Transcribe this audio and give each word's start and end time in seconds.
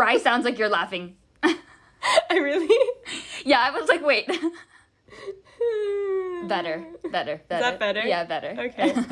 cry 0.00 0.16
sounds 0.16 0.46
like 0.46 0.58
you're 0.58 0.70
laughing. 0.70 1.14
I 1.42 1.58
really. 2.30 2.74
Yeah, 3.44 3.60
I 3.60 3.70
was 3.70 3.86
like, 3.86 4.02
wait. 4.02 4.26
better, 6.48 6.86
better, 7.12 7.12
better. 7.12 7.34
Is 7.34 7.40
that 7.48 7.78
better? 7.78 8.00
Yeah, 8.00 8.24
better. 8.24 8.54
Okay. 8.58 8.96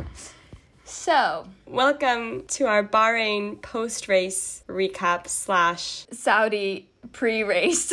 So, 0.84 1.46
Welcome 1.66 2.46
to 2.46 2.64
our 2.64 2.82
Bahrain 2.82 3.60
post 3.60 4.08
race 4.08 4.64
recap 4.66 5.28
slash. 5.28 6.06
Saudi 6.10 6.88
pre-race 7.12 7.92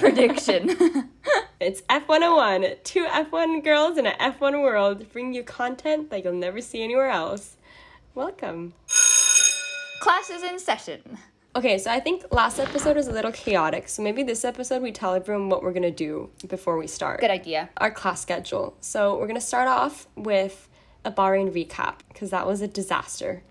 prediction. 0.00 1.08
It's 1.60 1.82
F101. 1.82 2.82
Two 2.82 3.06
F1 3.06 3.62
girls 3.62 3.96
in 3.96 4.08
an 4.08 4.16
F1 4.18 4.60
world 4.60 5.12
bring 5.12 5.32
you 5.32 5.44
content 5.44 6.10
that 6.10 6.24
you'll 6.24 6.32
never 6.32 6.60
see 6.60 6.82
anywhere 6.82 7.10
else. 7.10 7.56
Welcome. 8.16 8.74
Class 10.00 10.30
is 10.30 10.42
in 10.42 10.58
session. 10.58 11.18
Okay, 11.54 11.76
so 11.76 11.90
I 11.90 12.00
think 12.00 12.24
last 12.32 12.58
episode 12.58 12.96
was 12.96 13.06
a 13.06 13.12
little 13.12 13.32
chaotic, 13.32 13.86
so 13.86 14.02
maybe 14.02 14.22
this 14.22 14.46
episode 14.46 14.80
we 14.80 14.92
tell 14.92 15.14
everyone 15.14 15.50
what 15.50 15.62
we're 15.62 15.74
gonna 15.74 15.90
do 15.90 16.30
before 16.48 16.78
we 16.78 16.86
start. 16.86 17.20
Good 17.20 17.30
idea. 17.30 17.68
Our 17.76 17.90
class 17.90 18.22
schedule. 18.22 18.74
So 18.80 19.18
we're 19.18 19.26
gonna 19.26 19.42
start 19.42 19.68
off 19.68 20.06
with 20.16 20.70
a 21.04 21.12
Bahrain 21.12 21.52
recap, 21.52 21.96
because 22.08 22.30
that 22.30 22.46
was 22.46 22.62
a 22.62 22.68
disaster. 22.68 23.42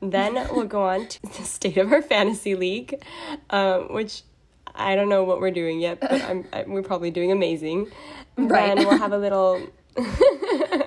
Then 0.00 0.34
we'll 0.52 0.66
go 0.66 0.84
on 0.84 1.08
to 1.08 1.22
the 1.22 1.42
state 1.42 1.76
of 1.76 1.92
our 1.92 2.02
fantasy 2.02 2.54
league, 2.54 3.02
um, 3.50 3.92
which 3.92 4.22
I 4.76 4.94
don't 4.94 5.08
know 5.08 5.24
what 5.24 5.40
we're 5.40 5.50
doing 5.50 5.80
yet, 5.80 5.98
but 6.00 6.22
I'm, 6.22 6.46
I, 6.52 6.64
we're 6.68 6.82
probably 6.82 7.10
doing 7.10 7.32
amazing. 7.32 7.90
Right. 8.38 8.76
Then 8.76 8.86
we'll 8.86 8.98
have 8.98 9.12
a 9.12 9.18
little. 9.18 9.66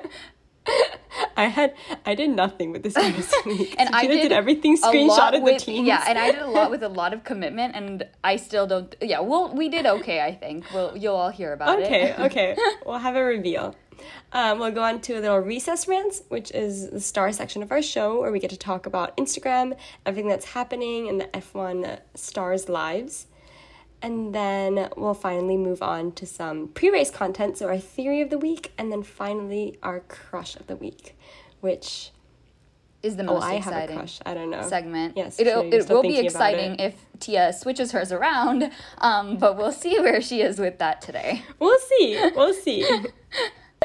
I 1.40 1.46
had 1.46 1.74
I 2.06 2.16
did 2.16 2.30
nothing 2.44 2.72
with 2.74 2.84
this. 2.84 2.96
And 3.80 3.90
I 3.96 4.02
Sabrina 4.02 4.24
did, 4.24 4.32
everything 4.32 4.74
screenshotted 4.78 5.42
with, 5.42 5.60
the 5.60 5.66
teams. 5.72 5.88
Yeah, 5.88 6.04
and 6.08 6.18
I 6.26 6.32
did 6.32 6.42
a 6.42 6.48
lot 6.58 6.70
with 6.74 6.84
a 6.84 6.90
lot 7.02 7.14
of 7.14 7.24
commitment, 7.24 7.76
and 7.76 8.06
I 8.24 8.36
still 8.48 8.68
don't. 8.68 8.94
Yeah, 9.02 9.22
well, 9.22 9.46
we 9.62 9.70
did 9.70 9.86
okay. 9.98 10.20
I 10.22 10.34
think. 10.36 10.66
We'll 10.74 10.92
you'll 11.02 11.16
all 11.16 11.30
hear 11.40 11.54
about 11.54 11.80
Okay, 11.80 12.10
it. 12.10 12.20
okay. 12.20 12.28
Okay. 12.30 12.56
We'll 12.86 13.00
have 13.08 13.16
a 13.16 13.24
reveal. 13.24 13.76
Um, 14.32 14.60
we'll 14.60 14.72
go 14.72 14.84
on 14.84 15.02
to 15.02 15.14
a 15.20 15.22
little 15.26 15.40
recess 15.40 15.88
rants, 15.88 16.22
which 16.30 16.52
is 16.52 16.90
the 16.90 17.02
star 17.02 17.32
section 17.32 17.62
of 17.64 17.70
our 17.72 17.82
show 17.82 18.08
where 18.22 18.32
we 18.32 18.40
get 18.40 18.52
to 18.52 18.58
talk 18.58 18.86
about 18.86 19.16
Instagram, 19.18 19.76
everything 20.06 20.30
that's 20.30 20.46
happening 20.58 21.08
in 21.08 21.18
the 21.18 21.26
F1 21.26 22.00
stars' 22.16 22.70
lives. 22.70 23.28
And 24.02 24.34
then 24.34 24.90
we'll 24.96 25.14
finally 25.14 25.58
move 25.58 25.82
on 25.82 26.14
to 26.14 26.26
some 26.26 26.70
pre 26.70 26.90
race 26.90 27.12
content, 27.12 27.58
so 27.58 27.68
our 27.68 27.78
theory 27.78 28.22
of 28.22 28.30
the 28.30 28.38
week, 28.38 28.72
and 28.78 28.92
then 28.92 29.04
finally 29.04 29.78
our 29.84 30.00
crush 30.02 30.56
of 30.56 30.68
the 30.68 30.76
week, 30.78 31.18
which, 31.60 32.12
Is 33.04 33.18
the 33.18 33.24
oh, 33.24 33.34
most 33.34 33.44
I 33.44 33.56
have 33.56 33.74
a 33.74 33.78
exciting 33.78 33.98
crush. 33.98 34.20
I 34.26 34.34
don't 34.34 34.50
know. 34.50 34.62
segment. 34.62 35.18
Yes, 35.18 35.40
it'll 35.40 35.74
it 35.74 35.90
will 35.90 36.02
be 36.02 36.18
exciting 36.20 36.74
it. 36.74 36.82
if 36.82 37.06
Tia 37.20 37.52
switches 37.54 37.92
hers 37.92 38.12
around. 38.12 38.72
Um, 39.00 39.38
but 39.38 39.58
we'll 39.58 39.72
see 39.74 40.00
where 40.00 40.22
she 40.22 40.42
is 40.42 40.60
with 40.60 40.78
that 40.80 41.02
today. 41.02 41.44
We'll 41.60 41.80
see. 41.80 42.32
We'll 42.36 42.54
see. 42.54 42.88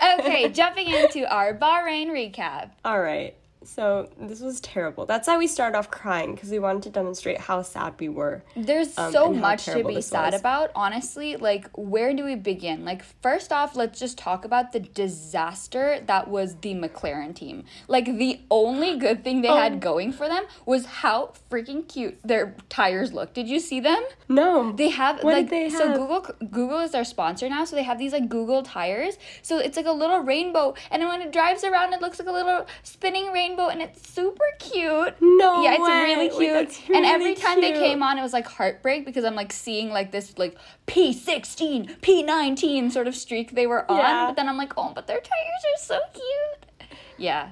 Okay, 0.02 0.48
jumping 0.50 0.88
into 0.88 1.24
our 1.32 1.54
Bahrain 1.56 2.08
recap. 2.08 2.70
All 2.84 3.00
right. 3.00 3.36
So 3.64 4.08
this 4.20 4.40
was 4.40 4.60
terrible. 4.60 5.06
That's 5.06 5.26
why 5.28 5.36
we 5.38 5.46
started 5.46 5.76
off 5.78 5.90
crying 5.90 6.34
because 6.34 6.50
we 6.50 6.58
wanted 6.58 6.82
to 6.84 6.90
demonstrate 6.90 7.40
how 7.40 7.62
sad 7.62 7.94
we 7.98 8.08
were. 8.08 8.42
There's 8.56 8.96
Um, 8.98 9.12
so 9.12 9.32
much 9.32 9.64
to 9.66 9.82
be 9.84 10.00
sad 10.00 10.32
was. 10.32 10.40
about, 10.40 10.70
honestly. 10.74 11.36
Like, 11.36 11.68
where 11.74 12.12
do 12.14 12.24
we 12.24 12.34
begin? 12.34 12.84
Like, 12.84 13.02
first 13.22 13.52
off, 13.52 13.76
let's 13.76 13.98
just 13.98 14.18
talk 14.18 14.44
about 14.44 14.72
the 14.72 14.80
disaster 14.80 16.00
that 16.06 16.28
was 16.28 16.56
the 16.56 16.74
McLaren 16.74 17.34
team. 17.34 17.64
Like, 17.88 18.04
the 18.06 18.40
only 18.50 18.96
good 18.98 19.24
thing 19.24 19.40
they 19.42 19.48
Oh. 19.48 19.56
had 19.56 19.80
going 19.80 20.12
for 20.12 20.28
them 20.28 20.44
was 20.66 20.86
how 20.86 21.32
freaking 21.50 21.86
cute 21.88 22.18
their 22.24 22.54
tires 22.68 23.12
look. 23.12 23.32
Did 23.32 23.48
you 23.48 23.60
see 23.60 23.80
them? 23.80 24.02
No. 24.28 24.72
They 24.72 24.90
have 24.90 25.22
What 25.22 25.34
like 25.34 25.50
they 25.50 25.70
so? 25.70 25.94
Google 25.94 26.20
Google 26.50 26.80
is 26.80 26.90
their 26.90 27.04
sponsor 27.04 27.48
now, 27.48 27.64
so 27.64 27.76
they 27.76 27.82
have 27.82 27.98
these 27.98 28.12
like 28.12 28.28
Google 28.28 28.62
tires. 28.62 29.18
So 29.42 29.58
it's 29.58 29.76
like 29.76 29.86
a 29.86 29.92
little 29.92 30.20
rainbow, 30.20 30.74
and 30.90 31.02
when 31.02 31.22
it 31.22 31.32
drives 31.32 31.64
around, 31.64 31.92
it 31.92 32.00
looks 32.00 32.18
like 32.18 32.28
a 32.28 32.32
little 32.32 32.66
spinning 32.82 33.26
rainbow, 33.32 33.53
and 33.62 33.80
it's 33.82 34.08
super 34.08 34.44
cute. 34.58 35.14
No 35.20 35.62
yeah, 35.62 35.72
it's 35.74 35.80
way. 35.82 36.02
really 36.04 36.28
cute. 36.28 36.52
that's 36.52 36.80
and 36.88 37.04
every 37.06 37.26
really 37.30 37.40
time 37.40 37.60
they 37.60 37.72
came 37.72 38.02
on, 38.02 38.18
it 38.18 38.22
was 38.22 38.32
like 38.32 38.46
heartbreak 38.46 39.04
because 39.06 39.24
I'm 39.24 39.34
like 39.34 39.52
seeing 39.52 39.90
like 39.90 40.10
this 40.12 40.36
like 40.38 40.56
P 40.86 41.12
sixteen, 41.12 41.96
P 42.02 42.22
nineteen 42.22 42.90
sort 42.90 43.06
of 43.08 43.14
streak 43.14 43.52
they 43.52 43.66
were 43.66 43.90
on. 43.90 43.98
Yeah. 43.98 44.26
But 44.26 44.36
then 44.36 44.48
I'm 44.48 44.56
like, 44.56 44.72
oh, 44.76 44.92
but 44.94 45.06
their 45.06 45.20
tires 45.20 45.64
are 45.74 45.78
so 45.84 45.98
cute. 46.12 46.88
Yeah. 47.16 47.50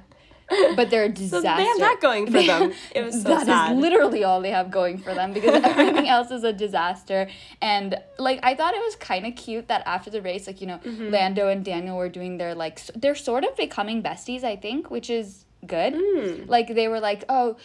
But 0.76 0.90
they're 0.90 1.04
a 1.04 1.08
So 1.16 1.40
disaster. 1.40 1.62
they 1.62 1.66
have 1.66 1.78
that 1.78 1.98
going 2.02 2.26
for 2.26 2.42
them. 2.42 2.72
It 2.94 3.02
was 3.02 3.22
so 3.22 3.28
That 3.30 3.42
is 3.42 3.46
sad. 3.46 3.76
literally 3.78 4.22
all 4.22 4.42
they 4.42 4.50
have 4.50 4.70
going 4.70 4.98
for 4.98 5.14
them 5.14 5.32
because 5.32 5.62
everything 5.64 6.08
else 6.08 6.30
is 6.30 6.44
a 6.44 6.52
disaster. 6.52 7.30
And 7.62 7.96
like 8.18 8.40
I 8.42 8.54
thought 8.54 8.74
it 8.74 8.80
was 8.84 8.94
kind 8.96 9.24
of 9.24 9.34
cute 9.34 9.68
that 9.68 9.82
after 9.86 10.10
the 10.10 10.20
race, 10.20 10.46
like 10.46 10.60
you 10.60 10.66
know, 10.66 10.78
Mm-hmm. 10.84 11.08
Lando 11.10 11.48
and 11.48 11.64
Daniel 11.64 11.96
were 11.96 12.10
doing 12.10 12.36
their 12.36 12.54
like 12.54 12.84
they're 12.94 13.14
sort 13.14 13.44
of 13.44 13.56
becoming 13.56 14.02
besties, 14.02 14.44
I 14.44 14.56
think, 14.56 14.90
which 14.90 15.08
is 15.08 15.46
good. 15.66 15.94
Mm. 15.94 16.48
Like 16.48 16.74
they 16.74 16.88
were 16.88 17.00
like, 17.00 17.24
oh. 17.28 17.56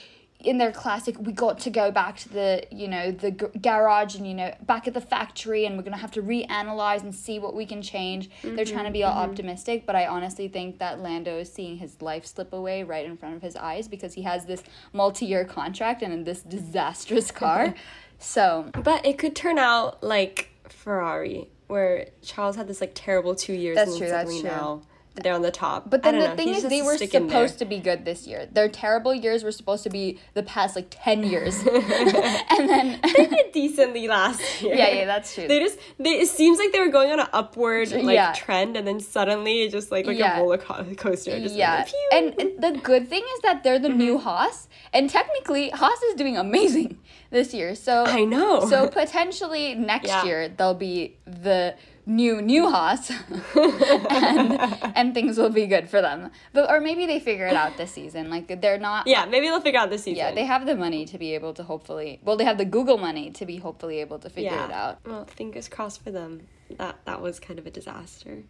In 0.41 0.59
their 0.59 0.71
classic, 0.71 1.15
we 1.19 1.33
got 1.33 1.57
to 1.61 1.71
go 1.71 1.89
back 1.89 2.17
to 2.17 2.29
the, 2.29 2.63
you 2.69 2.87
know, 2.87 3.09
the 3.09 3.31
g- 3.31 3.47
garage 3.59 4.13
and, 4.13 4.27
you 4.27 4.35
know, 4.35 4.53
back 4.67 4.87
at 4.87 4.93
the 4.93 5.01
factory, 5.01 5.65
and 5.65 5.75
we're 5.75 5.81
gonna 5.81 5.97
have 5.97 6.11
to 6.11 6.21
reanalyze 6.21 7.01
and 7.01 7.13
see 7.13 7.39
what 7.39 7.55
we 7.55 7.65
can 7.65 7.81
change. 7.81 8.29
They're 8.43 8.63
trying 8.63 8.85
to 8.85 8.91
be 8.91 9.03
all 9.03 9.17
optimistic, 9.17 9.87
but 9.87 9.95
I 9.95 10.05
honestly 10.05 10.47
think 10.47 10.77
that 10.77 10.99
Lando 10.99 11.39
is 11.39 11.51
seeing 11.51 11.77
his 11.77 12.03
life 12.03 12.23
slip 12.23 12.53
away 12.53 12.83
right 12.83 13.03
in 13.03 13.17
front 13.17 13.35
of 13.35 13.41
his 13.41 13.55
eyes 13.55 13.87
because 13.87 14.13
he 14.13 14.21
has 14.21 14.45
this 14.45 14.61
multi-year 14.93 15.43
contract 15.43 16.03
and 16.03 16.13
in 16.13 16.23
this 16.23 16.43
disastrous 16.43 17.31
car. 17.31 17.73
so 18.19 18.69
But 18.83 19.07
it 19.07 19.17
could 19.17 19.35
turn 19.35 19.57
out 19.57 20.03
like 20.03 20.51
Ferrari, 20.69 21.49
where 21.65 22.09
Charles 22.21 22.55
had 22.57 22.67
this 22.67 22.79
like 22.79 22.91
terrible 22.93 23.33
two 23.33 23.53
years. 23.53 23.75
That's 23.75 23.89
and 23.89 23.97
true, 23.97 24.09
that's 24.09 24.39
true. 24.39 24.49
Now 24.49 24.81
they're 25.23 25.33
on 25.33 25.41
the 25.41 25.51
top. 25.51 25.89
But 25.89 26.03
then 26.03 26.19
the 26.19 26.27
know, 26.29 26.35
thing 26.35 26.49
is, 26.49 26.63
they 26.63 26.81
were 26.81 26.97
supposed 26.97 27.59
to 27.59 27.65
be 27.65 27.79
good 27.79 28.05
this 28.05 28.27
year. 28.27 28.47
Their 28.51 28.69
terrible 28.69 29.13
years 29.13 29.43
were 29.43 29.51
supposed 29.51 29.83
to 29.83 29.89
be 29.89 30.19
the 30.33 30.43
past 30.43 30.75
like 30.75 30.87
ten 30.89 31.23
years, 31.23 31.59
and 31.67 32.69
then 32.69 32.99
They 33.15 33.25
did 33.27 33.51
decently 33.51 34.07
last 34.07 34.41
year. 34.61 34.75
yeah, 34.75 34.89
yeah, 34.89 35.05
that's 35.05 35.33
true. 35.33 35.47
They 35.47 35.59
just 35.59 35.77
they 35.99 36.19
it 36.19 36.27
seems 36.29 36.57
like 36.59 36.71
they 36.71 36.79
were 36.79 36.89
going 36.91 37.11
on 37.11 37.19
an 37.19 37.27
upward 37.33 37.91
like 37.91 38.15
Yeah. 38.15 38.33
trend 38.33 38.77
and 38.77 38.87
then 38.87 38.99
suddenly 38.99 39.63
it 39.63 39.71
just 39.71 39.91
like 39.91 40.05
like 40.05 40.17
Yeah. 40.17 40.37
a 40.37 40.41
roller 40.41 40.57
co- 40.57 40.83
coaster. 40.95 41.39
Just 41.39 41.55
yeah, 41.55 41.85
Like, 41.85 41.93
and 42.13 42.33
the 42.61 42.79
good 42.83 43.07
thing 43.07 43.23
is 43.35 43.39
that 43.41 43.63
they're 43.63 43.79
the 43.79 43.87
Mm-hmm. 43.89 43.97
new 43.97 44.17
Haas, 44.17 44.67
and 44.93 45.09
technically 45.09 45.69
Haas 45.69 46.01
is 46.03 46.15
doing 46.15 46.37
amazing 46.37 46.97
this 47.29 47.53
year. 47.53 47.73
So 47.75 48.03
I 48.05 48.25
know. 48.25 48.67
So 48.69 48.87
potentially 48.87 49.75
next 49.75 50.07
Yeah. 50.07 50.23
year 50.25 50.49
they'll 50.49 50.73
be 50.73 51.15
the 51.25 51.75
new 52.07 52.41
new 52.41 52.69
Haas, 52.71 53.11
and 53.55 54.59
and 54.95 55.13
things 55.13 55.37
will 55.37 55.49
be 55.49 55.67
good 55.67 55.89
for 55.89 56.01
them. 56.01 56.31
But 56.53 56.69
or 56.69 56.79
maybe 56.81 57.05
they 57.05 57.19
figure 57.19 57.45
it 57.47 57.55
out 57.55 57.77
this 57.77 57.91
season. 57.91 58.29
Like 58.29 58.61
they're 58.61 58.79
not. 58.79 59.05
yeah, 59.07 59.25
maybe 59.25 59.47
they'll 59.47 59.61
figure 59.61 59.79
out 59.79 59.89
this 59.89 60.03
season. 60.03 60.17
Yeah, 60.17 60.31
they 60.33 60.45
have 60.45 60.65
the 60.65 60.75
money 60.75 61.05
to 61.05 61.17
be 61.17 61.35
able 61.35 61.53
to 61.55 61.63
hopefully. 61.63 62.19
Well, 62.23 62.37
they 62.37 62.45
have 62.45 62.57
the 62.57 62.65
Google 62.65 62.97
money 62.97 63.29
to 63.31 63.45
be 63.45 63.57
hopefully 63.57 63.99
able 63.99 64.19
to 64.19 64.29
figure 64.29 64.51
it 64.65 64.71
out. 64.71 64.99
Well, 65.05 65.25
fingers 65.25 65.67
crossed 65.67 66.03
for 66.03 66.11
them. 66.11 66.47
That 66.77 66.97
that 67.05 67.21
was 67.21 67.39
kind 67.39 67.59
of 67.59 67.67
a 67.67 67.71
disaster. 67.71 68.43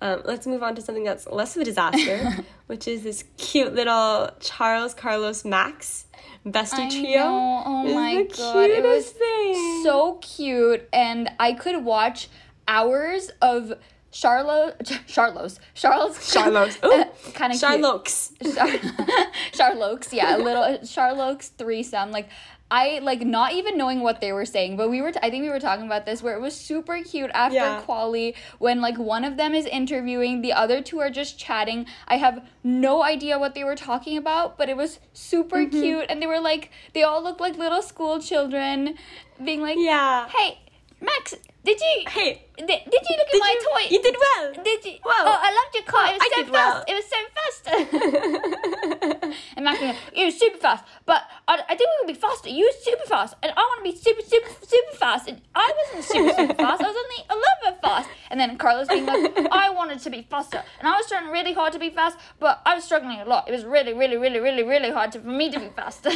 Um, 0.00 0.22
let's 0.24 0.48
move 0.48 0.64
on 0.64 0.74
to 0.74 0.82
something 0.82 1.04
that's 1.04 1.28
less 1.28 1.54
of 1.54 1.62
a 1.62 1.64
disaster, 1.64 2.38
which 2.66 2.88
is 2.88 3.04
this 3.04 3.22
cute 3.36 3.72
little 3.72 4.30
Charles 4.40 4.94
Carlos 4.94 5.44
Max 5.44 6.06
bestie 6.44 6.86
I 6.86 6.90
trio. 6.90 7.20
know. 7.20 7.62
Oh 7.64 7.84
It's 7.86 7.94
my 7.94 8.14
the 8.28 8.36
god, 8.36 8.70
it 8.70 8.82
was 8.82 9.04
cutest 9.12 9.16
thing. 9.16 9.82
so 9.84 10.14
cute, 10.20 10.88
and 10.92 11.30
I 11.38 11.52
could 11.52 11.84
watch 11.84 12.28
hours 12.68 13.30
of 13.40 13.72
Charlo, 14.12 14.76
Charlos, 15.08 15.58
Charles, 15.74 16.30
Charlotte. 16.32 16.78
Ooh, 16.84 17.04
kind 17.32 17.52
of 17.52 17.58
Charlottes. 17.58 18.32
Charlokes, 19.54 20.12
yeah, 20.12 20.36
a 20.36 20.38
little 20.38 20.84
Charlokes 20.84 21.48
threesome. 21.48 22.10
Like 22.10 22.28
I 22.70 23.00
like 23.02 23.22
not 23.22 23.52
even 23.52 23.76
knowing 23.76 24.00
what 24.00 24.20
they 24.20 24.32
were 24.32 24.44
saying, 24.44 24.76
but 24.76 24.90
we 24.90 25.00
were. 25.02 25.12
T- 25.12 25.18
I 25.22 25.30
think 25.30 25.42
we 25.42 25.48
were 25.50 25.60
talking 25.60 25.86
about 25.86 26.04
this 26.06 26.22
where 26.22 26.34
it 26.34 26.40
was 26.40 26.54
super 26.54 27.02
cute 27.02 27.30
after 27.34 27.54
Yeah. 27.56 27.80
quali 27.82 28.34
when 28.58 28.80
like 28.80 28.98
one 28.98 29.24
of 29.24 29.36
them 29.36 29.54
is 29.54 29.66
interviewing, 29.66 30.40
the 30.42 30.52
other 30.52 30.80
two 30.82 30.98
are 31.00 31.10
just 31.10 31.38
chatting. 31.38 31.86
I 32.08 32.16
have 32.16 32.46
no 32.62 33.02
idea 33.02 33.38
what 33.38 33.54
they 33.54 33.64
were 33.64 33.76
talking 33.76 34.16
about, 34.16 34.56
but 34.58 34.68
it 34.68 34.76
was 34.76 35.00
super 35.12 35.56
Mm-hmm. 35.58 35.80
cute, 35.80 36.06
and 36.08 36.20
they 36.20 36.26
were 36.26 36.40
like 36.40 36.70
they 36.94 37.02
all 37.02 37.22
looked 37.22 37.40
like 37.40 37.56
little 37.56 37.82
school 37.82 38.20
children, 38.20 38.94
being 39.42 39.60
like, 39.62 39.76
Yeah. 39.78 40.28
"Hey, 40.28 40.58
Max, 41.00 41.34
did 41.64 41.78
you 41.80 42.04
Hey, 42.08 42.44
did, 42.56 42.66
did 42.66 42.76
you 43.08 43.16
look 43.16 43.28
did 43.30 43.34
at 43.34 43.40
my 43.40 43.56
you, 43.60 43.68
toy? 43.68 43.94
You 43.94 44.02
did 44.02 44.16
well. 44.20 44.52
Did 44.64 44.84
you? 44.84 44.92
Wow. 45.04 45.12
Oh, 45.24 45.38
I 45.40 45.50
loved 45.50 45.74
your 45.74 45.84
car. 45.84 46.04
Oh, 46.04 46.10
it 46.10 46.14
was 46.14 46.22
I 46.22 46.28
so 46.28 46.42
did 46.42 46.50
well. 46.52 46.72
fast. 46.72 46.88
It 46.88 46.94
was 46.94 47.06
so 47.12 47.16
fast. 47.36 47.62
and 49.56 49.64
Max 49.64 49.80
like, 49.80 49.96
it 50.14 50.24
was 50.24 50.38
super 50.38 50.58
fast. 50.58 50.84
But 51.06 51.22
I, 51.48 51.54
I 51.68 51.74
think 51.76 51.88
we 51.90 52.06
could 52.06 52.14
be 52.14 52.20
faster. 52.20 52.48
You 52.48 52.64
were 52.66 52.82
super 52.82 53.06
fast. 53.06 53.34
And 53.42 53.52
I 53.56 53.60
want 53.60 53.84
to 53.84 53.90
be 53.90 53.96
super, 53.96 54.22
super, 54.22 54.48
super 54.66 54.96
fast. 54.96 55.28
And 55.28 55.40
I 55.54 55.72
wasn't 55.86 56.04
super, 56.04 56.30
super 56.34 56.54
fast. 56.62 56.82
I 56.82 56.86
was 56.88 56.96
only 56.96 57.24
a 57.30 57.34
little 57.34 57.60
bit 57.72 57.80
fast. 57.80 58.08
And 58.30 58.40
then 58.40 58.56
Carlos 58.58 58.88
being 58.88 59.06
like, 59.06 59.36
I 59.52 59.70
wanted 59.70 60.00
to 60.00 60.10
be 60.10 60.22
faster. 60.28 60.62
And 60.78 60.88
I 60.88 60.92
was 60.96 61.06
trying 61.08 61.28
really 61.30 61.52
hard 61.52 61.72
to 61.74 61.78
be 61.78 61.90
fast, 61.90 62.18
but 62.38 62.60
I 62.66 62.74
was 62.74 62.84
struggling 62.84 63.20
a 63.20 63.24
lot. 63.24 63.48
It 63.48 63.52
was 63.52 63.64
really, 63.64 63.92
really, 63.94 64.16
really, 64.16 64.40
really, 64.40 64.62
really 64.62 64.90
hard 64.90 65.12
to, 65.12 65.20
for 65.20 65.28
me 65.28 65.50
to 65.50 65.58
be 65.60 65.68
faster. 65.74 66.10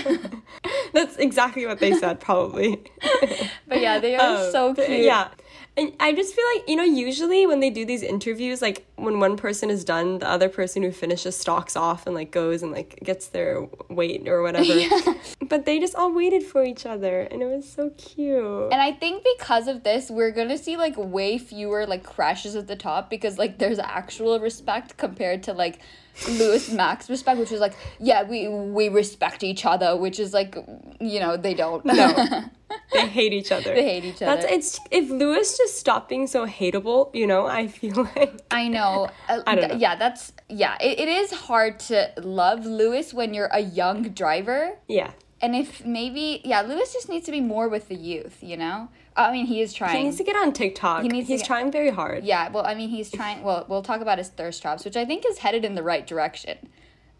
That's 0.92 1.16
exactly 1.16 1.66
what 1.66 1.78
they 1.78 1.92
said, 1.94 2.20
probably. 2.20 2.82
but 3.68 3.80
yeah, 3.80 3.98
they 3.98 4.16
are 4.16 4.46
Um, 4.46 4.52
so 4.52 4.74
cute. 4.74 4.88
Yeah. 4.88 5.28
And 5.76 5.92
I 6.00 6.14
just 6.14 6.34
feel 6.34 6.44
like, 6.54 6.68
you 6.68 6.76
know, 6.76 6.84
usually 6.84 7.46
when 7.46 7.60
they 7.60 7.70
do 7.70 7.84
these 7.84 8.02
interviews, 8.02 8.62
like 8.62 8.86
when 8.96 9.20
one 9.20 9.36
person 9.36 9.70
is 9.70 9.84
done, 9.84 10.18
the 10.18 10.28
other 10.28 10.48
person 10.48 10.82
who 10.82 10.90
finishes 10.90 11.36
stalks 11.36 11.76
off 11.76 12.06
and 12.06 12.14
like 12.14 12.30
goes 12.30 12.62
and 12.62 12.72
like 12.72 12.98
gets 13.02 13.28
their 13.28 13.68
weight 13.88 14.26
or 14.28 14.42
whatever. 14.42 14.72
But 15.48 15.64
they 15.64 15.78
just 15.78 15.94
all 15.94 16.12
waited 16.12 16.42
for 16.42 16.64
each 16.64 16.86
other 16.86 17.20
and 17.20 17.40
it 17.42 17.46
was 17.46 17.70
so 17.70 17.90
cute. 17.90 18.72
And 18.72 18.80
I 18.80 18.92
think 18.92 19.24
because 19.38 19.68
of 19.68 19.84
this, 19.84 20.10
we're 20.10 20.32
gonna 20.32 20.58
see 20.58 20.76
like 20.76 20.94
way 20.96 21.38
fewer 21.38 21.86
like 21.86 22.02
crashes 22.02 22.56
at 22.56 22.66
the 22.66 22.76
top 22.76 23.10
because 23.10 23.38
like 23.38 23.58
there's 23.58 23.78
actual 23.78 24.40
respect 24.40 24.96
compared 24.96 25.42
to 25.44 25.52
like 25.52 25.80
Lewis 26.28 26.70
Max 26.72 27.10
respect, 27.10 27.38
which 27.38 27.52
is 27.52 27.60
like, 27.60 27.74
yeah, 27.98 28.22
we 28.22 28.48
we 28.48 28.88
respect 28.88 29.44
each 29.44 29.64
other, 29.64 29.96
which 29.96 30.18
is 30.18 30.32
like, 30.32 30.56
you 31.00 31.20
know, 31.20 31.36
they 31.36 31.54
don't. 31.54 31.84
No. 31.84 32.44
they 32.92 33.06
hate 33.06 33.32
each 33.32 33.52
other. 33.52 33.74
They 33.74 33.84
hate 33.84 34.04
each 34.04 34.22
other. 34.22 34.40
That's 34.40 34.52
it's 34.52 34.80
if 34.90 35.10
Lewis 35.10 35.56
just 35.56 35.78
stopped 35.78 36.08
being 36.08 36.26
so 36.26 36.46
hateable, 36.46 37.14
you 37.14 37.26
know, 37.26 37.46
I 37.46 37.68
feel 37.68 38.08
like 38.16 38.40
I 38.50 38.68
know. 38.68 38.85
Uh, 39.28 39.42
I 39.46 39.54
don't 39.54 39.68
know. 39.72 39.76
Yeah, 39.76 39.96
that's 39.96 40.32
yeah. 40.48 40.76
It, 40.80 40.98
it 41.00 41.08
is 41.08 41.30
hard 41.32 41.78
to 41.90 42.12
love 42.18 42.64
Lewis 42.66 43.12
when 43.14 43.34
you're 43.34 43.50
a 43.52 43.60
young 43.60 44.02
driver. 44.10 44.76
yeah. 44.88 45.10
And 45.42 45.54
if 45.54 45.84
maybe 45.84 46.40
yeah, 46.44 46.62
Lewis 46.62 46.94
just 46.94 47.10
needs 47.10 47.26
to 47.26 47.30
be 47.32 47.42
more 47.42 47.68
with 47.68 47.88
the 47.88 47.94
youth, 47.94 48.38
you 48.40 48.56
know? 48.56 48.88
I 49.14 49.30
mean, 49.32 49.44
he 49.46 49.60
is 49.60 49.74
trying. 49.74 49.96
He 49.98 50.04
needs 50.04 50.16
to 50.16 50.24
get 50.24 50.34
on 50.34 50.52
TikTok. 50.54 51.02
He 51.02 51.08
needs 51.08 51.28
He's 51.28 51.40
get- 51.42 51.46
trying 51.46 51.70
very 51.70 51.90
hard. 51.90 52.24
Yeah, 52.24 52.48
well, 52.50 52.64
I 52.66 52.74
mean, 52.74 52.88
he's 52.88 53.10
trying. 53.10 53.42
Well, 53.42 53.66
we'll 53.68 53.82
talk 53.82 54.00
about 54.00 54.16
his 54.18 54.28
thirst 54.30 54.62
traps, 54.62 54.84
which 54.86 54.96
I 54.96 55.04
think 55.04 55.24
is 55.28 55.38
headed 55.38 55.62
in 55.64 55.74
the 55.74 55.82
right 55.82 56.06
direction. 56.06 56.56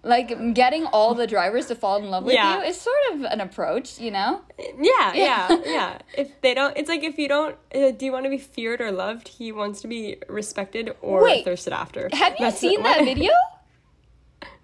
Like 0.07 0.55
getting 0.55 0.85
all 0.87 1.15
the 1.15 1.27
drivers 1.27 1.67
to 1.67 1.75
fall 1.75 1.97
in 1.97 2.11
love 2.11 2.25
with 2.25 2.35
Yeah. 2.35 2.59
you 2.59 2.63
is 2.71 2.81
sort 2.81 3.03
of 3.13 3.23
an 3.25 3.41
approach, 3.41 3.99
you 3.99 4.11
know? 4.13 4.43
Yeah, 4.81 5.13
yeah, 5.15 5.57
yeah. 5.67 5.99
If 6.17 6.41
they 6.43 6.55
don't, 6.55 6.77
it's 6.77 6.89
like 6.89 7.03
if 7.03 7.19
you 7.19 7.29
don't, 7.29 7.57
uh, 7.75 7.91
do 7.91 8.07
you 8.07 8.13
want 8.13 8.25
to 8.25 8.31
be 8.31 8.39
feared 8.39 8.81
or 8.81 8.93
loved? 8.93 9.27
He 9.29 9.51
wants 9.51 9.81
to 9.83 9.89
be 9.89 10.17
respected 10.29 10.95
or 11.03 11.25
Wait, 11.25 11.45
thirsted 11.45 11.73
after. 11.73 12.09
Have 12.13 12.35
you 12.39 12.47
That's 12.47 12.59
seen 12.61 12.83
what- 12.85 12.97
that 12.99 13.05
video? 13.05 13.33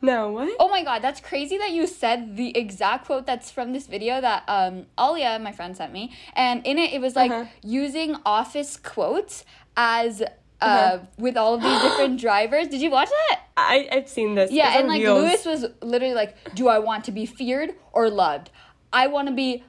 No, 0.04 0.32
what? 0.32 0.52
Oh 0.58 0.68
my 0.68 0.82
god, 0.82 1.00
that's 1.00 1.20
crazy 1.20 1.56
that 1.58 1.70
you 1.70 1.86
said 1.86 2.36
the 2.36 2.56
exact 2.58 3.06
quote 3.06 3.24
that's 3.24 3.52
from 3.52 3.72
this 3.72 3.86
video 3.86 4.20
that 4.20 4.42
um 4.48 4.86
Alia, 4.98 5.38
my 5.38 5.52
friend, 5.52 5.76
sent 5.76 5.92
me. 5.92 6.12
And 6.34 6.66
in 6.66 6.76
it, 6.76 6.92
it 6.92 7.00
was 7.00 7.14
like 7.14 7.30
Uh-huh. 7.30 7.46
using 7.62 8.16
office 8.26 8.76
quotes 8.76 9.44
as. 9.76 10.22
Uh, 10.62 10.64
Uh-huh. 10.64 10.98
with 11.18 11.36
all 11.36 11.54
of 11.54 11.62
these 11.62 11.80
different 11.82 12.20
drivers. 12.26 12.68
Did 12.68 12.80
you 12.80 12.90
watch 12.90 13.10
that? 13.10 13.40
I 13.56 13.88
I've 13.92 14.08
seen 14.08 14.34
this. 14.36 14.50
Yeah, 14.52 14.68
It's 14.70 14.78
and 14.78 14.88
like. 14.88 15.02
Lewis 15.02 15.44
was 15.44 15.66
literally 15.82 16.14
like, 16.14 16.36
"Do 16.54 16.68
I 16.68 16.78
want 16.78 17.04
to 17.04 17.12
be 17.12 17.26
feared 17.26 17.70
or 17.92 18.08
loved? 18.08 18.50
I 18.94 19.06
want 19.06 19.26
to 19.28 19.34
be, 19.34 19.64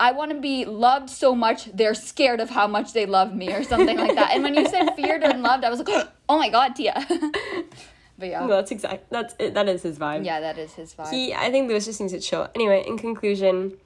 I 0.00 0.10
want 0.12 0.32
to 0.32 0.40
be 0.40 0.64
loved 0.64 1.08
so 1.08 1.34
much 1.34 1.66
they're 1.72 1.94
scared 1.94 2.40
of 2.40 2.50
how 2.50 2.66
much 2.66 2.92
they 2.92 3.06
love 3.06 3.32
me, 3.34 3.52
or 3.52 3.62
something 3.64 3.96
like 4.04 4.14
that." 4.16 4.30
And 4.34 4.42
when 4.42 4.54
you 4.54 4.66
said 4.68 4.90
feared 4.96 5.22
and 5.22 5.42
loved, 5.42 5.64
I 5.64 5.70
was 5.70 5.78
like, 5.80 6.08
"Oh 6.28 6.38
my 6.38 6.48
god, 6.50 6.74
Tia." 6.76 6.94
but 8.18 8.28
yeah, 8.28 8.40
No, 8.40 8.48
that's 8.58 8.70
exact. 8.70 9.10
That's 9.10 9.34
it. 9.38 9.54
That 9.54 9.68
is 9.68 9.82
his 9.82 9.98
vibe. 9.98 10.24
yeah, 10.24 10.40
that 10.40 10.58
is 10.58 10.72
his 10.74 10.94
vibe. 10.94 11.10
He, 11.10 11.32
I 11.34 11.50
think 11.50 11.68
Lewis 11.68 11.84
just 11.86 12.00
needs 12.00 12.12
to 12.12 12.20
chill. 12.20 12.48
Anyway, 12.54 12.84
in 12.86 12.98
conclusion, 12.98 13.76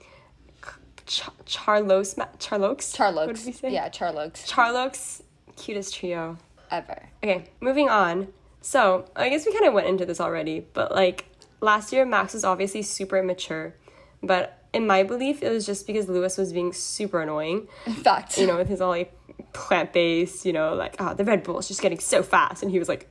Ch- 1.07 1.23
Charlos, 1.47 2.15
Charlokes. 2.41 2.95
Charlokes. 2.95 3.27
What 3.29 3.37
did 3.37 3.47
we 3.47 3.53
say? 3.53 3.73
Yeah, 3.73 3.91
Charlokes 3.91 4.47
Charlokes, 4.47 5.23
cutest 5.57 5.95
trio. 5.95 6.37
Ever. 6.71 7.09
Okay, 7.23 7.51
moving 7.61 7.89
on. 7.89 8.29
So, 8.61 9.07
I 9.15 9.29
guess 9.29 9.47
we 9.47 9.53
kind 9.53 9.67
of 9.67 9.73
went 9.73 9.87
into 9.87 10.05
this 10.05 10.21
already, 10.21 10.67
but 10.73 10.93
like 10.93 11.27
last 11.61 11.93
year, 11.93 12.05
Max 12.05 12.35
was 12.35 12.45
obviously 12.45 12.83
super 12.83 13.19
immature. 13.19 13.75
But 14.23 14.59
in 14.73 14.87
my 14.87 15.03
belief, 15.03 15.43
it 15.43 15.51
was 15.51 15.65
just 15.65 15.87
because 15.87 16.09
Lewis 16.09 16.37
was 16.37 16.53
being 16.53 16.73
super 16.73 17.21
annoying, 17.21 17.69
In 17.87 17.95
fact, 18.05 18.39
you 18.39 18.47
know, 18.47 18.57
with 18.57 18.69
his 18.69 18.81
all 18.81 18.91
like 18.91 19.13
plant 19.53 19.93
based, 19.93 20.45
you 20.45 20.53
know, 20.53 20.75
like, 20.75 20.97
oh, 20.99 21.15
the 21.15 21.25
Red 21.25 21.43
Bull 21.43 21.59
is 21.59 21.69
just 21.69 21.81
getting 21.81 21.99
so 21.99 22.23
fast. 22.23 22.63
And 22.63 22.71
he 22.71 22.79
was 22.79 22.89
like 22.89 23.09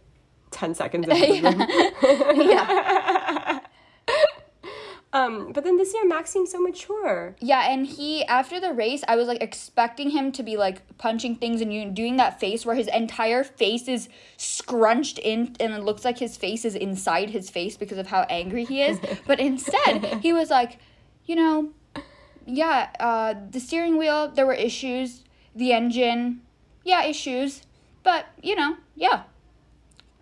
10 0.51 0.75
seconds 0.75 1.07
into 1.07 1.15
the 2.01 2.31
room. 2.31 2.41
yeah, 2.49 3.16
Um, 5.13 5.53
but 5.53 5.63
then 5.63 5.77
this 5.77 5.93
year, 5.93 6.05
Max 6.05 6.31
seems 6.31 6.51
so 6.51 6.59
mature. 6.59 7.35
yeah, 7.39 7.71
and 7.71 7.87
he 7.87 8.25
after 8.25 8.59
the 8.59 8.73
race, 8.73 9.03
I 9.07 9.15
was 9.15 9.27
like 9.27 9.41
expecting 9.41 10.09
him 10.09 10.31
to 10.33 10.43
be 10.43 10.57
like 10.57 10.97
punching 10.97 11.37
things 11.37 11.61
and 11.61 11.73
you 11.73 11.89
doing 11.89 12.17
that 12.17 12.39
face 12.39 12.65
where 12.65 12.75
his 12.75 12.87
entire 12.87 13.43
face 13.43 13.87
is 13.87 14.09
scrunched 14.35 15.17
in, 15.19 15.55
and 15.59 15.73
it 15.73 15.83
looks 15.83 16.03
like 16.03 16.19
his 16.19 16.35
face 16.35 16.65
is 16.65 16.75
inside 16.75 17.29
his 17.29 17.49
face 17.49 17.77
because 17.77 17.97
of 17.97 18.07
how 18.07 18.21
angry 18.29 18.65
he 18.65 18.81
is. 18.81 18.99
but 19.25 19.39
instead, 19.39 20.19
he 20.21 20.33
was 20.33 20.49
like, 20.49 20.79
you 21.25 21.35
know, 21.35 21.71
yeah, 22.45 22.89
uh, 22.99 23.33
the 23.49 23.59
steering 23.59 23.97
wheel, 23.97 24.29
there 24.29 24.45
were 24.45 24.53
issues. 24.53 25.23
The 25.55 25.71
engine, 25.71 26.41
yeah, 26.83 27.05
issues. 27.05 27.63
But 28.03 28.27
you 28.43 28.55
know, 28.55 28.77
yeah, 28.95 29.23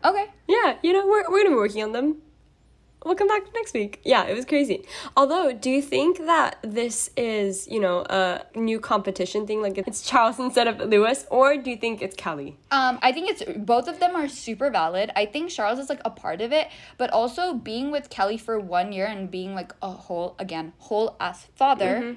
okay. 0.03 0.27
Yeah, 0.47 0.77
you 0.83 0.93
know, 0.93 1.05
we're, 1.05 1.29
we're 1.29 1.43
gonna 1.43 1.49
be 1.49 1.55
working 1.55 1.83
on 1.83 1.91
them. 1.91 2.21
We'll 3.06 3.16
come 3.16 3.28
back 3.28 3.44
next 3.54 3.74
week. 3.74 4.02
Yeah, 4.04 4.25
it 4.25 4.36
was 4.36 4.46
crazy. 4.46 4.84
Although, 5.16 5.54
do 5.54 5.69
you 5.69 5.81
think 5.81 6.18
that 6.25 6.57
this 6.63 7.12
is, 7.16 7.68
you 7.68 7.80
know, 7.80 8.00
a 8.10 8.42
new 8.56 8.80
competition 8.80 9.46
thing? 9.46 9.62
Like 9.62 9.78
it's 9.78 10.02
Charles 10.02 10.40
instead 10.40 10.68
of 10.68 10.80
Lewis? 10.90 11.25
Or 11.30 11.56
do 11.56 11.69
you 11.69 11.78
think 11.78 12.02
it's 12.02 12.16
Kelly? 12.16 12.57
Um, 12.72 12.98
I 13.04 13.12
think 13.12 13.30
it's 13.30 13.44
both 13.57 13.88
of 13.88 14.00
them 14.00 14.16
are 14.16 14.28
super 14.28 14.72
valid. 14.72 15.12
I 15.16 15.28
think 15.28 15.52
Charles 15.52 15.78
is 15.80 15.88
like 15.88 16.02
a 16.04 16.10
part 16.10 16.42
of 16.42 16.52
it, 16.52 16.69
but 16.98 17.12
also 17.12 17.54
being 17.54 17.92
with 17.92 18.10
Kelly 18.10 18.38
for 18.38 18.60
one 18.60 18.92
year 18.92 19.06
and 19.06 19.30
being 19.30 19.54
like 19.54 19.74
a 19.81 19.92
whole 19.92 20.36
again 20.40 20.74
whole 20.80 21.16
ass 21.19 21.48
father 21.56 21.86
Mm-hmm. 21.86 22.13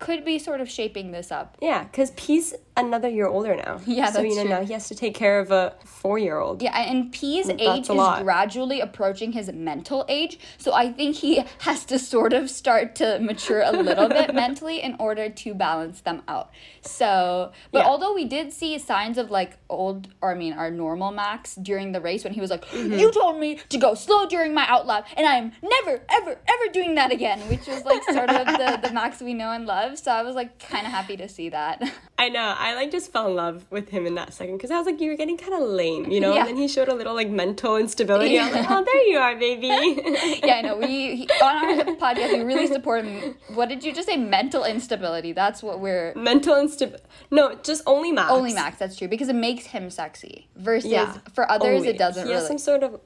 Could 0.00 0.24
be 0.24 0.38
sort 0.38 0.60
of 0.60 0.68
shaping 0.68 1.12
this 1.12 1.30
up. 1.30 1.56
Yeah, 1.62 1.84
because 1.84 2.10
P's 2.12 2.54
another 2.76 3.08
year 3.08 3.26
older 3.28 3.54
now. 3.54 3.78
Yeah, 3.86 4.10
So, 4.10 4.22
you 4.22 4.34
know, 4.34 4.42
true. 4.42 4.50
now 4.50 4.64
he 4.64 4.72
has 4.72 4.88
to 4.88 4.94
take 4.94 5.14
care 5.14 5.38
of 5.38 5.50
a 5.50 5.74
four 5.84 6.18
year 6.18 6.38
old. 6.38 6.62
Yeah, 6.62 6.76
and 6.80 7.12
P's 7.12 7.46
That's 7.48 7.60
age 7.60 7.88
a 7.88 7.92
is 7.92 7.98
lot. 7.98 8.22
gradually 8.22 8.80
approaching 8.80 9.32
his 9.32 9.52
mental 9.52 10.06
age, 10.08 10.38
so 10.56 10.72
I 10.72 10.90
think 10.90 11.16
he 11.16 11.44
has 11.60 11.84
to 11.86 11.98
sort 11.98 12.32
of 12.32 12.48
start 12.48 12.94
to 12.96 13.18
mature 13.20 13.60
a 13.60 13.72
little 13.72 14.08
bit 14.08 14.34
mentally 14.44 14.80
in 14.82 14.96
order 14.98 15.28
to 15.28 15.54
balance 15.54 16.00
them 16.00 16.22
out. 16.26 16.50
So, 16.80 17.52
but 17.72 17.80
Yeah. 17.80 17.86
although 17.90 18.14
we 18.14 18.24
did 18.24 18.52
see 18.52 18.78
signs 18.78 19.18
of 19.18 19.30
like 19.30 19.58
old, 19.68 20.08
or 20.22 20.32
I 20.32 20.34
mean, 20.34 20.54
our 20.54 20.70
normal 20.70 21.12
Max 21.12 21.54
during 21.56 21.92
the 21.92 22.00
race 22.00 22.24
when 22.24 22.32
he 22.32 22.40
was 22.40 22.50
like, 22.50 22.64
Mm-hmm. 22.70 22.94
"You 22.98 23.12
told 23.12 23.38
me 23.38 23.56
to 23.68 23.78
go 23.78 23.94
slow 23.94 24.26
during 24.26 24.54
my 24.54 24.64
outlap, 24.64 25.04
and 25.16 25.26
I'm 25.26 25.52
never, 25.62 26.02
ever, 26.08 26.30
ever 26.54 26.72
doing 26.72 26.94
that 26.94 27.12
again," 27.12 27.40
which 27.50 27.66
was 27.66 27.84
like 27.84 28.02
sort 28.04 28.30
of 28.30 28.46
the 28.46 28.78
the 28.88 28.92
Max 28.94 29.20
we 29.20 29.34
know 29.34 29.50
and 29.50 29.66
love. 29.66 29.89
So 29.98 30.10
I 30.10 30.22
was 30.22 30.34
like 30.34 30.58
kind 30.58 30.86
of 30.86 30.92
happy 30.92 31.16
to 31.18 31.28
see 31.28 31.48
that. 31.50 31.82
I 32.18 32.28
know. 32.28 32.54
I 32.58 32.74
like 32.74 32.90
just 32.90 33.10
fell 33.12 33.28
in 33.28 33.34
love 33.36 33.64
with 33.70 33.88
him 33.88 34.06
in 34.06 34.14
that 34.16 34.32
second 34.34 34.56
because 34.56 34.70
I 34.70 34.76
was 34.76 34.86
like, 34.86 35.00
you 35.00 35.10
were 35.10 35.16
getting 35.16 35.36
kind 35.38 35.54
of 35.54 35.60
lame, 35.68 36.10
you 36.10 36.20
know? 36.20 36.34
Yeah. 36.34 36.40
And 36.40 36.48
then 36.50 36.56
he 36.56 36.68
showed 36.68 36.88
a 36.88 36.94
little 36.94 37.14
like 37.14 37.28
mental 37.30 37.76
instability. 37.76 38.38
I 38.38 38.44
was 38.46 38.54
like, 38.54 38.66
oh, 38.70 38.84
there 38.84 39.06
you 39.08 39.18
are, 39.18 39.34
baby. 39.36 39.68
yeah, 40.44 40.54
I 40.56 40.60
know. 40.62 40.76
We 40.76 41.16
he, 41.16 41.28
on 41.42 41.78
our 41.78 41.84
podcast 41.96 42.32
we 42.32 42.44
really 42.44 42.66
support. 42.66 43.04
m- 43.04 43.36
What 43.54 43.68
did 43.68 43.82
you 43.84 43.92
just 43.92 44.06
say? 44.08 44.16
Mental 44.16 44.64
instability. 44.64 45.32
That's 45.32 45.62
what 45.62 45.80
we're 45.80 46.12
mental 46.14 46.58
instability. 46.58 47.04
No, 47.30 47.54
just 47.62 47.82
only 47.86 48.12
Max. 48.12 48.30
only 48.30 48.52
Max. 48.54 48.78
That's 48.78 48.96
true 48.96 49.08
because 49.08 49.28
it 49.28 49.34
makes 49.36 49.66
him 49.66 49.90
sexy. 49.90 50.48
Versus 50.56 50.90
Yeah. 50.90 51.16
for 51.34 51.50
others, 51.50 51.76
Only. 51.78 51.88
it 51.88 51.98
doesn't 51.98 52.26
He 52.26 52.32
has 52.32 52.42
really. 52.42 52.48
some 52.48 52.58
sort 52.58 52.82
of. 52.82 53.00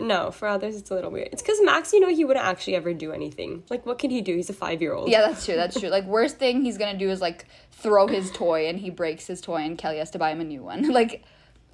No, 0.00 0.30
for 0.30 0.48
others 0.48 0.76
it's 0.76 0.90
a 0.90 0.94
little 0.94 1.10
weird. 1.10 1.28
It's 1.32 1.42
because 1.42 1.58
Max, 1.62 1.92
you 1.92 2.00
know, 2.00 2.08
he 2.08 2.24
wouldn't 2.24 2.44
actually 2.44 2.76
ever 2.76 2.92
do 2.94 3.12
anything. 3.12 3.64
Like, 3.70 3.86
what 3.86 3.98
can 3.98 4.10
he 4.10 4.20
do? 4.22 4.34
He's 4.36 4.50
a 4.50 4.54
five 4.54 4.80
year 4.82 4.92
old. 4.94 5.08
yeah, 5.10 5.20
that's 5.22 5.44
true. 5.44 5.56
That's 5.56 5.78
true. 5.78 5.88
Like 5.88 6.04
worst 6.04 6.38
thing 6.38 6.62
he's 6.62 6.78
gonna 6.78 6.98
do 6.98 7.10
is 7.10 7.20
like 7.20 7.46
throw 7.72 8.06
his 8.06 8.30
toy 8.30 8.68
and 8.68 8.78
he 8.78 8.90
breaks 8.90 9.26
his 9.26 9.40
toy 9.40 9.58
and 9.58 9.76
Kelly 9.76 9.98
has 9.98 10.10
to 10.12 10.18
buy 10.18 10.30
him 10.30 10.40
a 10.40 10.44
new 10.44 10.62
one. 10.62 10.90
Like 10.92 11.24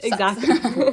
sucks. 0.01 0.43
Exactly. 0.43 0.87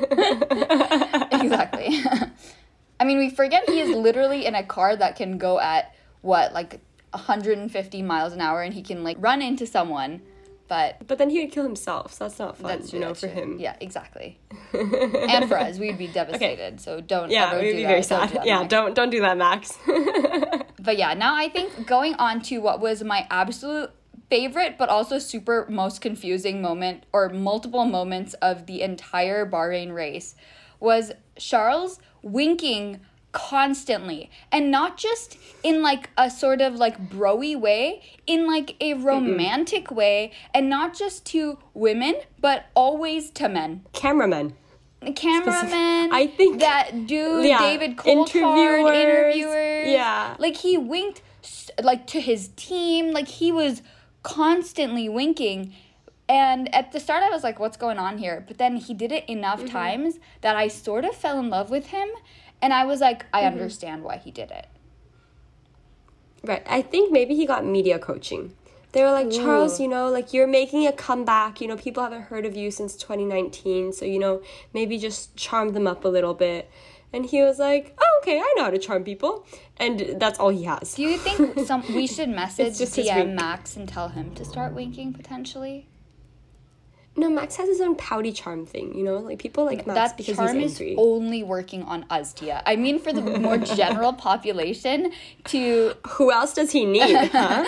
exactly. 1.32 2.04
I 3.00 3.06
mean, 3.06 3.18
we 3.18 3.30
forget 3.30 3.68
he 3.70 3.80
is 3.80 3.90
literally 3.90 4.46
in 4.46 4.56
a 4.56 4.64
car 4.64 4.96
that 4.96 5.16
can 5.16 5.38
go 5.38 5.60
at 5.60 5.96
what 6.22 6.54
like 6.54 6.80
150 7.12 8.02
miles 8.04 8.34
an 8.34 8.42
hour 8.42 8.62
and 8.62 8.74
he 8.74 8.82
can 8.82 9.04
like 9.04 9.18
run 9.20 9.42
into 9.42 9.66
someone. 9.66 10.22
But 10.70 11.06
but 11.08 11.18
then 11.18 11.30
he 11.32 11.40
would 11.42 11.52
kill 11.52 11.64
himself, 11.64 12.14
so 12.14 12.26
that's 12.26 12.38
not 12.40 12.56
fun, 12.58 12.70
That's 12.78 12.92
true, 12.92 13.00
you 13.00 13.02
know, 13.02 13.10
that's 13.10 13.22
for 13.22 13.28
true. 13.28 13.36
him. 13.42 13.60
Yeah, 13.60 13.76
exactly. 13.82 14.40
and 14.74 15.50
for 15.50 15.58
us, 15.58 15.80
we'd 15.80 15.98
be 15.98 16.08
devastated. 16.08 16.80
So 16.80 17.02
don't 17.02 17.32
Yeah, 17.32 17.50
ever 17.52 17.60
we'd 17.60 17.72
do 17.72 17.78
be 17.78 17.82
that. 17.84 17.88
very 17.90 18.02
Don't 18.04 18.30
do 18.30 18.36
sad. 18.36 18.46
Yeah, 18.46 18.60
Max. 18.60 18.70
don't 18.70 18.94
don't 18.96 19.10
do 19.10 19.20
that, 19.22 19.38
Max. 19.38 19.78
But 20.82 20.98
yeah, 20.98 21.14
now 21.14 21.36
I 21.36 21.50
think 21.50 21.86
going 21.86 22.14
on 22.16 22.42
to 22.44 22.60
what 22.60 22.80
was 22.80 23.04
my 23.04 23.28
absolute 23.30 23.90
favorite, 24.30 24.78
but 24.78 24.88
also 24.90 25.20
super 25.20 25.66
most 25.70 26.00
confusing 26.02 26.62
moment 26.62 27.04
or 27.12 27.30
multiple 27.30 27.84
moments 27.86 28.34
of 28.36 28.66
the 28.66 28.82
entire 28.82 29.46
Bahrain 29.46 29.94
race 29.94 30.36
was 30.80 31.12
Charles 31.38 32.00
winking 32.22 33.02
constantly. 33.32 34.30
And 34.52 34.72
not 34.72 34.98
just 34.98 35.38
in 35.64 35.82
like 35.82 36.10
a 36.18 36.30
sort 36.30 36.62
of 36.62 36.76
like 36.76 37.10
broy 37.10 37.60
way 37.60 38.02
in 38.26 38.48
like 38.48 38.76
a 38.82 38.94
romantic 38.96 39.86
mm 39.86 39.96
way 39.96 40.32
and 40.54 40.70
not 40.70 40.96
just 40.96 41.26
to 41.26 41.58
women 41.74 42.16
but 42.40 42.66
always 42.76 43.30
to 43.32 43.50
men. 43.50 43.84
Cameramen. 43.94 44.54
Cameramen 45.16 46.12
i 46.12 46.28
think 46.36 46.60
that 46.60 47.08
dude 47.08 47.46
yeah, 47.46 47.58
david 47.60 47.96
coulthard 47.96 48.36
interviewers, 48.36 48.96
interviewers. 48.96 49.88
Yeah. 49.88 50.36
Like 50.38 50.58
he 50.58 50.78
winked 50.78 51.22
like 51.82 52.08
to 52.08 52.22
his 52.22 52.50
team. 52.56 53.12
Like 53.12 53.28
he 53.28 53.52
was 53.52 53.82
constantly 54.24 55.10
winking. 55.10 55.74
And 56.28 56.74
at 56.76 56.92
the 56.92 57.00
start, 57.00 57.24
I 57.24 57.30
was 57.30 57.44
like, 57.44 57.60
what's 57.60 57.78
going 57.78 57.98
on 57.98 58.20
here? 58.20 58.44
But 58.48 58.60
then 58.60 58.78
he 58.78 58.94
did 58.94 59.12
it 59.12 59.28
enough 59.28 59.60
mm-hmm. 59.62 59.70
times 59.70 60.20
that 60.42 60.56
I 60.56 60.68
sort 60.68 61.04
of 61.04 61.16
fell 61.16 61.40
in 61.40 61.50
love 61.50 61.72
with 61.72 61.88
him. 61.88 62.08
And 62.62 62.74
I 62.74 62.86
was 62.86 63.00
like, 63.00 63.26
I 63.34 63.42
mm-hmm. 63.42 63.54
understand 63.54 64.04
why 64.04 64.18
he 64.18 64.32
did 64.32 64.52
it. 64.52 64.68
Right. 66.44 66.64
I 66.68 66.82
think 66.82 67.12
maybe 67.12 67.36
he 67.36 67.46
got 67.46 67.66
media 67.66 68.00
coaching. 68.00 68.54
They 68.92 69.04
were 69.04 69.12
like, 69.12 69.28
Ooh. 69.28 69.32
Charles, 69.32 69.80
you 69.80 69.88
know, 69.88 70.10
like 70.10 70.34
you're 70.34 70.48
making 70.48 70.88
a 70.88 70.92
comeback. 70.92 71.62
You 71.62 71.68
know, 71.68 71.78
people 71.78 72.02
haven't 72.02 72.24
heard 72.24 72.46
of 72.46 72.56
you 72.56 72.72
since 72.72 72.96
2019. 72.96 73.94
So, 73.94 74.06
you 74.06 74.20
know, 74.20 74.42
maybe 74.74 74.98
just 74.98 75.36
charm 75.36 75.74
them 75.74 75.86
up 75.86 76.06
a 76.06 76.08
little 76.08 76.34
bit. 76.34 76.70
And 77.12 77.26
he 77.26 77.42
was 77.42 77.58
like, 77.58 77.96
"Oh, 78.00 78.20
okay, 78.22 78.40
I 78.40 78.54
know 78.56 78.66
how 78.66 78.70
to 78.70 78.78
charm 78.78 79.04
people," 79.04 79.44
and 79.78 80.18
that's 80.20 80.38
all 80.38 80.50
he 80.50 80.66
has. 80.66 80.94
Do 80.94 81.02
you 81.02 81.18
think 81.18 81.66
some 81.66 81.84
we 81.96 82.06
should 82.06 82.30
message 82.44 82.74
DM 82.74 83.34
Max 83.34 83.76
and 83.76 83.90
tell 83.90 84.10
him 84.10 84.36
to 84.36 84.46
start 84.46 84.74
winking 84.74 85.14
potentially? 85.14 85.89
No, 87.20 87.30
Max 87.30 87.58
has 87.58 87.68
his 87.68 87.82
own 87.82 87.96
pouty 87.96 88.32
charm 88.32 88.66
thing, 88.66 88.98
you 88.98 89.04
know? 89.04 89.18
Like 89.18 89.40
people 89.40 89.66
like 89.66 89.86
Max 89.86 89.96
that 89.96 90.18
because 90.18 90.38
charm 90.38 90.58
he's 90.58 90.80
angry. 90.80 90.94
is 90.94 91.00
only 91.00 91.44
working 91.44 91.84
on 91.84 92.06
us, 92.10 92.32
Tia. 92.32 92.64
I 92.66 92.78
mean 92.78 92.98
for 92.98 93.12
the 93.12 93.22
more 93.22 93.58
general 93.76 94.14
population 94.14 95.12
to 95.46 95.96
Who 96.08 96.32
else 96.32 96.54
does 96.54 96.72
he 96.72 96.86
need, 96.86 97.28
huh? 97.34 97.66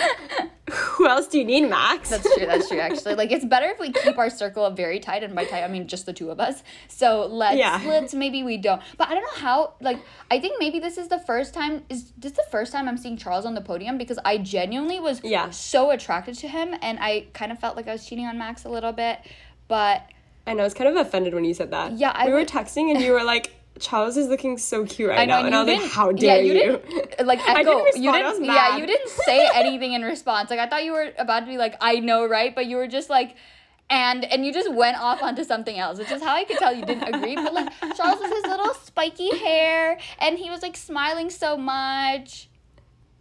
Who 0.70 1.06
else 1.06 1.26
do 1.26 1.38
you 1.38 1.44
need, 1.44 1.68
Max? 1.68 2.08
That's 2.08 2.34
true, 2.34 2.46
that's 2.46 2.66
true 2.68 2.80
actually. 2.80 3.14
Like 3.14 3.30
it's 3.30 3.44
better 3.44 3.66
if 3.66 3.78
we 3.78 3.92
keep 3.92 4.16
our 4.16 4.30
circle 4.30 4.70
very 4.70 5.00
tight 5.00 5.22
and 5.22 5.34
by 5.34 5.44
tight 5.44 5.64
I 5.64 5.68
mean 5.68 5.86
just 5.86 6.06
the 6.06 6.14
two 6.14 6.30
of 6.30 6.40
us. 6.40 6.62
So 6.88 7.26
let's 7.26 7.58
yeah. 7.58 7.82
let's 7.84 8.14
maybe 8.14 8.42
we 8.42 8.56
don't. 8.56 8.80
But 8.96 9.08
I 9.08 9.14
don't 9.14 9.22
know 9.22 9.42
how 9.42 9.74
like 9.82 9.98
I 10.30 10.40
think 10.40 10.58
maybe 10.58 10.78
this 10.78 10.96
is 10.96 11.08
the 11.08 11.18
first 11.18 11.52
time 11.52 11.82
is 11.90 12.12
this 12.16 12.32
the 12.32 12.44
first 12.50 12.72
time 12.72 12.88
I'm 12.88 12.96
seeing 12.96 13.18
Charles 13.18 13.44
on 13.44 13.54
the 13.54 13.60
podium 13.60 13.98
because 13.98 14.18
I 14.24 14.38
genuinely 14.38 14.98
was 14.98 15.20
yeah. 15.22 15.50
so 15.50 15.90
attracted 15.90 16.36
to 16.38 16.48
him 16.48 16.74
and 16.80 16.98
I 17.00 17.26
kind 17.34 17.52
of 17.52 17.58
felt 17.58 17.76
like 17.76 17.86
I 17.86 17.92
was 17.92 18.06
cheating 18.06 18.24
on 18.24 18.38
Max 18.38 18.64
a 18.64 18.70
little 18.70 18.92
bit. 18.92 19.18
But 19.72 20.02
I 20.46 20.52
know 20.52 20.64
I 20.64 20.64
was 20.64 20.74
kind 20.74 20.90
of 20.90 20.96
offended 20.96 21.32
when 21.32 21.46
you 21.46 21.54
said 21.54 21.70
that. 21.70 21.92
Yeah, 21.92 22.12
I 22.14 22.26
we 22.26 22.34
were 22.34 22.44
texting 22.44 22.92
and 22.92 23.02
you 23.02 23.12
were 23.12 23.24
like, 23.24 23.54
Charles 23.80 24.18
is 24.18 24.28
looking 24.28 24.58
so 24.58 24.84
cute 24.84 25.08
right 25.08 25.26
know, 25.26 25.36
now, 25.36 25.38
and, 25.38 25.46
and 25.46 25.56
I 25.56 25.64
was 25.64 25.82
like, 25.82 25.90
"How 25.90 26.12
dare 26.12 26.42
yeah, 26.42 26.42
you?" 26.42 26.52
you? 26.52 26.78
Didn't, 26.90 27.26
like 27.26 27.38
echo. 27.48 27.58
I 27.58 27.62
didn't 27.62 27.84
respond, 27.84 28.04
you 28.04 28.12
didn't. 28.12 28.44
yeah, 28.44 28.76
you 28.76 28.86
didn't 28.86 29.08
say 29.08 29.48
anything 29.54 29.94
in 29.94 30.02
response. 30.02 30.50
Like 30.50 30.58
I 30.58 30.68
thought 30.68 30.84
you 30.84 30.92
were 30.92 31.12
about 31.16 31.40
to 31.40 31.46
be 31.46 31.56
like, 31.56 31.76
"I 31.80 32.00
know, 32.00 32.26
right?" 32.26 32.54
But 32.54 32.66
you 32.66 32.76
were 32.76 32.86
just 32.86 33.08
like, 33.08 33.34
and 33.88 34.26
and 34.26 34.44
you 34.44 34.52
just 34.52 34.70
went 34.70 34.98
off 34.98 35.22
onto 35.22 35.42
something 35.42 35.78
else, 35.78 35.98
which 35.98 36.10
is 36.10 36.22
how 36.22 36.34
I 36.34 36.44
could 36.44 36.58
tell 36.58 36.74
you 36.74 36.84
didn't 36.84 37.14
agree. 37.14 37.34
But 37.34 37.54
like 37.54 37.72
Charles 37.96 38.20
with 38.20 38.30
his 38.30 38.44
little 38.44 38.74
spiky 38.74 39.34
hair, 39.38 39.98
and 40.18 40.38
he 40.38 40.50
was 40.50 40.60
like 40.60 40.76
smiling 40.76 41.30
so 41.30 41.56
much. 41.56 42.50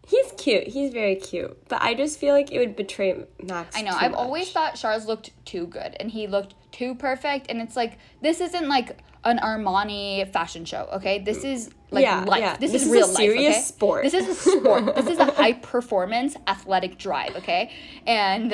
He's 0.07 0.31
cute. 0.37 0.67
He's 0.67 0.91
very 0.91 1.15
cute. 1.15 1.67
But 1.67 1.81
I 1.81 1.93
just 1.93 2.19
feel 2.19 2.33
like 2.33 2.51
it 2.51 2.59
would 2.59 2.75
betray 2.75 3.23
Max. 3.41 3.75
I 3.75 3.81
know. 3.81 3.91
I've 3.91 4.11
much. 4.11 4.19
always 4.19 4.51
thought 4.51 4.75
Charles 4.75 5.05
looked 5.05 5.31
too 5.45 5.67
good 5.67 5.95
and 5.99 6.11
he 6.11 6.27
looked 6.27 6.55
too 6.71 6.95
perfect. 6.95 7.47
And 7.49 7.61
it's 7.61 7.75
like, 7.75 7.97
this 8.21 8.41
isn't 8.41 8.67
like 8.67 8.97
an 9.23 9.39
Armani 9.39 10.31
fashion 10.31 10.65
show, 10.65 10.87
okay? 10.93 11.19
This 11.19 11.43
is 11.43 11.69
like 11.91 12.03
yeah, 12.03 12.23
life. 12.23 12.39
Yeah. 12.39 12.57
This, 12.57 12.71
this, 12.71 12.81
is, 12.83 12.87
is 12.87 12.93
real 12.93 13.07
life. 13.07 13.17
Serious 13.17 13.55
okay? 13.55 13.63
sport. 13.63 14.03
This 14.03 14.13
is 14.13 14.27
a 14.29 14.35
sport. 14.35 14.95
this 14.95 15.07
is 15.07 15.19
a 15.19 15.25
high 15.33 15.53
performance 15.53 16.37
athletic 16.47 16.97
drive, 16.97 17.35
okay? 17.35 17.69
And 18.07 18.53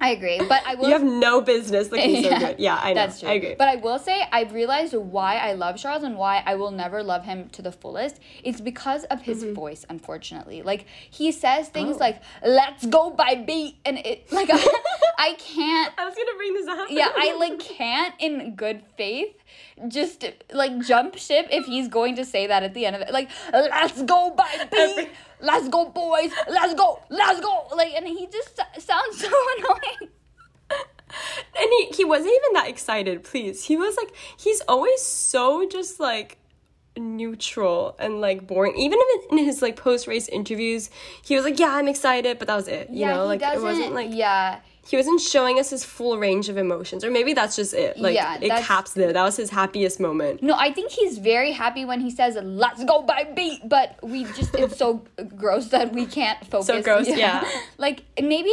I 0.00 0.10
agree, 0.10 0.38
but 0.48 0.62
I 0.64 0.74
will. 0.76 0.86
You 0.86 0.92
have 0.92 1.02
no 1.02 1.40
business 1.40 1.90
looking 1.90 2.22
yeah, 2.22 2.38
so 2.38 2.46
good. 2.46 2.60
Yeah, 2.60 2.80
I 2.80 2.90
know. 2.90 2.94
That's 2.94 3.20
true. 3.20 3.28
I 3.28 3.32
agree. 3.32 3.54
But 3.58 3.68
I 3.68 3.76
will 3.76 3.98
say 3.98 4.22
I've 4.30 4.52
realized 4.52 4.94
why 4.94 5.36
I 5.36 5.54
love 5.54 5.76
Charles 5.76 6.04
and 6.04 6.16
why 6.16 6.42
I 6.46 6.54
will 6.54 6.70
never 6.70 7.02
love 7.02 7.24
him 7.24 7.48
to 7.50 7.62
the 7.62 7.72
fullest. 7.72 8.20
It's 8.44 8.60
because 8.60 9.04
of 9.04 9.22
his 9.22 9.42
mm-hmm. 9.42 9.54
voice, 9.54 9.84
unfortunately. 9.88 10.62
Like 10.62 10.86
he 11.10 11.32
says 11.32 11.68
things 11.68 11.96
oh. 11.96 12.00
like 12.00 12.22
"Let's 12.44 12.86
go 12.86 13.10
by 13.10 13.34
beat," 13.34 13.76
and 13.84 13.98
it 13.98 14.32
like 14.32 14.48
I, 14.52 14.56
I 15.18 15.34
can't. 15.34 15.92
I 15.98 16.04
was 16.04 16.14
gonna 16.14 16.36
bring 16.36 16.54
this 16.54 16.68
up. 16.68 16.86
yeah, 16.90 17.10
I 17.14 17.36
like 17.38 17.58
can't 17.58 18.14
in 18.20 18.54
good 18.54 18.82
faith 18.96 19.34
just 19.88 20.24
like 20.52 20.78
jump 20.80 21.16
ship 21.16 21.48
if 21.50 21.66
he's 21.66 21.88
going 21.88 22.16
to 22.16 22.24
say 22.24 22.46
that 22.46 22.62
at 22.62 22.74
the 22.74 22.86
end 22.86 22.96
of 22.96 23.02
it. 23.02 23.12
Like, 23.12 23.30
let's 23.52 24.02
go, 24.02 24.36
baby. 24.70 25.10
let's 25.40 25.68
go, 25.68 25.86
boys. 25.86 26.30
Let's 26.48 26.74
go. 26.74 27.02
Let's 27.08 27.40
go. 27.40 27.68
Like, 27.74 27.92
and 27.94 28.06
he 28.06 28.26
just 28.26 28.56
sounds 28.78 29.18
so 29.20 29.32
annoying. 29.58 30.10
And 31.58 31.70
he, 31.78 31.86
he 31.96 32.04
wasn't 32.04 32.32
even 32.34 32.52
that 32.54 32.68
excited, 32.68 33.24
please. 33.24 33.64
He 33.64 33.76
was 33.76 33.96
like, 33.96 34.12
he's 34.38 34.60
always 34.62 35.00
so 35.00 35.66
just 35.68 36.00
like 36.00 36.38
neutral 36.98 37.96
and 37.98 38.20
like 38.20 38.46
boring. 38.46 38.76
Even 38.76 38.98
in 39.30 39.38
his 39.38 39.62
like 39.62 39.76
post 39.76 40.06
race 40.06 40.28
interviews, 40.28 40.90
he 41.22 41.36
was 41.36 41.44
like, 41.44 41.58
"Yeah, 41.58 41.70
I'm 41.70 41.88
excited," 41.88 42.38
but 42.38 42.48
that 42.48 42.56
was 42.56 42.68
it. 42.68 42.90
You 42.90 43.00
yeah, 43.00 43.14
know, 43.14 43.26
like 43.26 43.42
it 43.42 43.62
wasn't 43.62 43.94
like 43.94 44.10
yeah 44.12 44.60
he 44.88 44.96
wasn't 44.96 45.20
showing 45.20 45.58
us 45.58 45.70
his 45.70 45.84
full 45.84 46.18
range 46.18 46.48
of 46.48 46.56
emotions 46.56 47.04
or 47.04 47.10
maybe 47.10 47.32
that's 47.32 47.56
just 47.56 47.74
it 47.74 47.98
like 47.98 48.14
yeah, 48.14 48.38
it 48.40 48.50
caps 48.64 48.92
there 48.94 49.12
that 49.12 49.22
was 49.22 49.36
his 49.36 49.50
happiest 49.50 50.00
moment 50.00 50.42
no 50.42 50.54
i 50.58 50.72
think 50.72 50.90
he's 50.90 51.18
very 51.18 51.52
happy 51.52 51.84
when 51.84 52.00
he 52.00 52.10
says 52.10 52.38
let's 52.42 52.84
go 52.84 53.02
by 53.02 53.24
beat 53.34 53.68
but 53.68 53.98
we 54.02 54.24
just 54.24 54.54
it's 54.54 54.76
so 54.76 55.04
gross 55.36 55.68
that 55.68 55.92
we 55.92 56.06
can't 56.06 56.44
focus 56.46 56.66
so 56.66 56.82
gross 56.82 57.08
yeah, 57.08 57.16
yeah. 57.16 57.50
like 57.78 58.04
maybe 58.20 58.52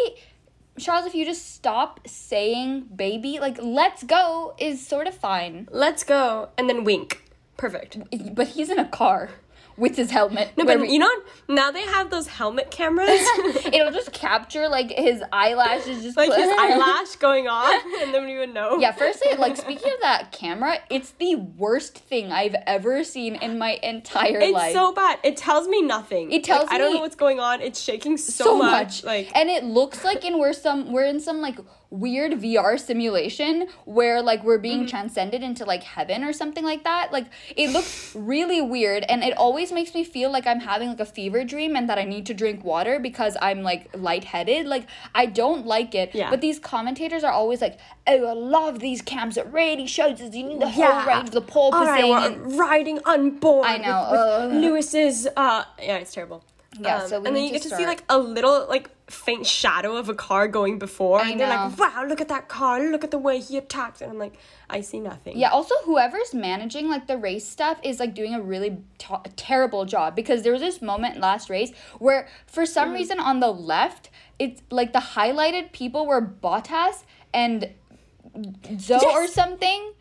Charles, 0.79 1.05
if 1.05 1.13
you 1.13 1.23
just 1.23 1.53
stop 1.53 1.99
saying 2.07 2.89
baby, 2.95 3.39
like 3.39 3.57
let's 3.61 4.03
go 4.03 4.55
is 4.57 4.85
sort 4.85 5.05
of 5.05 5.13
fine. 5.13 5.67
Let's 5.71 6.03
go 6.03 6.49
and 6.57 6.67
then 6.67 6.83
wink. 6.83 7.23
Perfect. 7.57 7.97
But 8.33 8.47
he's 8.47 8.69
in 8.69 8.79
a 8.79 8.87
car 8.87 9.29
with 9.77 9.95
his 9.95 10.11
helmet. 10.11 10.51
No, 10.57 10.65
but 10.65 10.79
we, 10.79 10.91
you 10.91 10.99
know 10.99 11.09
now 11.47 11.71
they 11.71 11.81
have 11.81 12.09
those 12.09 12.27
helmet 12.27 12.71
cameras. 12.71 13.09
It'll 13.65 13.91
just 13.91 14.13
capture 14.13 14.69
like 14.69 14.91
his 14.91 15.23
eyelashes, 15.31 16.03
just 16.03 16.17
like 16.17 16.33
his 16.33 16.49
eyelash 16.57 17.15
going 17.17 17.47
off, 17.47 17.83
and 18.01 18.13
then 18.13 18.25
we 18.25 18.37
would 18.37 18.53
know. 18.53 18.77
Yeah, 18.79 18.91
firstly, 18.91 19.35
like 19.37 19.57
speaking 19.57 19.91
of 19.91 19.99
that 20.01 20.31
camera, 20.31 20.77
it's 20.89 21.11
the 21.11 21.35
worst 21.35 21.97
thing 21.97 22.31
I've 22.31 22.55
ever 22.67 23.03
seen 23.03 23.35
in 23.35 23.57
my 23.57 23.79
entire 23.83 24.39
it's 24.39 24.53
life. 24.53 24.65
It's 24.67 24.75
so 24.75 24.93
bad. 24.93 25.19
It 25.23 25.37
tells 25.37 25.67
me 25.67 25.81
nothing. 25.81 26.31
It 26.31 26.43
tells 26.43 26.63
like, 26.63 26.71
me 26.71 26.75
I 26.75 26.77
don't 26.79 26.93
know 26.95 27.01
what's 27.01 27.15
going 27.15 27.39
on. 27.39 27.61
It's 27.61 27.79
shaking 27.79 28.17
so, 28.17 28.43
so 28.43 28.57
much. 28.57 28.71
much. 28.71 29.03
Like, 29.03 29.31
and 29.35 29.49
it 29.49 29.63
looks 29.63 30.03
like 30.03 30.25
in 30.25 30.39
we're 30.39 30.53
some 30.53 30.91
we're 30.91 31.05
in 31.05 31.19
some 31.19 31.41
like 31.41 31.59
weird 31.93 32.31
VR 32.31 32.79
simulation 32.79 33.67
where 33.85 34.19
like 34.19 34.43
we're 34.43 34.57
being 34.57 34.79
mm-hmm. 34.79 34.87
transcended 34.87 35.43
into 35.43 35.63
like 35.63 35.83
heaven 35.83 36.23
or 36.23 36.33
something 36.33 36.63
like 36.63 36.83
that. 36.83 37.11
Like 37.11 37.27
it 37.55 37.69
looks 37.69 38.15
really 38.15 38.61
weird 38.61 39.03
and 39.03 39.23
it 39.23 39.37
always 39.37 39.71
makes 39.71 39.93
me 39.93 40.03
feel 40.03 40.31
like 40.31 40.47
I'm 40.47 40.61
having 40.61 40.89
like 40.89 40.99
a 40.99 41.05
fever 41.05 41.43
dream 41.43 41.75
and 41.75 41.87
that 41.89 41.99
I 41.99 42.03
need 42.03 42.25
to 42.25 42.33
drink 42.33 42.63
water 42.63 42.99
because 42.99 43.37
I'm 43.41 43.61
like 43.61 43.89
lightheaded. 43.95 44.65
Like 44.65 44.87
I 45.13 45.27
don't 45.27 45.67
like 45.67 45.93
it. 45.93 46.15
Yeah. 46.15 46.31
But 46.31 46.41
these 46.41 46.57
commentators 46.57 47.23
are 47.23 47.31
always 47.31 47.61
like, 47.61 47.79
Oh, 48.07 48.25
I 48.25 48.33
love 48.33 48.79
these 48.79 49.01
cams. 49.01 49.37
It 49.37 49.45
really 49.47 49.85
shows 49.85 50.19
us 50.19 50.33
you 50.33 50.43
need 50.43 50.61
the 50.61 50.69
whole 50.69 50.83
yeah. 50.83 51.07
range 51.07 51.29
of 51.29 51.33
the 51.33 51.41
porpoising. 51.41 51.73
All 51.73 51.85
right, 51.85 52.31
and 52.31 52.57
riding 52.57 52.99
on 53.05 53.37
board. 53.37 53.67
I 53.67 53.77
know. 53.77 54.09
With, 54.11 54.53
with 54.53 54.63
Lewis's 54.63 55.27
uh 55.37 55.65
yeah, 55.79 55.97
it's 55.97 56.13
terrible. 56.13 56.43
Yeah, 56.79 56.97
um, 56.97 57.09
so 57.09 57.17
and 57.17 57.35
then 57.35 57.43
you 57.43 57.51
get 57.51 57.61
to, 57.63 57.69
to 57.69 57.75
see 57.75 57.85
like 57.85 58.03
a 58.09 58.17
little 58.17 58.65
like 58.67 58.89
faint 59.07 59.45
shadow 59.45 59.95
of 59.97 60.09
a 60.09 60.15
car 60.15 60.47
going 60.47 60.79
before, 60.79 61.19
I 61.19 61.29
and 61.29 61.39
they're 61.39 61.47
like, 61.47 61.77
"Wow, 61.77 62.05
look 62.07 62.19
at 62.19 62.29
that 62.29 62.47
car! 62.47 62.79
Look 62.89 63.03
at 63.03 63.11
the 63.11 63.17
way 63.17 63.39
he 63.39 63.57
attacked!" 63.57 64.01
And 64.01 64.11
I'm 64.11 64.17
like, 64.17 64.35
"I 64.69 64.81
see 64.81 64.99
nothing." 64.99 65.37
Yeah. 65.37 65.49
Also, 65.49 65.75
whoever's 65.83 66.33
managing 66.33 66.89
like 66.89 67.07
the 67.07 67.17
race 67.17 67.47
stuff 67.47 67.79
is 67.83 67.99
like 67.99 68.15
doing 68.15 68.33
a 68.33 68.41
really 68.41 68.77
t- 68.97 69.15
terrible 69.35 69.85
job 69.85 70.15
because 70.15 70.41
there 70.41 70.53
was 70.53 70.61
this 70.61 70.81
moment 70.81 71.19
last 71.19 71.49
race 71.49 71.71
where, 71.99 72.27
for 72.47 72.65
some 72.65 72.89
mm. 72.89 72.95
reason, 72.95 73.19
on 73.19 73.39
the 73.39 73.51
left, 73.51 74.09
it's 74.39 74.61
like 74.71 74.93
the 74.93 74.99
highlighted 74.99 75.71
people 75.73 76.07
were 76.07 76.21
Bottas 76.21 77.03
and 77.33 77.69
Zhou 78.35 78.89
yes! 78.89 79.03
or 79.03 79.27
something 79.27 79.93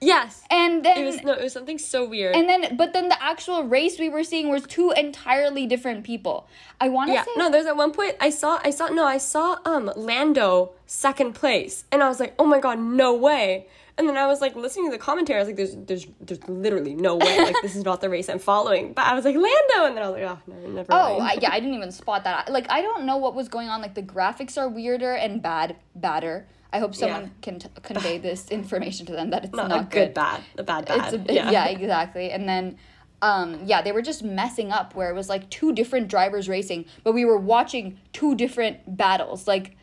Yes. 0.00 0.44
And 0.50 0.84
then 0.84 0.98
it 0.98 1.04
was 1.04 1.22
no, 1.22 1.32
it 1.32 1.42
was 1.42 1.52
something 1.52 1.78
so 1.78 2.08
weird. 2.08 2.34
And 2.36 2.48
then 2.48 2.76
but 2.76 2.92
then 2.92 3.08
the 3.08 3.22
actual 3.22 3.64
race 3.64 3.98
we 3.98 4.08
were 4.08 4.24
seeing 4.24 4.48
was 4.48 4.62
two 4.64 4.92
entirely 4.92 5.66
different 5.66 6.04
people. 6.04 6.48
I 6.80 6.88
want 6.88 7.08
to 7.08 7.14
yeah, 7.14 7.24
say 7.24 7.32
No, 7.36 7.50
there's 7.50 7.66
at 7.66 7.76
one 7.76 7.92
point 7.92 8.16
I 8.20 8.30
saw 8.30 8.60
I 8.62 8.70
saw 8.70 8.88
no, 8.88 9.04
I 9.04 9.18
saw 9.18 9.58
um 9.64 9.90
Lando 9.96 10.72
second 10.86 11.34
place 11.34 11.84
and 11.90 12.02
I 12.02 12.08
was 12.08 12.20
like, 12.20 12.34
"Oh 12.38 12.46
my 12.46 12.60
god, 12.60 12.78
no 12.78 13.14
way." 13.14 13.66
And 13.98 14.08
then 14.08 14.16
I 14.16 14.28
was 14.28 14.40
like 14.40 14.54
listening 14.54 14.86
to 14.86 14.92
the 14.92 15.02
commentary. 15.02 15.40
I 15.40 15.42
was 15.42 15.48
like, 15.48 15.56
"There's, 15.56 15.74
there's, 15.74 16.06
there's 16.20 16.48
literally 16.48 16.94
no 16.94 17.16
way. 17.16 17.36
Like, 17.48 17.56
this 17.62 17.74
is 17.74 17.84
not 17.84 18.00
the 18.00 18.08
race 18.08 18.28
I'm 18.28 18.38
following." 18.38 18.92
But 18.92 19.06
I 19.06 19.14
was 19.14 19.24
like, 19.24 19.34
"Lando," 19.34 19.86
and 19.86 19.96
then 19.96 20.04
I 20.04 20.08
was 20.08 20.20
like, 20.20 20.30
"Oh, 20.30 20.38
no, 20.46 20.70
never." 20.70 20.86
Oh, 20.92 21.18
I, 21.18 21.36
yeah, 21.42 21.50
I 21.50 21.58
didn't 21.60 21.74
even 21.74 21.90
spot 21.90 22.22
that. 22.22 22.48
Like, 22.48 22.70
I 22.70 22.80
don't 22.80 23.04
know 23.06 23.16
what 23.16 23.34
was 23.34 23.48
going 23.48 23.68
on. 23.68 23.82
Like, 23.82 23.96
the 23.96 24.02
graphics 24.02 24.56
are 24.56 24.68
weirder 24.68 25.14
and 25.14 25.42
bad, 25.42 25.76
badder. 25.96 26.46
I 26.72 26.78
hope 26.80 26.94
someone 26.94 27.22
yeah. 27.22 27.28
can 27.42 27.58
t- 27.58 27.68
convey 27.82 28.18
this 28.28 28.50
information 28.50 29.06
to 29.06 29.12
them 29.12 29.30
that 29.30 29.44
it's 29.44 29.54
not, 29.54 29.68
not 29.68 29.80
a 29.80 29.88
good, 29.88 30.14
bad, 30.14 30.42
a 30.58 30.62
bad 30.62 30.86
bad. 30.86 31.14
It's 31.14 31.30
a, 31.30 31.32
yeah. 31.32 31.50
yeah, 31.50 31.66
exactly. 31.66 32.30
And 32.30 32.48
then 32.48 32.76
um, 33.20 33.60
yeah, 33.64 33.82
they 33.82 33.92
were 33.92 34.02
just 34.02 34.22
messing 34.22 34.70
up 34.70 34.94
where 34.94 35.10
it 35.10 35.14
was 35.14 35.28
like 35.28 35.50
two 35.50 35.72
different 35.72 36.08
drivers 36.08 36.48
racing, 36.48 36.84
but 37.02 37.12
we 37.12 37.24
were 37.24 37.38
watching 37.38 37.98
two 38.12 38.34
different 38.36 38.96
battles. 38.96 39.48
Like, 39.48 39.76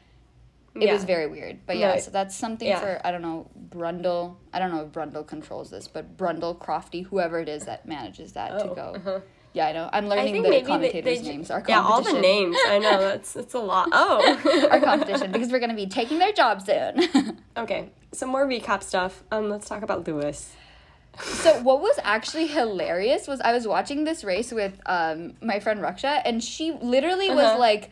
it 0.73 0.83
Yeah. 0.83 0.93
was 0.93 1.03
very 1.03 1.27
weird. 1.27 1.59
But 1.65 1.77
yeah, 1.77 1.89
Right. 1.91 2.03
so 2.03 2.11
that's 2.11 2.35
something 2.35 2.67
Yeah. 2.67 2.79
for, 2.79 3.01
I 3.05 3.11
don't 3.11 3.21
know, 3.21 3.47
Brundle. 3.69 4.35
I 4.53 4.59
don't 4.59 4.71
know 4.71 4.81
if 4.83 4.89
Brundle 4.91 5.25
controls 5.27 5.69
this, 5.69 5.87
but 5.87 6.15
Brundle, 6.17 6.57
Crofty, 6.57 7.05
whoever 7.07 7.39
it 7.39 7.49
is 7.49 7.65
that 7.65 7.85
manages 7.85 8.33
that 8.33 8.59
to 8.59 8.69
Oh, 8.71 8.75
go. 8.75 8.93
uh-huh. 8.95 9.19
Yeah, 9.55 9.67
I 9.67 9.71
know. 9.71 9.89
I'm 9.93 10.07
learning 10.09 10.33
the 10.33 10.41
maybe 10.41 10.55
they, 10.57 10.62
commentators' 10.63 11.21
they 11.21 11.27
names. 11.31 11.50
Our 11.50 11.63
yeah, 11.67 11.81
all 11.81 12.01
the 12.01 12.19
names. 12.19 12.57
I 12.67 12.77
know 12.77 13.00
that's 13.00 13.31
that's 13.33 13.53
a 13.53 13.59
lot. 13.59 13.88
Oh, 13.93 14.67
Our 14.69 14.81
competition 14.81 15.31
because 15.31 15.50
we're 15.50 15.59
gonna 15.62 15.74
be 15.75 15.88
taking 15.88 16.19
their 16.19 16.33
job 16.33 16.62
soon. 16.62 17.39
okay. 17.57 17.89
Some 18.12 18.29
more 18.29 18.45
recap 18.45 18.83
stuff. 18.83 19.24
Um, 19.31 19.50
let's 19.50 19.67
talk 19.69 19.81
about 19.81 20.05
Lewis. 20.07 20.53
So 21.21 21.62
what 21.62 21.79
was 21.79 21.97
actually 22.03 22.47
hilarious 22.47 23.27
was 23.29 23.39
I 23.39 23.53
was 23.53 23.65
watching 23.65 24.03
this 24.03 24.25
race 24.25 24.51
with 24.51 24.74
um 24.85 25.35
my 25.41 25.62
friend 25.62 25.79
Raksha 25.79 26.21
and 26.25 26.43
she 26.43 26.74
literally 26.74 27.29
was 27.29 27.45
Uh-huh. 27.45 27.59
like 27.59 27.91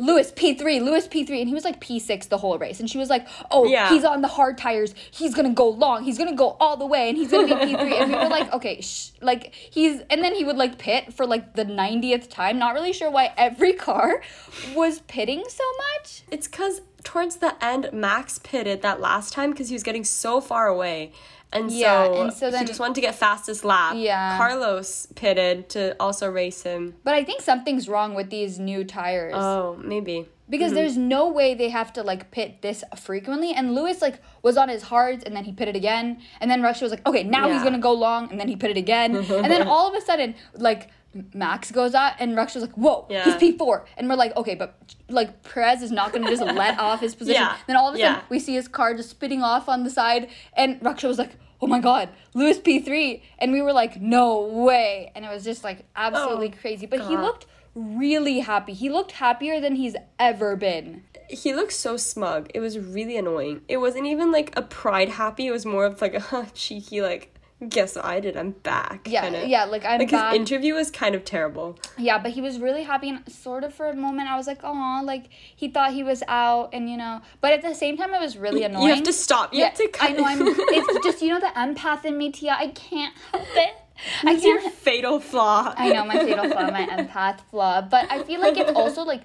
Lewis 0.00 0.32
P3, 0.32 0.80
Lewis 0.82 1.06
P3 1.06 1.40
and 1.40 1.48
he 1.48 1.54
was 1.54 1.64
like 1.64 1.80
P6 1.80 2.28
the 2.28 2.38
whole 2.38 2.58
race 2.58 2.80
and 2.80 2.88
she 2.90 2.98
was 2.98 3.08
like, 3.10 3.26
"Oh, 3.50 3.66
Yeah. 3.66 3.90
he's 3.90 4.04
on 4.04 4.22
the 4.22 4.28
hard 4.28 4.56
tires. 4.58 4.94
He's 5.10 5.34
going 5.34 5.46
to 5.46 5.52
go 5.54 5.68
long. 5.68 6.02
He's 6.04 6.16
going 6.18 6.30
to 6.30 6.36
go 6.36 6.56
all 6.58 6.76
the 6.76 6.86
way 6.86 7.08
and 7.10 7.18
he's 7.18 7.30
going 7.30 7.48
to 7.48 7.54
be 7.54 7.60
P3." 7.74 7.92
and 8.00 8.10
we 8.12 8.16
were 8.18 8.28
like, 8.38 8.52
"Okay, 8.52 8.80
shh." 8.80 9.10
like 9.20 9.52
he's 9.54 10.00
and 10.10 10.24
then 10.24 10.34
he 10.34 10.44
would 10.44 10.56
like 10.56 10.78
pit 10.78 11.12
for 11.12 11.26
like 11.26 11.54
the 11.54 11.64
90th 11.64 12.30
time. 12.30 12.58
Not 12.58 12.74
really 12.74 12.92
sure 12.92 13.10
why 13.10 13.32
every 13.36 13.74
car 13.74 14.22
was 14.74 15.00
pitting 15.00 15.44
so 15.48 15.64
much. 15.98 16.22
It's 16.30 16.48
because 16.48 16.80
towards 17.04 17.36
the 17.36 17.54
end, 17.64 17.90
Max 17.92 18.38
pitted 18.38 18.82
that 18.82 19.00
last 19.00 19.32
time 19.32 19.50
because 19.52 19.68
he 19.68 19.74
was 19.74 19.82
getting 19.82 20.04
so 20.04 20.40
far 20.40 20.66
away. 20.66 21.12
And 21.52 21.70
Yeah, 21.70 22.04
so, 22.04 22.22
and 22.22 22.32
so 22.32 22.50
then, 22.50 22.60
he 22.60 22.66
just 22.66 22.78
wanted 22.78 22.94
to 22.94 23.00
get 23.00 23.14
fastest 23.14 23.64
lap. 23.64 23.94
Yeah. 23.96 24.36
Carlos 24.36 25.06
pitted 25.14 25.68
to 25.70 25.96
also 25.98 26.30
race 26.30 26.62
him. 26.62 26.94
But 27.02 27.14
I 27.14 27.24
think 27.24 27.42
something's 27.42 27.88
wrong 27.88 28.14
with 28.14 28.30
these 28.30 28.58
new 28.58 28.84
tires. 28.84 29.34
Oh, 29.34 29.76
maybe. 29.82 30.28
because 30.48 30.68
mm-hmm. 30.68 30.76
there's 30.76 30.96
no 30.96 31.28
way 31.28 31.54
they 31.54 31.68
have 31.70 31.92
to 31.94 32.02
like 32.02 32.30
pit 32.30 32.60
this 32.60 32.82
frequently 32.96 33.52
and 33.52 33.74
lewis 33.74 34.02
like 34.02 34.20
was 34.42 34.56
on 34.56 34.68
his 34.68 34.82
hards 34.82 35.22
and 35.22 35.34
then 35.34 35.44
he 35.44 35.52
pitted 35.52 35.76
again 35.76 36.20
and 36.40 36.50
then 36.50 36.60
Raksha 36.60 36.82
was 36.82 36.90
like 36.90 37.06
okay 37.06 37.22
now 37.22 37.48
he's 37.48 37.62
gonna 37.62 37.78
go 37.78 37.92
long 37.92 38.30
and 38.30 38.40
then 38.40 38.48
he 38.48 38.56
pitted 38.56 38.76
again 38.76 39.14
and 39.44 39.50
then 39.52 39.66
all 39.68 39.88
of 39.88 39.94
a 39.94 40.04
sudden 40.04 40.34
like 40.54 40.90
max 41.34 41.70
goes 41.72 41.94
out 41.94 42.12
and 42.20 42.36
Raksha 42.36 42.54
was 42.56 42.62
like 42.62 42.74
whoa 42.74 43.06
Yeah. 43.10 43.24
he's 43.24 43.34
p4 43.34 43.84
and 43.96 44.08
we're 44.08 44.14
like 44.14 44.36
okay 44.36 44.54
but 44.54 44.78
like 45.08 45.42
perez 45.42 45.82
is 45.82 45.90
not 45.90 46.12
gonna 46.12 46.28
just 46.28 46.42
let 46.42 46.78
off 46.86 47.00
his 47.00 47.14
position 47.14 47.42
Yeah. 47.42 47.56
then 47.66 47.76
all 47.76 47.88
of 47.88 47.94
a 47.94 47.98
sudden 47.98 48.16
Yeah. 48.16 48.22
we 48.28 48.38
see 48.38 48.54
his 48.54 48.68
car 48.68 48.94
just 48.94 49.10
spitting 49.10 49.42
off 49.42 49.68
on 49.68 49.82
the 49.84 49.90
side 49.90 50.28
and 50.54 50.80
Raksha 50.80 51.08
was 51.08 51.18
like 51.18 51.32
oh 51.60 51.66
my 51.66 51.80
god 51.80 52.10
lewis 52.34 52.58
p3 52.58 53.20
and 53.40 53.52
we 53.52 53.60
were 53.60 53.72
like 53.72 54.00
no 54.00 54.40
way 54.40 55.10
and 55.14 55.24
it 55.24 55.28
was 55.28 55.42
just 55.44 55.64
like 55.64 55.84
absolutely 55.96 56.52
Oh, 56.54 56.60
crazy 56.60 56.86
but 56.86 57.00
he 57.00 57.16
looked 57.16 57.46
really 57.74 58.38
happy 58.40 58.72
he 58.72 58.88
looked 58.88 59.12
happier 59.12 59.60
than 59.60 59.74
he's 59.76 59.96
ever 60.18 60.54
been 60.56 61.02
He 61.28 61.54
looked 61.54 61.72
so 61.72 61.96
smug. 61.96 62.50
It 62.54 62.58
was 62.58 62.76
really 62.76 63.16
annoying. 63.16 63.60
It 63.68 63.76
wasn't 63.76 64.06
even 64.06 64.32
like 64.32 64.50
a 64.56 64.62
pride 64.62 65.10
happy. 65.10 65.46
It 65.46 65.52
was 65.52 65.64
more 65.64 65.84
of 65.86 66.00
like 66.00 66.14
a 66.32 66.46
cheeky, 66.54 67.00
like, 67.02 67.32
guess 67.68 67.96
I 67.96 68.20
did? 68.20 68.36
I'm 68.36 68.52
back. 68.52 69.06
Yeah, 69.08 69.22
kinda. 69.22 69.46
yeah, 69.46 69.64
like 69.64 69.84
I'm 69.84 69.98
Like 69.98 70.10
back. 70.10 70.32
his 70.32 70.40
interview 70.40 70.74
was 70.74 70.90
kind 70.90 71.14
of 71.14 71.24
terrible. 71.24 71.78
yeah, 71.98 72.18
but 72.18 72.32
he 72.32 72.40
was 72.40 72.58
really 72.58 72.82
happy 72.82 73.08
and 73.10 73.30
sort 73.30 73.64
of 73.64 73.74
for 73.74 73.88
a 73.88 73.94
moment 73.94 74.28
I 74.30 74.36
was 74.36 74.46
like, 74.46 74.60
oh, 74.64 75.02
like 75.04 75.26
he 75.30 75.68
thought 75.68 75.92
he 75.92 76.02
was 76.02 76.22
out 76.28 76.70
and 76.72 76.88
you 76.88 76.96
know, 76.96 77.20
but 77.40 77.52
at 77.52 77.62
the 77.62 77.74
same 77.74 77.96
time 77.96 78.14
it 78.14 78.20
was 78.20 78.36
really 78.36 78.62
annoying. 78.62 78.88
You 78.88 78.94
have 78.94 79.04
to 79.04 79.12
stop. 79.12 79.52
You 79.52 79.60
yeah, 79.60 79.66
have 79.66 79.74
to 79.74 79.88
cut. 79.88 80.10
I 80.10 80.12
know. 80.14 80.24
I'm. 80.24 80.38
It's 80.42 81.04
just 81.04 81.22
you 81.22 81.28
know 81.28 81.40
the 81.40 81.52
empath 81.56 82.04
in 82.04 82.16
me, 82.16 82.30
Tia. 82.32 82.56
I 82.58 82.68
can't 82.68 83.14
help 83.32 83.46
it. 83.54 83.74
I 84.24 84.32
It's 84.32 84.44
your 84.44 84.60
fatal 84.70 85.20
flaw. 85.20 85.74
I 85.76 85.90
know 85.92 86.06
my 86.06 86.14
fatal 86.18 86.48
flaw, 86.48 86.70
my 86.70 86.86
empath 86.86 87.40
flaw, 87.50 87.82
but 87.82 88.10
I 88.10 88.22
feel 88.22 88.40
like 88.40 88.56
it's 88.56 88.72
also 88.72 89.02
like 89.02 89.22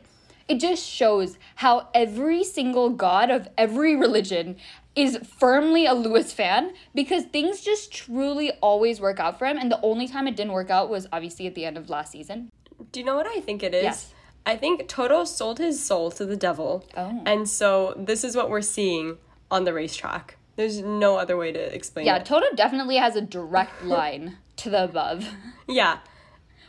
it 0.49 0.59
just 0.59 0.85
shows 0.85 1.37
how 1.55 1.87
every 1.93 2.43
single 2.43 2.89
god 2.89 3.31
of 3.31 3.47
every 3.57 3.95
religion 3.95 4.57
is 4.95 5.17
firmly 5.37 5.85
a 5.85 5.93
Lewis 5.93 6.31
fan 6.31 6.73
because 6.93 7.23
things 7.25 7.61
just 7.61 7.91
truly 7.91 8.51
always 8.61 9.01
work 9.01 9.19
out 9.19 9.37
for 9.37 9.45
him. 9.45 9.57
And 9.57 9.71
the 9.71 9.81
only 9.81 10.07
time 10.07 10.27
it 10.27 10.35
didn't 10.35 10.53
work 10.53 10.69
out 10.69 10.89
was 10.89 11.07
obviously 11.11 11.47
at 11.47 11.55
the 11.55 11.65
end 11.65 11.77
of 11.77 11.89
last 11.89 12.11
season. 12.11 12.51
Do 12.91 12.99
you 12.99 13.05
know 13.05 13.15
what 13.15 13.27
I 13.27 13.41
think 13.41 13.63
it 13.63 13.73
is? 13.73 13.83
Yes. 13.83 14.13
I 14.45 14.55
think 14.55 14.87
Toto 14.87 15.23
sold 15.23 15.57
his 15.57 15.83
soul 15.83 16.11
to 16.11 16.25
the 16.25 16.35
devil. 16.35 16.85
Oh. 16.95 17.21
And 17.25 17.49
so 17.49 17.93
this 17.97 18.23
is 18.23 18.35
what 18.35 18.49
we're 18.49 18.61
seeing 18.61 19.17
on 19.49 19.63
the 19.65 19.73
racetrack. 19.73 20.37
There's 20.55 20.81
no 20.81 21.17
other 21.17 21.35
way 21.35 21.51
to 21.51 21.75
explain 21.75 22.05
Yeah, 22.05 22.15
it. 22.15 22.19
Yeah, 22.19 22.23
Toto 22.23 22.55
definitely 22.55 22.97
has 22.97 23.15
a 23.15 23.21
direct 23.21 23.83
line 23.83 24.37
to 24.57 24.69
the 24.69 24.85
above 24.85 25.27
yeah. 25.67 25.97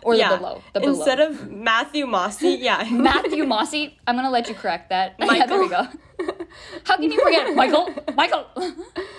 or 0.03 0.15
yeah. 0.15 0.31
the 0.31 0.37
below. 0.39 0.63
The 0.73 0.81
below. 0.81 0.95
Instead 0.95 1.21
of 1.21 1.51
Matthew 1.53 2.07
Masi, 2.07 2.59
yeah. 2.59 2.89
Matthew 2.91 3.45
Masi, 3.45 3.95
I'm 4.07 4.17
gonna 4.17 4.31
let 4.31 4.49
you 4.49 4.55
correct 4.55 4.89
that. 4.91 5.15
Yeah, 5.21 5.47
there 5.47 5.61
we 5.61 5.69
go. 5.69 5.87
How 6.85 6.97
can 6.97 7.11
you 7.11 7.23
forget 7.23 7.55
Michael? 7.55 7.89
Michael. 8.15 8.47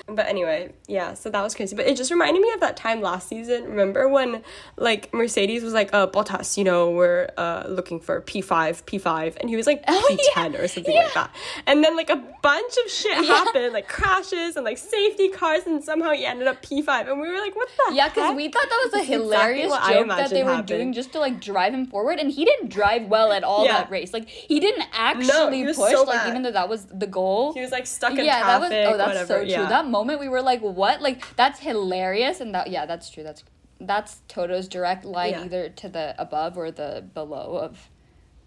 But 0.10 0.28
anyway, 0.28 0.74
yeah, 0.88 1.16
so 1.16 1.30
that 1.30 1.42
was 1.44 1.54
crazy. 1.54 1.76
But 1.76 1.86
it 1.86 1.98
just 1.98 2.12
reminded 2.12 2.42
me 2.42 2.50
of 2.54 2.62
that 2.62 2.78
time 2.78 3.02
last 3.02 3.28
season. 3.28 3.66
Remember 3.66 4.08
when 4.08 4.42
like 4.78 5.14
Mercedes 5.14 5.64
was 5.64 5.74
like, 5.74 5.94
uh, 5.94 6.08
Bottas, 6.08 6.58
you 6.58 6.64
know, 6.64 6.92
we're 6.92 7.28
uh 7.36 7.66
looking 7.68 8.00
for 8.00 8.22
P 8.22 8.40
five, 8.40 8.86
P 8.86 9.00
five, 9.00 9.36
and 9.42 9.50
he 9.50 9.58
was 9.58 9.68
like 9.68 9.84
Oh, 9.86 10.06
P 10.08 10.18
ten 10.34 10.56
or 10.56 10.66
something 10.70 10.96
like 10.96 11.14
that. 11.14 11.36
And 11.68 11.84
then 11.84 11.98
like 11.98 12.10
a 12.10 12.24
bunch 12.42 12.74
of 12.86 12.90
shit 12.90 13.18
happened, 13.26 13.74
like 13.74 13.90
crashes 13.90 14.56
and 14.56 14.64
like 14.64 14.78
safety 14.78 15.28
cars, 15.28 15.64
and 15.68 15.84
somehow 15.84 16.12
he 16.12 16.26
ended 16.26 16.48
up 16.48 16.62
P 16.62 16.82
five, 16.82 17.10
and 17.10 17.20
we 17.20 17.28
were 17.30 17.38
like, 17.40 17.56
what 17.58 17.68
the 17.90 17.94
Yeah, 17.94 18.08
because 18.08 18.34
we 18.34 18.48
thought 18.48 18.64
that 18.64 18.82
was 18.86 18.94
a 18.94 18.98
exactly 19.00 19.24
hilarious 19.26 19.70
what 19.70 19.92
joke 19.92 20.08
that 20.08 20.30
they 20.30 20.40
imagined 20.40 20.70
were 20.70 20.78
doing 20.78 20.94
just 20.94 21.12
to 21.12 21.20
like 21.20 21.42
drive 21.42 21.74
him 21.74 21.86
forward, 21.86 22.18
and 22.18 22.32
he 22.32 22.46
didn't 22.46 22.70
drive 22.70 23.08
well 23.10 23.34
at 23.34 23.44
all 23.44 23.66
Yeah. 23.66 23.74
that 23.80 23.92
race. 23.92 24.14
Like 24.14 24.30
he 24.30 24.62
didn't 24.62 24.86
actually 24.94 25.66
was 25.66 25.76
push, 25.76 25.92
so 25.92 26.04
like 26.04 26.30
even 26.30 26.44
though 26.44 26.54
that 26.54 26.70
was 26.70 26.86
the 26.86 27.08
goal. 27.08 27.27
He 27.54 27.62
was 27.62 27.72
like 27.72 27.88
stuck 27.88 28.12
in 28.14 28.26
yeah, 28.26 28.44
that 28.46 28.60
was 28.62 28.72
oh, 28.72 28.98
that's 28.98 29.08
whatever. 29.10 29.28
so 29.28 29.40
true. 29.42 29.50
yeah. 29.50 29.68
That 29.70 29.88
moment 29.88 30.20
we 30.20 30.28
were 30.30 30.42
like, 30.42 30.62
what? 30.62 31.02
Like 31.02 31.36
that's 31.36 31.60
hilarious, 31.60 32.40
and 32.42 32.54
that 32.56 32.70
yeah, 32.70 32.86
that's 32.86 33.10
true. 33.10 33.24
That's 33.24 33.44
that's 33.80 34.22
Toto's 34.28 34.68
direct 34.68 35.06
line 35.06 35.32
Yeah. 35.32 35.44
either 35.46 35.70
to 35.70 35.90
the 35.90 36.16
above 36.18 36.58
or 36.58 36.72
the 36.72 37.06
below 37.14 37.58
of. 37.58 37.90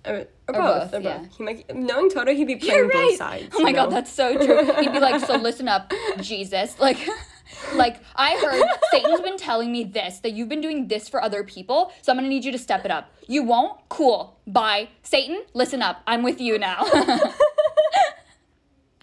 Or, 0.06 0.14
or 0.14 0.26
Or 0.48 0.54
both, 0.54 0.90
both, 0.92 0.94
or 0.94 1.00
yeah. 1.02 1.18
both. 1.18 1.36
He 1.36 1.42
might, 1.44 1.74
knowing 1.76 2.08
Toto, 2.08 2.32
he'd 2.34 2.46
be 2.46 2.56
playing 2.56 2.74
You're 2.74 2.90
both 2.90 3.16
sides. 3.18 3.54
Oh 3.54 3.60
my 3.62 3.68
you 3.68 3.74
god, 3.76 3.90
that's 3.92 4.10
so 4.10 4.34
true. 4.34 4.64
He'd 4.80 4.92
be 4.94 4.98
like, 4.98 5.20
so 5.24 5.36
listen 5.48 5.68
up, 5.68 5.92
Jesus. 6.22 6.80
Like, 6.80 6.96
like 7.74 7.96
I 8.16 8.30
heard 8.38 8.64
Satan's 8.90 9.20
been 9.20 9.36
telling 9.36 9.70
me 9.70 9.84
this 9.84 10.20
that 10.20 10.32
you've 10.32 10.48
been 10.48 10.62
doing 10.62 10.88
this 10.88 11.06
for 11.10 11.22
other 11.22 11.44
people, 11.44 11.92
so 12.00 12.12
I'm 12.12 12.16
gonna 12.16 12.28
need 12.28 12.46
you 12.46 12.52
to 12.52 12.58
step 12.58 12.86
it 12.86 12.90
up. 12.90 13.12
You 13.28 13.42
won't? 13.42 13.78
Cool. 13.90 14.40
Bye, 14.46 14.88
Satan. 15.02 15.42
Listen 15.52 15.82
up. 15.82 16.00
I'm 16.06 16.22
with 16.22 16.40
you 16.40 16.58
now. 16.58 16.82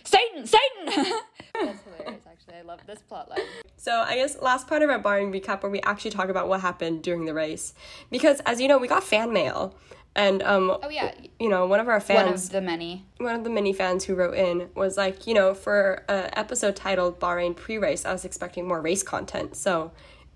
Satan, 0.07 0.45
Satan. 0.47 0.85
that's 1.53 1.83
hilarious. 1.83 2.21
Actually, 2.29 2.55
I 2.55 2.61
love 2.61 2.79
this 2.87 2.99
plot 2.99 3.29
line. 3.29 3.39
So 3.75 3.91
I 3.91 4.15
guess 4.15 4.41
last 4.41 4.67
part 4.67 4.81
of 4.81 4.89
our 4.89 4.99
Bahrain 4.99 5.31
recap 5.33 5.63
where 5.63 5.71
we 5.71 5.81
actually 5.81 6.11
talk 6.11 6.29
about 6.29 6.47
what 6.47 6.61
happened 6.61 7.03
during 7.03 7.25
the 7.25 7.33
race, 7.33 7.73
because 8.09 8.39
as 8.45 8.59
you 8.61 8.67
know, 8.67 8.77
we 8.77 8.87
got 8.87 9.03
fan 9.03 9.31
mail, 9.33 9.75
and 10.15 10.41
um, 10.43 10.75
Oh 10.81 10.89
yeah, 10.89 11.13
you 11.39 11.49
know, 11.49 11.65
one 11.67 11.79
of 11.79 11.87
our 11.87 11.99
fans, 11.99 12.17
one 12.17 12.25
fans, 12.27 12.45
of 12.45 12.51
the 12.53 12.61
many. 12.61 13.05
one 13.17 13.35
of 13.35 13.43
the 13.43 13.49
many 13.49 13.73
fans 13.73 14.03
who 14.05 14.15
wrote 14.15 14.35
in 14.35 14.69
was 14.75 14.97
like, 14.97 15.27
you 15.27 15.33
know, 15.33 15.53
for 15.53 16.03
an 16.09 16.29
episode 16.33 16.75
titled 16.75 17.19
Bahrain 17.19 17.55
pre-race, 17.55 18.05
I 18.05 18.11
was 18.13 18.25
expecting 18.25 18.67
more 18.67 18.81
race 18.81 19.03
content. 19.03 19.55
So 19.55 19.91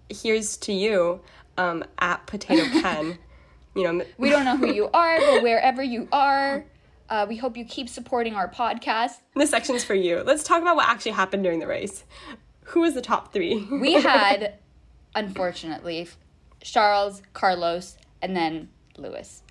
here's 0.09 0.57
to 0.57 0.73
you, 0.73 1.21
um, 1.57 1.83
at 1.99 2.27
Potato 2.27 2.63
Ken. 2.81 3.17
you 3.75 3.83
know, 3.91 4.05
We 4.17 4.29
don't 4.29 4.45
know 4.45 4.57
who 4.57 4.71
you 4.71 4.89
are, 4.93 5.17
but 5.19 5.41
wherever 5.43 5.81
you 5.81 6.07
are, 6.11 6.65
uh, 7.11 7.25
we 7.27 7.35
hope 7.35 7.57
you 7.57 7.65
keep 7.65 7.89
supporting 7.89 8.33
our 8.33 8.49
podcast. 8.49 9.17
this 9.35 9.51
section's 9.51 9.83
for 9.83 9.93
you. 9.93 10.23
Let's 10.25 10.43
talk 10.43 10.61
about 10.61 10.77
what 10.77 10.87
actually 10.87 11.11
happened 11.11 11.43
during 11.43 11.59
the 11.59 11.67
race. 11.67 12.05
Who 12.67 12.81
was 12.81 12.93
the 12.93 13.01
top 13.01 13.33
three? 13.33 13.67
we 13.69 13.93
had, 14.01 14.55
unfortunately, 15.13 16.07
Charles, 16.61 17.21
Carlos, 17.33 17.97
and 18.21 18.35
then 18.35 18.69
Lewis. 18.97 19.43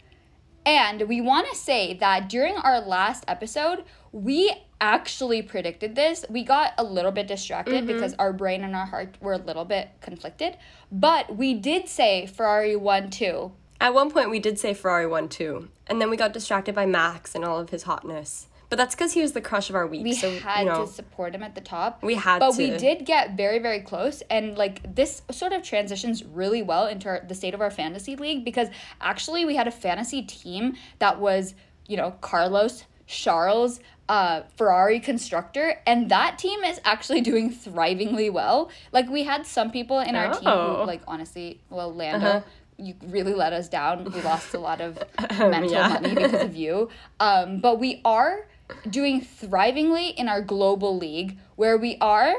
And 0.65 1.03
we 1.03 1.21
want 1.21 1.49
to 1.51 1.57
say 1.57 1.95
that 1.95 2.31
during 2.31 2.57
our 2.57 2.81
last 2.81 3.25
episode, 3.29 3.85
we 4.11 4.53
actually 4.81 5.43
predicted 5.43 5.95
this. 5.95 6.25
We 6.31 6.43
got 6.43 6.73
a 6.79 6.85
little 6.85 7.13
bit 7.13 7.29
distracted 7.29 7.87
because 7.87 8.15
our 8.19 8.33
brain 8.33 8.65
and 8.65 8.75
our 8.75 8.87
heart 8.87 9.17
were 9.21 9.35
a 9.35 9.39
little 9.39 9.67
bit 9.67 9.91
conflicted. 10.01 10.57
But 10.91 11.37
we 11.37 11.55
did 11.55 11.89
say 11.89 12.27
Ferrari 12.27 12.77
1 12.77 13.11
2. 13.11 13.53
At 13.81 13.95
one 13.95 14.11
point, 14.11 14.31
we 14.31 14.39
did 14.41 14.59
say 14.59 14.75
Ferrari 14.75 15.07
won 15.07 15.29
too, 15.29 15.69
and 15.87 16.01
then 16.01 16.11
we 16.11 16.17
got 16.17 16.33
distracted 16.33 16.75
by 16.75 16.85
Max 16.87 17.35
and 17.35 17.45
all 17.45 17.59
of 17.59 17.71
his 17.71 17.85
hotness. 17.85 18.47
But 18.69 18.77
that's 18.77 18.95
because 18.95 19.15
he 19.15 19.21
was 19.21 19.33
the 19.33 19.41
crush 19.41 19.69
of 19.69 19.75
our 19.75 19.87
week. 19.87 20.05
We 20.05 20.13
so 20.13 20.31
had 20.39 20.61
you 20.61 20.67
know, 20.67 20.87
to 20.87 20.93
support 20.93 21.35
him 21.35 21.43
at 21.43 21.57
the 21.57 21.61
top. 21.61 22.05
We 22.05 22.15
had 22.15 22.39
but 22.39 22.57
we 22.57 22.71
did 22.71 23.05
get 23.05 23.37
very, 23.37 23.59
very 23.59 23.81
close. 23.81 24.23
And 24.31 24.57
like 24.57 24.95
this 24.95 25.23
sort 25.33 25.53
of 25.53 25.65
transitions 25.65 26.25
really 26.25 26.63
well 26.63 26.87
into 26.87 27.09
our, 27.09 27.25
the 27.27 27.35
state 27.35 27.53
of 27.53 27.61
our 27.61 27.71
fantasy 27.73 28.15
league 28.15 28.45
because 28.45 28.69
actually 29.01 29.45
we 29.45 29.57
had 29.57 29.67
a 29.67 29.73
fantasy 29.73 30.23
team 30.23 30.77
that 31.01 31.19
was, 31.19 31.55
you 31.89 31.97
know, 31.97 32.13
Carlos, 32.21 32.85
Charles, 33.09 33.81
uh, 34.09 34.43
Ferrari 34.57 35.01
constructor, 35.01 35.81
and 35.85 36.09
that 36.11 36.39
team 36.39 36.63
is 36.63 36.81
actually 36.85 37.21
doing 37.31 37.53
thrivingly 37.53 38.33
well. 38.33 38.71
Like 38.93 39.09
we 39.09 39.25
had 39.25 39.47
some 39.47 39.73
people 39.73 39.99
in 39.99 40.15
our 40.15 40.33
team 40.33 40.47
Oh. 40.47 40.77
who, 40.77 40.87
like 40.87 41.03
honestly, 41.09 41.61
well, 41.71 41.93
Lando, 41.93 42.27
Uh-huh. 42.27 42.41
You 42.81 42.95
really 43.07 43.35
let 43.35 43.53
us 43.53 43.69
down. 43.69 44.05
We 44.05 44.21
lost 44.33 44.55
a 44.55 44.59
lot 44.59 44.81
of 44.81 44.99
mental 45.39 45.71
yeah. 45.71 45.89
money 45.89 46.15
because 46.15 46.43
of 46.43 46.57
you. 46.57 46.89
Um, 47.21 47.61
but 47.61 47.79
we 47.79 48.01
are 48.05 48.47
doing 48.89 49.21
thrivingly 49.21 50.15
in 50.15 50.29
our 50.29 50.41
global 50.43 50.97
league, 50.97 51.39
where 51.57 51.77
we 51.77 51.97
are. 52.01 52.35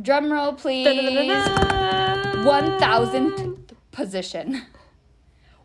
Drum 0.00 0.30
roll, 0.30 0.52
please. 0.52 0.86
One 2.44 2.78
thousandth 2.78 3.72
position, 3.92 4.62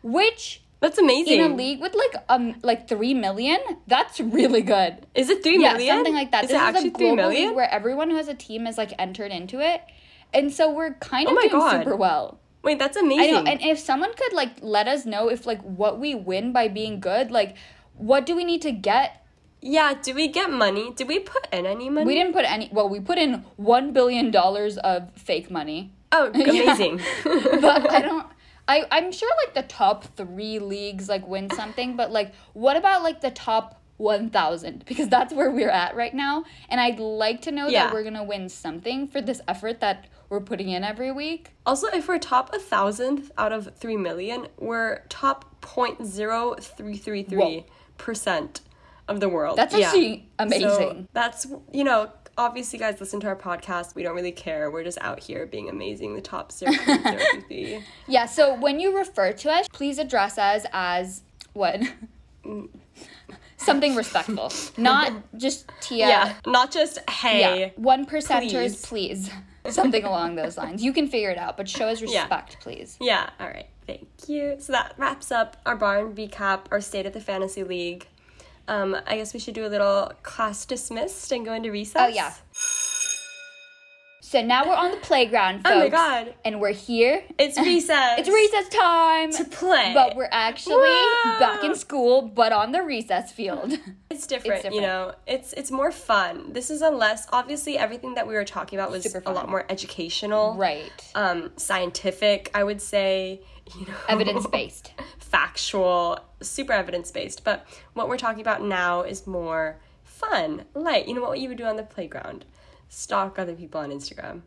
which 0.02 0.62
That's 0.80 0.98
amazing. 0.98 1.40
in 1.40 1.52
a 1.52 1.54
league 1.54 1.80
with 1.80 1.94
like 1.94 2.14
um 2.28 2.54
like 2.62 2.88
three 2.88 3.14
million, 3.14 3.58
that's 3.86 4.18
really 4.20 4.62
good. 4.62 5.06
Is 5.14 5.28
it 5.28 5.42
three 5.42 5.60
Yeah, 5.60 5.74
million? 5.74 5.96
something 5.96 6.14
like 6.14 6.30
that. 6.32 6.44
Is 6.44 6.50
this 6.50 6.56
it 6.56 6.62
is 6.62 6.68
actually 6.74 6.88
a 6.88 6.92
global 6.92 7.16
million? 7.16 7.48
league 7.48 7.56
where 7.56 7.70
everyone 7.70 8.10
who 8.10 8.16
has 8.16 8.28
a 8.28 8.34
team 8.34 8.66
is 8.66 8.78
like 8.78 8.92
entered 8.98 9.30
into 9.32 9.60
it, 9.60 9.82
and 10.32 10.52
so 10.52 10.72
we're 10.72 10.94
kind 10.94 11.28
of 11.28 11.34
Oh 11.34 11.40
doing 11.40 11.50
God. 11.52 11.84
super 11.84 11.94
well. 11.96 12.38
Wait, 12.62 12.78
that's 12.78 12.96
amazing. 12.96 13.34
I 13.34 13.40
know, 13.40 13.50
and 13.50 13.60
if 13.60 13.78
someone 13.78 14.14
could 14.14 14.32
like 14.32 14.50
let 14.62 14.86
us 14.88 15.04
know 15.04 15.28
if 15.28 15.46
like 15.46 15.60
what 15.62 15.98
we 15.98 16.14
win 16.14 16.52
by 16.52 16.68
being 16.68 17.00
good, 17.00 17.30
like 17.30 17.56
what 17.96 18.24
do 18.26 18.34
we 18.36 18.44
need 18.44 18.62
to 18.62 18.72
get? 18.72 19.18
yeah, 19.64 19.94
do 20.02 20.12
we 20.12 20.26
get 20.26 20.50
money? 20.50 20.92
Did 20.92 21.06
we 21.06 21.20
put 21.20 21.46
in 21.52 21.66
any 21.66 21.88
money? 21.88 22.04
We 22.04 22.14
didn't 22.14 22.32
put 22.32 22.44
any. 22.44 22.68
Well, 22.72 22.88
we 22.88 22.98
put 22.98 23.16
in 23.16 23.44
one 23.56 23.92
billion 23.92 24.32
dollars 24.32 24.76
of 24.78 25.12
fake 25.14 25.50
money. 25.52 25.92
Oh, 26.10 26.30
amazing. 26.34 27.00
but 27.24 27.88
I 27.90 28.00
don't. 28.08 28.26
I 28.66 28.84
I'm 28.90 29.12
sure 29.12 29.30
like 29.44 29.54
the 29.54 29.62
top 29.62 30.04
three 30.16 30.58
leagues 30.58 31.08
like 31.08 31.26
win 31.28 31.48
something, 31.50 31.96
but 31.96 32.10
like 32.10 32.32
what 32.54 32.76
about 32.76 33.02
like 33.04 33.20
the 33.20 33.30
top 33.30 33.80
one 33.98 34.30
thousand? 34.30 34.84
Because 34.84 35.08
that's 35.08 35.32
where 35.32 35.50
we're 35.50 35.70
at 35.70 35.94
right 35.94 36.14
now, 36.14 36.44
and 36.68 36.80
I'd 36.80 36.98
like 36.98 37.42
to 37.42 37.52
know 37.52 37.68
Yeah. 37.68 37.84
that 37.84 37.94
we're 37.94 38.02
gonna 38.04 38.24
win 38.24 38.48
something 38.48 39.06
for 39.06 39.20
this 39.20 39.40
effort 39.46 39.78
that 39.80 40.06
we're 40.32 40.40
putting 40.40 40.70
in 40.70 40.82
every 40.82 41.12
week. 41.12 41.50
also, 41.66 41.86
if 41.88 42.08
we're 42.08 42.18
top 42.18 42.54
a 42.54 42.58
thousandth 42.58 43.30
out 43.36 43.52
of 43.52 43.76
three 43.76 43.98
million, 43.98 44.48
we're 44.58 45.02
top 45.10 45.60
point 45.60 46.04
zero 46.06 46.54
three 46.58 46.96
three 46.96 47.22
three 47.22 47.66
percent 47.98 48.62
of 49.08 49.20
the 49.20 49.28
world. 49.28 49.58
That's 49.58 49.74
Yeah. 49.76 49.86
actually 49.88 50.28
So 50.40 50.44
amazing. 50.46 51.08
that's 51.12 51.46
you 51.70 51.84
know, 51.84 52.10
obviously, 52.38 52.78
guys, 52.78 52.98
listen 52.98 53.20
to 53.20 53.26
our 53.28 53.36
podcast. 53.36 53.94
We 53.94 54.02
don't 54.02 54.14
really 54.16 54.32
care. 54.32 54.70
We're 54.70 54.84
just 54.84 54.98
out 55.02 55.20
here 55.20 55.44
being 55.44 55.68
amazing. 55.68 56.14
The 56.14 56.22
top 56.22 56.50
zero 56.50 56.72
point 56.84 57.02
zero 57.02 57.18
three 57.30 57.40
three. 57.42 57.84
yeah. 58.08 58.24
So 58.24 58.54
when 58.58 58.80
you 58.80 58.96
refer 58.96 59.32
to 59.34 59.50
us, 59.50 59.68
please 59.68 59.98
address 59.98 60.38
us 60.38 60.64
as 60.72 61.22
what. 61.52 61.80
Something 63.58 63.94
respectful, 63.94 64.50
not 64.76 65.12
just 65.36 65.70
Tia. 65.80 66.08
Yeah, 66.08 66.34
not 66.46 66.72
just 66.72 66.98
hey. 67.08 67.60
Yeah, 67.60 67.70
one 67.76 68.06
percenters, 68.06 68.82
please. 68.82 69.30
Something 69.70 70.04
along 70.04 70.34
those 70.34 70.56
lines. 70.58 70.82
You 70.82 70.92
can 70.92 71.06
figure 71.08 71.30
it 71.30 71.38
out, 71.38 71.56
but 71.56 71.68
show 71.68 71.86
us 71.88 72.00
Yeah. 72.00 72.22
respect, 72.22 72.58
please. 72.60 72.96
Yeah, 73.00 73.30
all 73.38 73.46
right. 73.46 73.68
Thank 73.86 74.08
you. 74.28 74.56
So 74.58 74.72
that 74.72 74.94
wraps 74.96 75.30
up 75.30 75.56
our 75.66 75.76
Bahrain 75.76 76.14
recap, 76.14 76.62
our 76.70 76.80
state 76.80 77.06
of 77.06 77.12
the 77.12 77.20
fantasy 77.20 77.62
league. 77.64 78.06
Um, 78.68 78.96
I 79.06 79.16
guess 79.16 79.34
we 79.34 79.40
should 79.40 79.54
do 79.54 79.66
a 79.66 79.68
little 79.68 80.12
class 80.22 80.64
dismissed 80.64 81.32
and 81.32 81.44
go 81.44 81.52
into 81.52 81.70
recess. 81.72 82.00
Oh, 82.00 82.06
yeah. 82.06 82.32
So 84.32 84.40
now 84.40 84.66
we're 84.66 84.74
on 84.74 84.92
the 84.92 84.96
playground, 84.96 85.56
folks. 85.56 85.68
Oh 85.74 85.78
my 85.78 85.88
God. 85.90 86.34
And 86.42 86.58
we're 86.58 86.72
here. 86.72 87.22
It's 87.38 87.58
recess. 87.58 88.18
It's 88.18 88.30
recess 88.30 88.66
time. 88.70 89.30
to 89.32 89.44
play. 89.44 89.92
But 89.92 90.16
we're 90.16 90.30
actually 90.32 90.76
Whoa. 90.76 91.38
back 91.38 91.62
in 91.62 91.74
school, 91.74 92.22
but 92.22 92.50
on 92.50 92.72
the 92.72 92.82
recess 92.82 93.30
field. 93.30 93.78
It's 94.10 94.26
different, 94.26 94.62
different. 94.62 94.74
you 94.74 94.82
know. 94.82 95.14
It's 95.26 95.54
it's 95.54 95.70
more 95.70 95.90
fun. 95.90 96.52
This 96.52 96.70
is 96.70 96.82
a 96.82 96.90
less 96.90 97.26
obviously 97.32 97.78
everything 97.78 98.14
that 98.14 98.26
we 98.26 98.34
were 98.34 98.44
talking 98.44 98.78
about 98.78 98.90
was 98.90 99.14
a 99.14 99.32
lot 99.32 99.48
more 99.48 99.64
educational, 99.70 100.54
right. 100.54 100.92
um, 101.14 101.50
scientific. 101.56 102.50
I 102.54 102.62
would 102.62 102.82
say, 102.82 103.42
you 103.78 103.86
know, 103.86 103.94
Evidence 104.08 104.46
based. 104.46 104.92
factual, 105.18 106.18
super 106.42 106.72
evidence 106.72 107.10
based. 107.10 107.42
But 107.42 107.66
what 107.94 108.08
we're 108.08 108.18
talking 108.18 108.42
about 108.42 108.62
now 108.62 109.02
is 109.02 109.26
more 109.26 109.80
fun, 110.04 110.64
light. 110.74 111.08
You 111.08 111.14
know 111.14 111.22
what 111.22 111.38
you 111.38 111.48
would 111.48 111.58
do 111.58 111.64
on 111.64 111.76
the 111.76 111.82
playground? 111.82 112.44
Stalk 112.92 113.38
other 113.38 113.54
people 113.54 113.80
on 113.80 113.90
Instagram. 113.90 114.42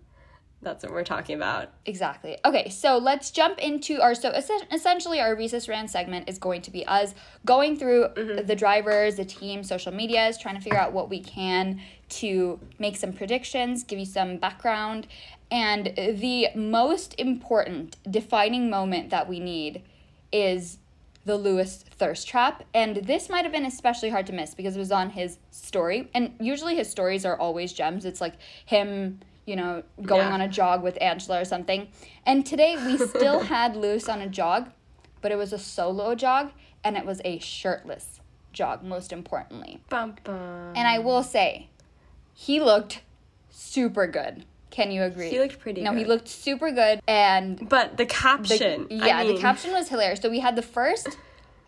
That's 0.62 0.84
what 0.84 0.94
we're 0.94 1.04
talking 1.04 1.36
about. 1.36 1.70
Exactly. 1.86 2.38
Okay, 2.46 2.70
so 2.70 3.00
let's 3.00 3.32
jump 3.32 3.58
into 3.58 4.00
our 4.02 4.14
so 4.14 4.30
essen- 4.30 4.68
essentially 4.72 5.20
our 5.20 5.36
recess 5.36 5.68
Rants 5.68 5.92
segment 5.92 6.30
is 6.30 6.38
going 6.38 6.62
to 6.62 6.72
be 6.72 6.86
us 6.86 7.16
going 7.44 7.76
through 7.76 8.06
mm-hmm. 8.10 8.46
the 8.46 8.56
drivers, 8.56 9.16
the 9.16 9.26
team, 9.26 9.64
social 9.64 9.92
medias, 9.92 10.38
trying 10.38 10.56
to 10.56 10.62
figure 10.62 10.78
out 10.78 10.94
what 10.94 11.10
we 11.10 11.20
can 11.20 11.82
to 12.10 12.60
make 12.78 12.98
some 12.98 13.14
predictions, 13.14 13.84
give 13.84 13.98
you 13.98 14.06
some 14.06 14.38
background, 14.38 15.08
and 15.50 15.94
the 15.96 16.50
most 16.56 17.16
important 17.20 17.98
defining 18.10 18.70
moment 18.70 19.10
that 19.10 19.28
we 19.28 19.40
need 19.40 19.82
is 20.32 20.78
the 21.26 21.36
Lewis 21.38 21.84
thirst 21.90 22.28
trap. 22.28 22.64
And 22.74 22.98
this 22.98 23.30
might 23.30 23.44
have 23.44 23.52
been 23.52 23.66
especially 23.66 24.10
hard 24.10 24.28
to 24.28 24.34
miss 24.34 24.54
because 24.54 24.76
it 24.76 24.80
was 24.80 24.92
on 24.92 25.10
his 25.12 25.38
story. 25.52 26.10
And 26.14 26.36
usually 26.40 26.76
his 26.76 26.90
stories 26.90 27.26
are 27.26 27.38
always 27.38 27.74
gems. 27.74 28.06
It's 28.06 28.22
like 28.22 28.36
him, 28.66 29.20
you 29.46 29.56
know, 29.56 29.84
going 30.02 30.28
Yeah. 30.28 30.34
on 30.34 30.42
a 30.42 30.48
jog 30.48 30.84
with 30.84 30.98
Angela 31.02 31.42
or 31.42 31.46
something. 31.46 31.88
And 32.26 32.46
today 32.46 32.78
we 32.86 32.98
still 33.08 33.42
had 33.42 33.76
Lewis 33.76 34.08
on 34.08 34.22
a 34.22 34.28
jog, 34.28 34.70
but 35.22 35.32
it 35.32 35.38
was 35.38 35.52
a 35.52 35.58
solo 35.60 36.16
jog 36.16 36.52
and 36.84 36.96
it 36.96 37.06
was 37.06 37.22
a 37.26 37.40
shirtless 37.40 38.22
jog, 38.54 38.84
most 38.84 39.12
importantly. 39.12 39.82
Bum, 39.90 40.16
bum. 40.24 40.74
And 40.76 40.88
I 40.88 41.00
will 41.00 41.24
say, 41.24 41.70
he 42.34 42.60
looked 42.60 43.02
super 43.50 44.06
good. 44.08 44.46
Can 44.76 44.92
you 44.92 45.04
agree? 45.04 45.30
He 45.30 45.40
looked 45.40 45.58
pretty 45.60 45.82
No, 45.84 45.94
he 45.94 46.04
looked 46.04 46.28
super 46.28 46.70
good. 46.70 47.00
And 47.08 47.70
But 47.70 47.92
the 47.92 48.04
the- 48.04 48.06
caption. 48.06 48.88
I 48.92 49.08
yeah, 49.08 49.24
the 49.24 49.38
caption 49.38 49.72
was 49.72 49.88
hilarious. 49.88 50.20
So 50.20 50.30
we 50.30 50.42
had 50.42 50.58
the 50.58 50.62
first, 50.62 51.18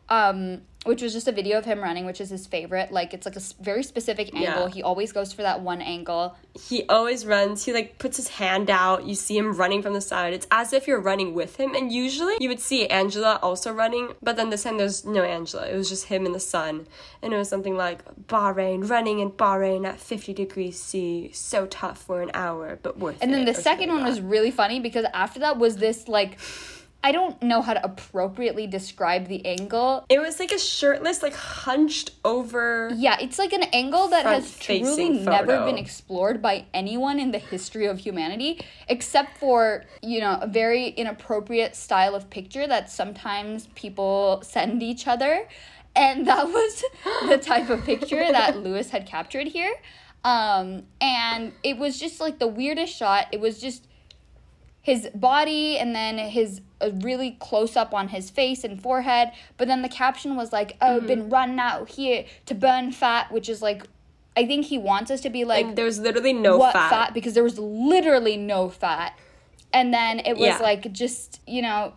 um, 0.10 0.64
which 0.88 1.02
was 1.02 1.14
just 1.14 1.28
a 1.28 1.32
video 1.32 1.58
of 1.58 1.66
him 1.66 1.82
running, 1.82 2.06
which 2.06 2.22
is 2.22 2.30
his 2.30 2.48
favorite. 2.48 2.92
Like 2.92 3.14
it's 3.14 3.26
like 3.26 3.36
a 3.36 3.42
very 3.62 3.84
specific 3.84 4.34
angle. 4.34 4.68
Yeah. 4.68 4.74
He 4.74 4.82
always 4.82 5.12
goes 5.12 5.34
for 5.34 5.42
that 5.44 5.62
one 5.62 5.82
angle. 5.82 6.36
He 6.60 6.86
always 6.88 7.26
runs. 7.26 7.66
He 7.66 7.74
like 7.74 8.00
puts 8.00 8.18
his 8.18 8.30
hand 8.30 8.70
out. 8.70 9.06
You 9.06 9.16
see 9.16 9.38
him 9.38 9.54
running 9.54 9.82
from 9.82 9.94
the 9.94 10.02
side. 10.02 10.34
It's 10.34 10.48
as 10.50 10.74
if 10.74 10.88
you're 10.88 11.02
running 11.02 11.34
with 11.34 11.58
him. 11.58 11.76
And 11.76 11.92
usually 11.92 12.36
you 12.40 12.50
would 12.50 12.60
see 12.60 12.88
Angela 12.88 13.40
also 13.44 13.72
running, 13.72 14.14
but 14.22 14.38
then 14.38 14.50
this 14.50 14.64
time 14.64 14.78
there's 14.78 15.06
no 15.06 15.24
Angela. 15.24 15.68
It 15.68 15.76
was 15.76 15.90
just 15.90 16.06
him 16.06 16.26
in 16.26 16.32
the 16.32 16.40
sun. 16.40 16.88
And 17.22 17.34
it 17.34 17.38
was 17.38 17.50
something 17.50 17.76
like 17.76 18.04
Bahrain, 18.28 18.90
running 18.90 19.20
in 19.20 19.32
Bahrain 19.32 19.86
at 19.86 20.00
50 20.00 20.34
degrees 20.34 20.80
C. 20.80 21.32
So 21.34 21.66
tough 21.66 22.02
for 22.02 22.22
an 22.22 22.32
hour, 22.34 22.80
but 22.82 22.98
worth 22.98 23.18
it. 23.18 23.24
And 23.24 23.34
then 23.34 23.46
the 23.46 23.54
second 23.54 23.90
one 23.90 24.04
was 24.04 24.22
really 24.22 24.52
funny 24.52 24.80
because 24.80 25.06
after 25.14 25.40
that 25.42 25.58
was 25.58 25.78
this 25.78 26.08
like, 26.08 26.38
I 27.04 27.12
don't 27.12 27.42
know 27.42 27.62
how 27.62 27.74
to 27.74 27.84
appropriately 27.84 28.68
describe 28.68 29.28
the 29.28 29.46
angle. 29.46 30.06
It 30.10 30.20
was 30.20 30.40
like 30.40 30.52
a 30.52 30.60
shirtless, 30.60 31.22
like 31.22 31.36
hunched 31.36 32.12
over. 32.26 32.92
Yeah, 32.96 33.18
it's 33.22 33.40
like 33.40 33.54
an 33.54 33.64
angle 33.72 34.10
that 34.10 34.26
has 34.26 34.58
truly 34.58 35.10
never 35.10 35.64
been 35.64 35.78
explored 35.78 36.42
by 36.42 36.66
anyone 36.74 37.20
in 37.20 37.32
the 37.32 37.38
history 37.38 37.86
of 37.86 38.00
humanity, 38.00 38.66
except 38.90 39.38
for, 39.38 39.86
you 40.02 40.20
know, 40.20 40.40
a 40.42 40.48
very 40.48 40.90
inappropriate 40.90 41.76
style 41.76 42.16
of 42.16 42.30
picture 42.30 42.68
that 42.68 42.90
sometimes 42.90 43.68
people 43.76 44.42
send 44.44 44.82
each 44.82 45.08
other. 45.08 45.48
And 45.96 46.28
that 46.28 46.48
was 46.50 46.84
the 47.30 47.38
type 47.38 47.70
of 47.70 47.84
picture 47.86 48.32
that 48.32 48.58
Lewis 48.64 48.90
had 48.90 49.06
captured 49.06 49.48
here. 49.48 49.74
Um, 50.24 50.84
and 51.00 51.54
it 51.64 51.78
was 51.78 52.00
just 52.00 52.20
like 52.20 52.40
the 52.40 52.48
weirdest 52.48 52.94
shot. 52.94 53.28
It 53.32 53.40
was 53.40 53.62
just 53.62 53.88
his 54.88 55.10
body 55.14 55.78
and 55.78 55.94
then 55.94 56.18
his 56.18 56.62
a 56.80 56.92
really 56.92 57.32
close 57.40 57.76
up 57.76 57.94
on 57.94 58.08
his 58.08 58.30
face 58.30 58.64
and 58.64 58.82
forehead. 58.82 59.32
But 59.58 59.68
then 59.68 59.82
the 59.82 59.90
caption 59.90 60.36
was 60.38 60.54
like, 60.54 60.78
"Oh, 60.82 60.98
Mm-hmm. 60.98 61.08
been 61.08 61.30
running 61.30 61.60
out 61.60 61.90
here 61.90 62.24
to 62.46 62.56
burn 62.56 62.92
fat," 62.94 63.30
which 63.32 63.50
is 63.50 63.62
like, 63.62 63.84
I 64.38 64.46
think 64.46 64.66
he 64.68 64.78
wants 64.78 65.12
us 65.12 65.20
to 65.22 65.30
be 65.30 65.44
like, 65.44 65.66
And 65.66 65.76
there 65.76 65.86
was 65.86 66.00
literally 66.00 66.32
no 66.34 66.58
"What 66.58 66.72
fat. 66.74 67.14
Because 67.14 67.34
there 67.34 67.44
was 67.44 67.60
literally 67.60 68.38
no 68.38 68.70
fat, 68.70 69.18
and 69.74 69.94
then 69.94 70.20
it 70.20 70.34
was 70.38 70.48
Yeah. 70.48 70.60
like 70.60 70.92
just 70.94 71.42
you 71.46 71.62
know. 71.62 71.94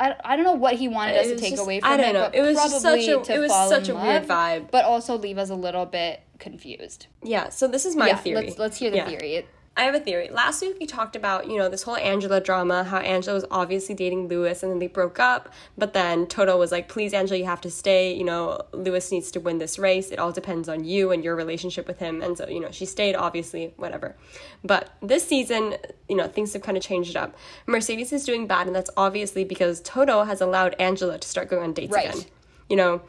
I, 0.00 0.14
I 0.24 0.36
don't 0.36 0.44
know 0.44 0.52
what 0.52 0.74
he 0.74 0.86
wanted 0.86 1.16
us 1.16 1.26
to 1.26 1.36
take 1.36 1.50
just- 1.54 1.62
away 1.62 1.80
from 1.80 1.90
I 1.90 1.96
don't 1.96 2.10
it, 2.10 2.12
know. 2.12 2.26
but 2.26 2.34
It 2.36 2.42
was 2.42 2.54
probably 2.56 2.78
such 2.78 3.28
a- 3.28 3.34
it 3.34 3.38
was 3.40 3.50
such 3.74 3.88
a 3.88 3.94
weird 3.96 4.28
vibe. 4.28 4.70
but 4.70 4.84
also 4.84 5.18
leave 5.18 5.38
us 5.38 5.50
a 5.50 5.56
little 5.56 5.86
bit 5.86 6.20
confused. 6.38 7.06
Yeah, 7.24 7.48
so 7.48 7.66
this 7.66 7.84
is 7.84 7.96
my 7.96 8.06
yeah, 8.08 8.16
theory. 8.16 8.46
let's 8.46 8.58
let's 8.60 8.76
hear 8.76 8.90
the 8.92 8.98
Yeah. 8.98 9.08
theory. 9.08 9.34
It, 9.36 9.46
I 9.78 9.82
have 9.82 9.94
a 9.94 10.00
theory. 10.00 10.28
Last 10.28 10.60
week 10.60 10.76
we 10.80 10.86
talked 10.86 11.14
about, 11.14 11.48
you 11.48 11.56
know, 11.56 11.68
this 11.68 11.84
whole 11.84 11.96
Angela 11.96 12.40
drama, 12.40 12.82
how 12.82 12.98
Angela 12.98 13.34
was 13.34 13.44
obviously 13.48 13.94
dating 13.94 14.26
Lewis 14.26 14.64
and 14.64 14.72
then 14.72 14.80
they 14.80 14.88
broke 14.88 15.20
up, 15.20 15.52
but 15.78 15.92
then 15.92 16.26
Toto 16.26 16.58
was 16.58 16.72
like, 16.72 16.88
please, 16.88 17.14
Angela, 17.14 17.38
you 17.38 17.44
have 17.44 17.60
to 17.60 17.70
stay. 17.70 18.12
You 18.12 18.24
know, 18.24 18.60
Lewis 18.72 19.12
needs 19.12 19.30
to 19.30 19.40
win 19.40 19.58
this 19.58 19.78
race. 19.78 20.10
It 20.10 20.18
all 20.18 20.32
depends 20.32 20.68
on 20.68 20.84
you 20.84 21.12
and 21.12 21.22
your 21.22 21.36
relationship 21.36 21.86
with 21.86 22.00
him. 22.00 22.22
And 22.22 22.36
so, 22.36 22.48
you 22.48 22.58
know, 22.58 22.72
she 22.72 22.86
stayed, 22.86 23.14
obviously, 23.14 23.72
whatever. 23.76 24.16
But 24.64 24.90
this 25.00 25.24
season, 25.24 25.76
you 26.08 26.16
know, 26.16 26.26
things 26.26 26.52
have 26.54 26.62
kind 26.62 26.76
of 26.76 26.82
changed 26.82 27.16
up. 27.16 27.36
Mercedes 27.66 28.12
is 28.12 28.24
doing 28.24 28.48
bad, 28.48 28.66
and 28.66 28.74
that's 28.74 28.90
obviously 28.96 29.44
because 29.44 29.80
Toto 29.82 30.24
has 30.24 30.40
allowed 30.40 30.74
Angela 30.80 31.18
to 31.18 31.28
start 31.28 31.48
going 31.48 31.62
on 31.62 31.72
dates 31.72 31.92
Right. 31.92 32.08
again. 32.12 32.24
You 32.68 32.76
know, 32.76 33.02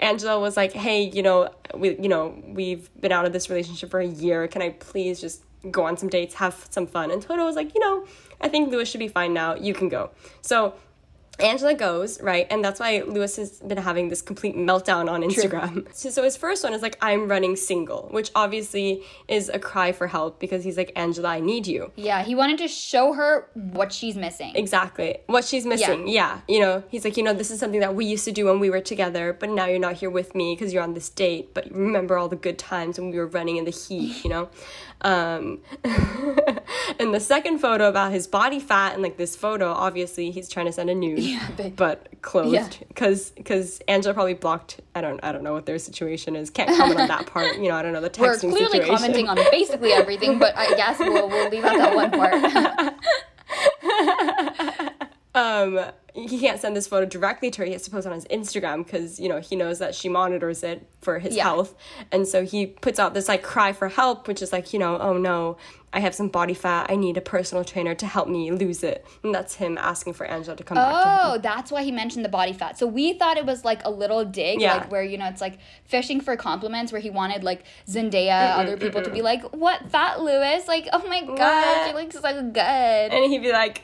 Angela 0.00 0.40
was 0.40 0.56
like, 0.56 0.72
"Hey, 0.72 1.02
you 1.02 1.22
know, 1.22 1.50
we 1.74 1.96
you 1.98 2.08
know, 2.08 2.34
we've 2.48 2.88
been 2.98 3.12
out 3.12 3.26
of 3.26 3.32
this 3.34 3.50
relationship 3.50 3.90
for 3.90 4.00
a 4.00 4.06
year. 4.06 4.48
Can 4.48 4.62
I 4.62 4.70
please 4.70 5.20
just 5.20 5.43
go 5.70 5.84
on 5.84 5.96
some 5.96 6.08
dates, 6.08 6.34
have 6.34 6.66
some 6.70 6.86
fun?" 6.86 7.10
And 7.10 7.22
Toto 7.22 7.44
was 7.44 7.56
like, 7.56 7.74
"You 7.74 7.80
know, 7.80 8.06
I 8.40 8.48
think 8.48 8.70
Lewis 8.70 8.88
should 8.88 9.00
be 9.00 9.08
fine 9.08 9.32
now. 9.32 9.54
You 9.54 9.74
can 9.74 9.88
go." 9.88 10.10
So 10.40 10.74
Angela 11.40 11.74
goes, 11.74 12.20
right? 12.20 12.46
And 12.50 12.64
that's 12.64 12.78
why 12.78 13.02
Lewis 13.06 13.36
has 13.36 13.60
been 13.60 13.78
having 13.78 14.08
this 14.08 14.22
complete 14.22 14.56
meltdown 14.56 15.10
on 15.10 15.22
Instagram. 15.22 15.86
So, 15.94 16.10
so 16.10 16.22
his 16.22 16.36
first 16.36 16.64
one 16.64 16.72
is 16.72 16.82
like, 16.82 16.96
I'm 17.00 17.28
running 17.28 17.56
single, 17.56 18.08
which 18.10 18.30
obviously 18.34 19.02
is 19.28 19.48
a 19.48 19.58
cry 19.58 19.92
for 19.92 20.06
help 20.06 20.40
because 20.40 20.64
he's 20.64 20.76
like, 20.76 20.92
Angela, 20.96 21.28
I 21.28 21.40
need 21.40 21.66
you. 21.66 21.92
Yeah, 21.96 22.22
he 22.22 22.34
wanted 22.34 22.58
to 22.58 22.68
show 22.68 23.12
her 23.12 23.48
what 23.54 23.92
she's 23.92 24.16
missing. 24.16 24.52
Exactly. 24.54 25.18
What 25.26 25.44
she's 25.44 25.66
missing. 25.66 26.08
Yeah. 26.08 26.40
You 26.48 26.60
know, 26.60 26.82
he's 26.88 27.04
like, 27.04 27.16
you 27.16 27.22
know, 27.22 27.32
this 27.32 27.50
is 27.50 27.60
something 27.60 27.80
that 27.80 27.94
we 27.94 28.06
used 28.06 28.24
to 28.24 28.32
do 28.32 28.46
when 28.46 28.60
we 28.60 28.70
were 28.70 28.80
together, 28.80 29.32
but 29.38 29.50
now 29.50 29.66
you're 29.66 29.78
not 29.78 29.94
here 29.94 30.10
with 30.10 30.34
me 30.34 30.54
because 30.54 30.72
you're 30.72 30.82
on 30.82 30.94
this 30.94 31.08
date. 31.08 31.54
But 31.54 31.70
remember 31.70 32.18
all 32.18 32.28
the 32.28 32.36
good 32.36 32.58
times 32.58 32.98
when 32.98 33.10
we 33.10 33.18
were 33.18 33.26
running 33.26 33.56
in 33.56 33.64
the 33.64 33.70
heat, 33.70 34.24
you 34.24 34.30
know? 34.30 34.48
Um, 35.02 35.60
and 36.98 37.14
the 37.14 37.20
second 37.20 37.58
photo 37.58 37.88
about 37.88 38.12
his 38.12 38.26
body 38.26 38.60
fat 38.60 38.94
and 38.94 39.02
like 39.02 39.16
this 39.16 39.36
photo, 39.36 39.70
obviously 39.72 40.30
he's 40.30 40.48
trying 40.48 40.66
to 40.66 40.72
send 40.72 40.90
a 40.90 40.94
nude, 40.94 41.18
Yeah, 41.20 41.48
big. 41.56 41.76
but 41.76 42.08
closed 42.22 42.78
because 42.88 43.30
because 43.30 43.80
Angela 43.88 44.14
probably 44.14 44.34
blocked. 44.34 44.80
I 44.94 45.00
don't 45.00 45.20
I 45.22 45.32
don't 45.32 45.42
know 45.42 45.52
what 45.52 45.66
their 45.66 45.78
situation 45.78 46.36
is. 46.36 46.50
Can't 46.50 46.70
comment 46.76 47.00
on 47.00 47.08
that 47.08 47.26
part. 47.26 47.56
You 47.56 47.68
know 47.68 47.74
I 47.76 47.82
don't 47.82 47.92
know 47.92 48.00
the 48.00 48.10
texting. 48.10 48.44
We're 48.50 48.56
clearly 48.56 48.78
situation. 48.80 48.96
commenting 48.96 49.28
on 49.28 49.36
basically 49.50 49.92
everything, 49.92 50.38
but 50.38 50.56
I 50.56 50.74
guess 50.76 50.98
we'll, 50.98 51.28
we'll 51.28 51.50
leave 51.50 51.64
out 51.64 51.76
that 51.76 51.94
one 51.94 52.10
part. 52.10 52.94
um 55.34 55.80
he 56.16 56.38
can't 56.38 56.60
send 56.60 56.76
this 56.76 56.86
photo 56.86 57.04
directly 57.04 57.50
to 57.50 57.58
her 57.60 57.64
he 57.64 57.72
has 57.72 57.82
to 57.82 57.90
post 57.90 58.06
it 58.06 58.10
on 58.10 58.14
his 58.14 58.24
instagram 58.26 58.84
because 58.84 59.18
you 59.18 59.28
know 59.28 59.40
he 59.40 59.56
knows 59.56 59.80
that 59.80 59.94
she 59.94 60.08
monitors 60.08 60.62
it 60.62 60.86
for 61.00 61.18
his 61.18 61.34
Yeah. 61.34 61.42
health 61.44 61.74
and 62.12 62.26
so 62.28 62.44
he 62.44 62.66
puts 62.66 62.98
out 63.00 63.14
this 63.14 63.26
like 63.28 63.42
cry 63.42 63.72
for 63.72 63.88
help 63.88 64.28
which 64.28 64.40
is 64.40 64.52
like 64.52 64.72
you 64.72 64.78
know 64.78 64.96
oh 64.98 65.18
no 65.18 65.56
i 65.92 65.98
have 65.98 66.14
some 66.14 66.28
body 66.28 66.54
fat 66.54 66.86
i 66.88 66.94
need 66.94 67.16
a 67.16 67.20
personal 67.20 67.64
trainer 67.64 67.96
to 67.96 68.06
help 68.06 68.28
me 68.28 68.52
lose 68.52 68.84
it 68.84 69.04
and 69.24 69.34
that's 69.34 69.56
him 69.56 69.76
asking 69.76 70.12
for 70.12 70.24
angela 70.26 70.54
to 70.56 70.62
come 70.62 70.76
back 70.76 70.92
to 71.02 71.08
him 71.10 71.18
Oh, 71.34 71.38
that's 71.38 71.72
why 71.72 71.82
he 71.82 71.90
mentioned 71.90 72.24
the 72.24 72.28
body 72.28 72.52
fat. 72.52 72.78
So 72.78 72.86
we 72.86 73.14
thought 73.14 73.36
it 73.38 73.46
was 73.46 73.64
like 73.64 73.80
a 73.84 73.90
little 73.90 74.24
dig, 74.24 74.60
Yeah. 74.60 74.74
like 74.76 74.90
where 74.92 75.02
you 75.02 75.16
know 75.18 75.26
it's 75.28 75.40
like 75.40 75.58
fishing 75.84 76.20
for 76.20 76.36
compliments, 76.36 76.92
where 76.92 77.00
he 77.00 77.08
wanted 77.10 77.42
like 77.42 77.64
Zendaya, 77.88 78.56
other 78.58 78.76
people 78.76 79.00
to 79.02 79.10
be 79.10 79.22
like, 79.22 79.42
"What 79.54 79.90
fat 79.90 80.20
Lewis? 80.20 80.68
Like, 80.68 80.86
oh 80.92 81.06
my 81.08 81.22
god, 81.22 81.86
she 81.88 81.94
looks 81.94 82.14
so 82.16 82.42
good." 82.42 82.60
and 83.14 83.24
he'd 83.32 83.42
be 83.42 83.52
like 83.52 83.82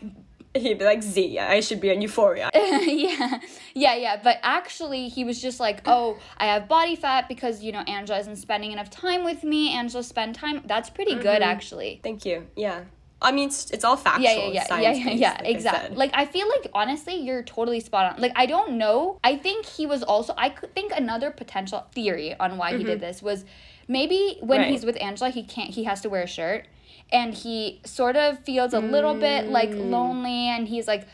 he'd 0.55 0.79
be 0.79 0.85
like 0.85 1.03
z 1.03 1.39
i 1.39 1.61
should 1.61 1.81
be 1.81 1.91
on 1.91 2.01
euphoria 2.03 2.51
yeah, 2.55 3.39
yeah, 3.75 3.95
yeah. 3.95 4.21
But 4.23 4.39
actually, 4.43 5.09
he 5.09 5.23
was 5.25 5.41
just 5.41 5.61
like, 5.61 5.81
"Oh, 5.87 6.19
I 6.39 6.47
have 6.47 6.67
body 6.69 6.97
fat 6.97 7.29
because 7.29 7.63
you 7.63 7.71
know 7.73 7.81
Angela 7.81 8.19
isn't 8.19 8.37
spending 8.37 8.73
enough 8.73 8.91
time 8.91 9.23
with 9.25 9.45
me. 9.45 9.73
Angela 9.73 10.03
spend 10.03 10.35
time. 10.35 10.63
That's 10.67 10.91
pretty 10.91 11.15
good, 11.15 11.43
actually." 11.43 12.01
thank 12.03 12.25
you 12.25 12.47
yeah 12.57 12.81
i 13.23 13.31
mean 13.33 13.49
it's, 13.49 13.71
it's 13.71 13.85
all 13.85 13.97
factual 13.97 14.25
Yeah, 14.25 14.49
yeah, 14.49 14.67
yeah, 14.81 14.81
yeah, 14.81 15.05
yeah, 15.05 15.13
yeah, 15.13 15.33
like 15.41 15.55
exactly. 15.55 15.97
Like 15.97 16.11
I 16.15 16.25
feel 16.25 16.49
like 16.49 16.69
honestly, 16.75 17.15
you're 17.17 17.43
totally 17.43 17.81
spot 17.81 18.15
on. 18.15 18.21
Like 18.21 18.33
I 18.35 18.47
don't 18.47 18.73
know. 18.79 19.19
I 19.23 19.37
think 19.37 19.67
he 19.67 19.87
was 19.87 20.03
also. 20.03 20.33
I 20.37 20.49
could 20.49 20.75
think 20.75 20.93
another 20.97 21.31
potential 21.31 21.87
theory 21.95 22.35
on 22.41 22.57
why 22.57 22.77
he 22.77 22.83
did 22.83 23.01
this 23.01 23.23
was 23.23 23.45
maybe 23.89 24.39
when 24.41 24.61
Mm-hmm. 24.61 24.63
Right. 24.63 24.71
he's 24.73 24.85
with 24.85 25.01
Angela, 25.01 25.31
he 25.31 25.43
can't. 25.45 25.71
He 25.71 25.85
has 25.85 26.01
to 26.03 26.09
wear 26.09 26.23
a 26.23 26.27
shirt, 26.27 26.67
and 27.13 27.35
he 27.35 27.81
sort 27.85 28.17
of 28.17 28.39
feels 28.45 28.73
a 28.75 28.81
little 28.81 29.15
bit 29.15 29.49
like 29.49 29.71
Mm. 29.71 29.91
lonely, 29.91 30.49
and 30.49 30.69
he's 30.69 30.87
like. 30.89 31.07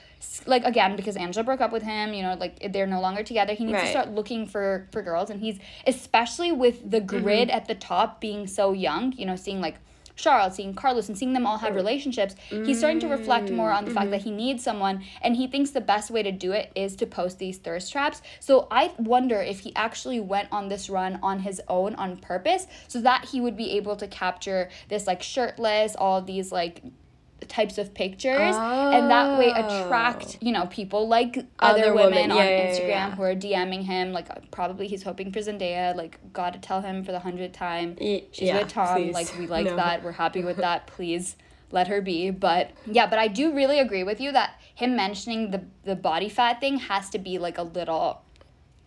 Like 0.47 0.65
again, 0.65 0.97
because 0.97 1.17
Angela 1.17 1.45
broke 1.45 1.61
up 1.61 1.73
with 1.73 1.83
him, 1.83 2.13
you 2.13 2.23
know, 2.23 2.35
like 2.35 2.73
they're 2.73 2.87
no 2.87 3.01
longer 3.01 3.23
together. 3.23 3.53
He 3.53 3.65
needs 3.65 3.79
to 3.81 3.87
start 3.91 4.11
looking 4.11 4.47
for 4.47 4.89
for 4.91 5.01
girls, 5.03 5.31
and 5.31 5.41
he's 5.41 5.59
especially 5.87 6.51
with 6.53 6.91
the 6.91 7.01
Mm-hmm. 7.01 7.07
grid 7.25 7.51
at 7.51 7.69
the 7.69 7.75
top 7.75 8.21
being 8.21 8.47
so 8.47 8.73
young. 8.73 9.13
You 9.13 9.27
know, 9.27 9.37
seeing 9.37 9.61
like 9.61 9.77
Charles, 10.17 10.57
seeing 10.57 10.75
Carlos, 10.75 11.09
and 11.09 11.17
seeing 11.17 11.35
them 11.35 11.47
all 11.47 11.59
have 11.59 11.75
relationships, 11.75 12.35
he's 12.49 12.79
starting 12.79 13.01
to 13.01 13.09
reflect 13.09 13.51
more 13.51 13.71
on 13.71 13.85
the 13.85 13.91
fact 13.91 14.11
that 14.11 14.21
mm-hmm. 14.21 14.31
he 14.31 14.37
needs 14.37 14.65
someone, 14.65 15.05
and 15.23 15.37
he 15.37 15.47
thinks 15.47 15.71
the 15.71 15.81
best 15.81 16.11
way 16.11 16.23
to 16.23 16.33
do 16.33 16.53
it 16.53 16.73
is 16.75 16.97
to 16.97 17.07
post 17.07 17.39
these 17.39 17.59
thirst 17.59 17.93
traps. 17.93 18.23
So 18.41 18.67
I 18.71 18.93
wonder 18.99 19.41
if 19.41 19.61
he 19.61 19.75
actually 19.77 20.21
went 20.21 20.49
on 20.51 20.69
this 20.69 20.89
run 20.91 21.19
on 21.23 21.41
his 21.41 21.61
own 21.69 21.95
on 21.95 22.17
purpose, 22.17 22.67
so 22.89 23.01
that 23.03 23.27
he 23.27 23.41
would 23.41 23.57
be 23.57 23.73
able 23.73 23.97
to 23.97 24.09
capture 24.09 24.71
this 24.89 25.07
like 25.07 25.23
shirtless, 25.23 25.95
all 25.97 26.23
these 26.23 26.51
like 26.51 26.83
types 27.49 27.79
of 27.79 27.95
pictures 27.95 28.55
and 28.57 29.11
that 29.11 29.39
way 29.39 29.49
attract 29.51 30.39
you 30.41 30.53
know 30.53 30.67
people 30.67 31.09
like 31.09 31.37
other, 31.59 31.83
Other 31.85 31.95
women, 31.95 32.11
women. 32.13 32.31
on 32.33 32.37
Yeah, 32.39 32.45
yeah, 32.45 32.57
yeah, 32.65 32.71
instagram 32.71 32.89
yeah. 32.89 33.15
who 33.17 33.23
are 33.23 33.35
dming 33.35 33.83
him 33.85 34.13
like 34.13 34.31
uh, 34.31 34.35
probably 34.51 34.87
he's 34.89 35.03
hoping 35.03 35.33
for 35.33 35.41
zendaya 35.41 35.95
like 35.95 36.19
gotta 36.33 36.59
tell 36.59 36.81
him 36.81 37.05
for 37.05 37.13
the 37.13 37.21
hundredth 37.21 37.53
time 37.55 37.97
she's 37.99 38.53
with 38.53 38.69
Tom. 38.69 38.95
please. 38.97 39.15
Like 39.15 39.39
we 39.39 39.47
like 39.47 39.67
No. 39.67 39.77
that. 39.77 40.03
We're 40.03 40.13
happy 40.13 40.43
with 40.43 40.59
that. 40.59 40.87
Please 40.97 41.37
let 41.73 41.89
her 41.89 42.01
be. 42.01 42.31
But 42.31 42.71
yeah, 42.87 43.07
but 43.07 43.19
I 43.19 43.29
do 43.29 43.53
really 43.55 43.79
agree 43.79 44.05
with 44.05 44.21
you 44.21 44.33
that 44.33 44.61
him 44.75 44.95
mentioning 44.97 45.51
the 45.51 45.65
the 45.85 45.97
body 45.97 46.29
fat 46.29 46.61
thing 46.61 46.79
has 46.79 47.11
to 47.11 47.19
be 47.19 47.39
like 47.39 47.59
a 47.59 47.63
little 47.63 48.23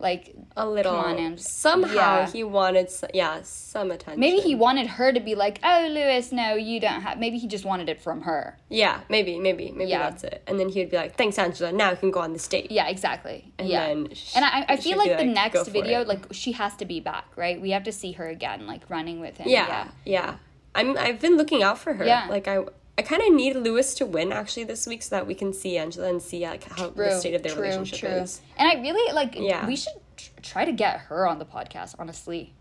like 0.00 0.34
a 0.56 0.66
little 0.68 0.96
on, 0.96 1.18
Ang- 1.18 1.36
somehow 1.36 1.94
yeah. 1.94 2.30
he 2.30 2.42
wanted 2.42 2.90
yeah 3.12 3.40
some 3.42 3.90
attention 3.90 4.18
maybe 4.18 4.38
he 4.38 4.54
wanted 4.54 4.86
her 4.86 5.12
to 5.12 5.20
be 5.20 5.34
like, 5.34 5.60
"Oh, 5.62 5.86
Lewis, 5.90 6.32
no, 6.32 6.54
you 6.54 6.80
don't 6.80 7.02
have." 7.02 7.18
Maybe 7.18 7.38
he 7.38 7.46
just 7.46 7.64
wanted 7.64 7.88
it 7.88 8.00
from 8.00 8.22
her. 8.22 8.58
Yeah, 8.68 9.00
maybe, 9.08 9.38
maybe, 9.38 9.70
maybe 9.70 9.90
Yeah. 9.90 10.10
that's 10.10 10.24
it. 10.24 10.42
And 10.46 10.58
then 10.58 10.70
he'd 10.70 10.90
be 10.90 10.96
like, 10.96 11.16
"Thanks, 11.16 11.38
Angela. 11.38 11.70
Now 11.70 11.90
we 11.90 11.96
can 11.98 12.10
go 12.10 12.20
on 12.20 12.32
this 12.32 12.48
date." 12.48 12.70
Yeah, 12.72 12.88
exactly. 12.88 13.52
And 13.58 13.68
yeah. 13.68 13.86
and 13.88 14.08
I, 14.36 14.64
I 14.68 14.76
feel 14.78 14.98
be 15.00 15.08
like 15.08 15.18
the 15.18 15.24
next 15.24 15.68
video, 15.68 16.00
it." 16.00 16.08
like 16.08 16.26
she 16.32 16.52
has 16.52 16.74
to 16.76 16.84
be 16.86 16.98
back, 17.00 17.26
right? 17.36 17.60
We 17.60 17.70
have 17.70 17.84
to 17.84 17.92
see 17.92 18.12
her 18.12 18.26
again, 18.26 18.66
like 18.66 18.88
running 18.88 19.20
with 19.20 19.36
him. 19.36 19.48
yeah, 19.48 19.88
yeah. 20.04 20.36
I'm. 20.74 20.96
I've 20.96 21.20
been 21.20 21.36
looking 21.36 21.62
out 21.62 21.78
for 21.78 21.92
her. 21.94 22.04
Yeah. 22.04 22.26
Like 22.30 22.46
I, 22.48 22.64
I 23.00 23.02
kind 23.02 23.22
of 23.22 23.32
need 23.32 23.56
Lewis 23.56 23.94
to 23.94 24.04
win 24.04 24.30
actually 24.30 24.64
this 24.64 24.86
week 24.86 25.02
so 25.02 25.16
that 25.16 25.26
we 25.26 25.34
can 25.34 25.54
see 25.54 25.78
Angela 25.78 26.10
and 26.10 26.20
see 26.20 26.46
like 26.46 26.64
how 26.64 26.90
the 26.90 27.18
state 27.18 27.32
of 27.32 27.42
their 27.42 27.54
true, 27.54 27.62
relationship 27.62 28.00
true. 28.00 28.10
is. 28.10 28.42
And 28.58 28.68
I 28.68 28.74
really 28.74 29.10
like. 29.14 29.36
Yeah. 29.38 29.66
We 29.66 29.76
should 29.76 29.94
tr- 30.18 30.28
try 30.42 30.64
to 30.66 30.72
get 30.72 31.00
her 31.08 31.26
on 31.26 31.38
the 31.38 31.46
podcast. 31.46 31.94
Honestly. 31.98 32.52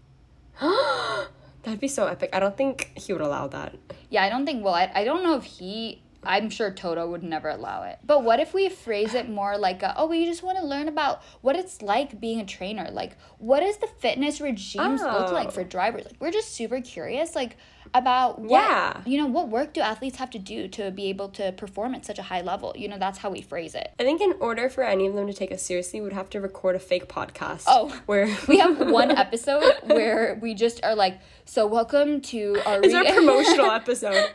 That'd 0.61 1.81
be 1.81 1.89
so 1.89 2.07
epic. 2.07 2.29
I 2.31 2.39
don't 2.39 2.55
think 2.55 2.89
he 2.95 3.11
would 3.11 3.21
allow 3.21 3.47
that. 3.47 3.75
Yeah, 4.09 4.23
I 4.23 4.29
don't 4.29 4.45
think. 4.45 4.63
Well, 4.63 4.75
I, 4.75 4.89
I 4.95 5.03
don't 5.03 5.23
know 5.23 5.35
if 5.35 5.43
he. 5.43 6.03
I'm 6.23 6.49
sure 6.49 6.69
Toto 6.71 7.09
would 7.09 7.23
never 7.23 7.49
allow 7.49 7.83
it. 7.83 7.99
But 8.05 8.23
what 8.23 8.39
if 8.39 8.53
we 8.53 8.67
phrase 8.69 9.13
it 9.13 9.29
more 9.29 9.57
like, 9.57 9.81
a, 9.83 9.93
oh, 9.97 10.07
we 10.07 10.25
just 10.25 10.43
want 10.43 10.57
to 10.57 10.65
learn 10.65 10.87
about 10.89 11.21
what 11.41 11.55
it's 11.55 11.81
like 11.81 12.19
being 12.19 12.39
a 12.41 12.45
trainer. 12.45 12.89
Like, 12.91 13.17
what 13.37 13.61
does 13.61 13.77
the 13.77 13.87
fitness 13.87 14.41
regimes 14.41 15.01
look 15.01 15.31
like 15.31 15.47
Oh. 15.47 15.51
for 15.51 15.63
drivers? 15.63 16.05
Like, 16.05 16.15
we're 16.19 16.31
just 16.31 16.53
super 16.53 16.81
curious, 16.81 17.35
like, 17.35 17.55
about 17.93 18.39
what, 18.39 18.51
Yeah. 18.51 19.01
you 19.05 19.17
know, 19.17 19.27
what 19.27 19.47
work 19.47 19.73
do 19.73 19.81
athletes 19.81 20.17
have 20.17 20.29
to 20.31 20.39
do 20.39 20.67
to 20.67 20.91
be 20.91 21.05
able 21.07 21.29
to 21.29 21.53
perform 21.53 21.95
at 21.95 22.05
such 22.05 22.19
a 22.19 22.23
high 22.23 22.41
level? 22.41 22.73
You 22.77 22.87
know, 22.89 22.97
that's 22.99 23.17
how 23.19 23.29
we 23.31 23.41
phrase 23.41 23.73
it. 23.73 23.89
I 23.99 24.03
think 24.03 24.21
in 24.21 24.33
order 24.41 24.69
for 24.69 24.83
any 24.83 25.07
of 25.07 25.15
them 25.15 25.25
to 25.25 25.33
take 25.33 25.51
us 25.51 25.63
seriously, 25.63 25.99
we'd 26.01 26.13
have 26.13 26.29
to 26.31 26.41
record 26.41 26.75
a 26.75 26.79
fake 26.79 27.07
podcast. 27.07 27.63
Oh. 27.67 27.97
where 28.05 28.27
We 28.47 28.59
have 28.59 28.91
one 28.91 29.09
episode 29.11 29.63
where 29.85 30.37
we 30.41 30.53
just 30.53 30.83
are 30.83 30.95
like, 30.95 31.19
so 31.45 31.65
welcome 31.65 32.21
to 32.21 32.57
our 32.65 32.81
It's 32.83 32.93
our 32.93 33.03
re- 33.03 33.13
promotional 33.13 33.71
episode. 33.71 34.29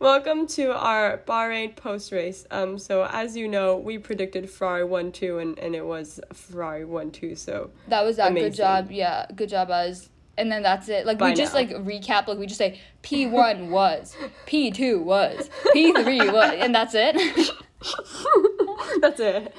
Welcome 0.00 0.48
to 0.48 0.76
our 0.76 1.18
Bahrain 1.18 1.76
post 1.76 2.10
race. 2.10 2.44
Um, 2.50 2.78
so 2.78 3.06
as 3.10 3.36
you 3.36 3.46
know, 3.46 3.76
we 3.76 3.96
predicted 3.96 4.50
Ferrari 4.50 4.84
one 4.84 5.12
two, 5.12 5.38
and 5.38 5.58
and 5.58 5.74
it 5.74 5.86
was 5.86 6.20
Ferrari 6.32 6.84
one 6.84 7.10
two. 7.10 7.36
So 7.36 7.70
That 7.88 8.02
was 8.04 8.16
that. 8.16 8.34
Good 8.34 8.54
job. 8.54 8.90
Yeah, 8.90 9.26
good 9.34 9.48
job, 9.48 9.70
us. 9.70 10.10
And 10.36 10.50
then 10.50 10.64
that's 10.64 10.88
it. 10.88 11.06
Like 11.06 11.18
we 11.18 11.28
By 11.28 11.34
just 11.34 11.54
now. 11.54 11.60
like 11.60 11.70
recap. 11.70 12.26
Like 12.26 12.38
we 12.38 12.46
just 12.46 12.58
say 12.58 12.80
P 13.02 13.26
one 13.26 13.70
was, 13.70 14.16
P 14.46 14.72
two 14.72 15.00
was, 15.00 15.48
P 15.72 15.92
three 15.92 16.28
was, 16.28 16.52
and 16.58 16.74
that's 16.74 16.94
it. 16.96 17.50
that's 19.00 19.20
it. 19.20 19.52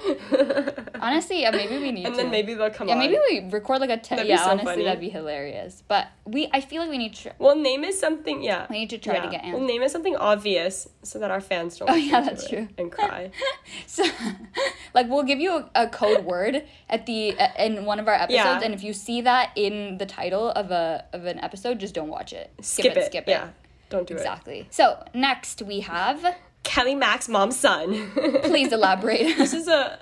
honestly, 1.02 1.42
yeah, 1.42 1.52
maybe 1.52 1.78
we 1.78 1.92
need 1.92 2.06
and 2.06 2.16
to. 2.16 2.22
then 2.22 2.32
maybe 2.32 2.54
they'll 2.54 2.70
come 2.70 2.88
yeah, 2.88 2.96
on. 2.96 3.00
maybe 3.00 3.18
we 3.30 3.50
record 3.52 3.82
like 3.82 3.90
a 3.90 3.98
ten. 3.98 4.18
That'd 4.18 4.28
be 4.28 4.34
Yeah, 4.34 4.44
so 4.44 4.50
honestly, 4.52 4.66
funny. 4.74 4.84
that'd 4.86 5.00
be 5.00 5.10
hilarious. 5.10 5.84
But 5.88 6.08
we, 6.26 6.50
I 6.54 6.62
feel 6.62 6.82
like 6.82 6.90
we 6.90 6.98
need 6.98 7.14
to. 7.16 7.34
Well, 7.40 7.56
name 7.56 7.84
is 7.84 8.00
something. 8.00 8.42
Yeah. 8.44 8.68
We 8.70 8.80
need 8.80 8.90
to 8.92 8.98
try 8.98 9.20
to 9.20 9.30
get 9.30 9.44
Answers. 9.44 9.54
Well, 9.60 9.68
name 9.68 9.82
is 9.82 9.92
something 9.92 10.16
obvious 10.16 10.88
so 11.04 11.20
that 11.20 11.32
our 11.32 11.42
fans 11.42 11.78
don't. 11.78 11.90
Oh, 11.90 11.96
yeah, 11.96 12.22
that's 12.22 12.48
true. 12.48 12.68
And 12.78 12.92
cry. 12.92 13.32
So, 13.88 14.04
like, 14.94 15.10
we'll 15.10 15.24
give 15.24 15.40
you 15.40 15.52
a, 15.76 15.84
a 15.84 15.88
code 15.88 16.26
word 16.26 16.64
at 16.90 17.06
the 17.06 17.38
uh, 17.40 17.48
in 17.60 17.86
one 17.86 18.00
of 18.00 18.08
our 18.08 18.14
episodes, 18.14 18.34
Yeah. 18.34 18.60
and 18.64 18.74
if 18.74 18.84
you 18.84 18.94
see 18.94 19.22
that 19.22 19.52
in 19.56 19.98
the 19.98 20.06
title 20.06 20.50
of 20.52 20.72
a 20.72 21.06
of 21.14 21.26
an 21.26 21.40
episode, 21.40 21.80
just 21.80 21.94
don't 21.94 22.10
watch 22.10 22.34
it. 22.34 22.52
Skip, 22.62 22.96
it. 22.98 23.06
Skip 23.08 23.28
it. 23.28 23.32
Yeah. 23.32 23.50
Don't 23.90 24.08
do 24.08 24.14
it. 24.16 24.18
Exactly. 24.18 24.68
So 24.72 25.04
next 25.14 25.62
we 25.62 25.82
have. 25.82 26.36
Kelly 26.66 26.96
Max 26.96 27.30
mom's 27.30 27.58
son. 27.58 28.12
Please 28.44 28.72
elaborate. 28.74 29.38
this 29.38 29.54
is 29.54 29.68
a 29.70 30.00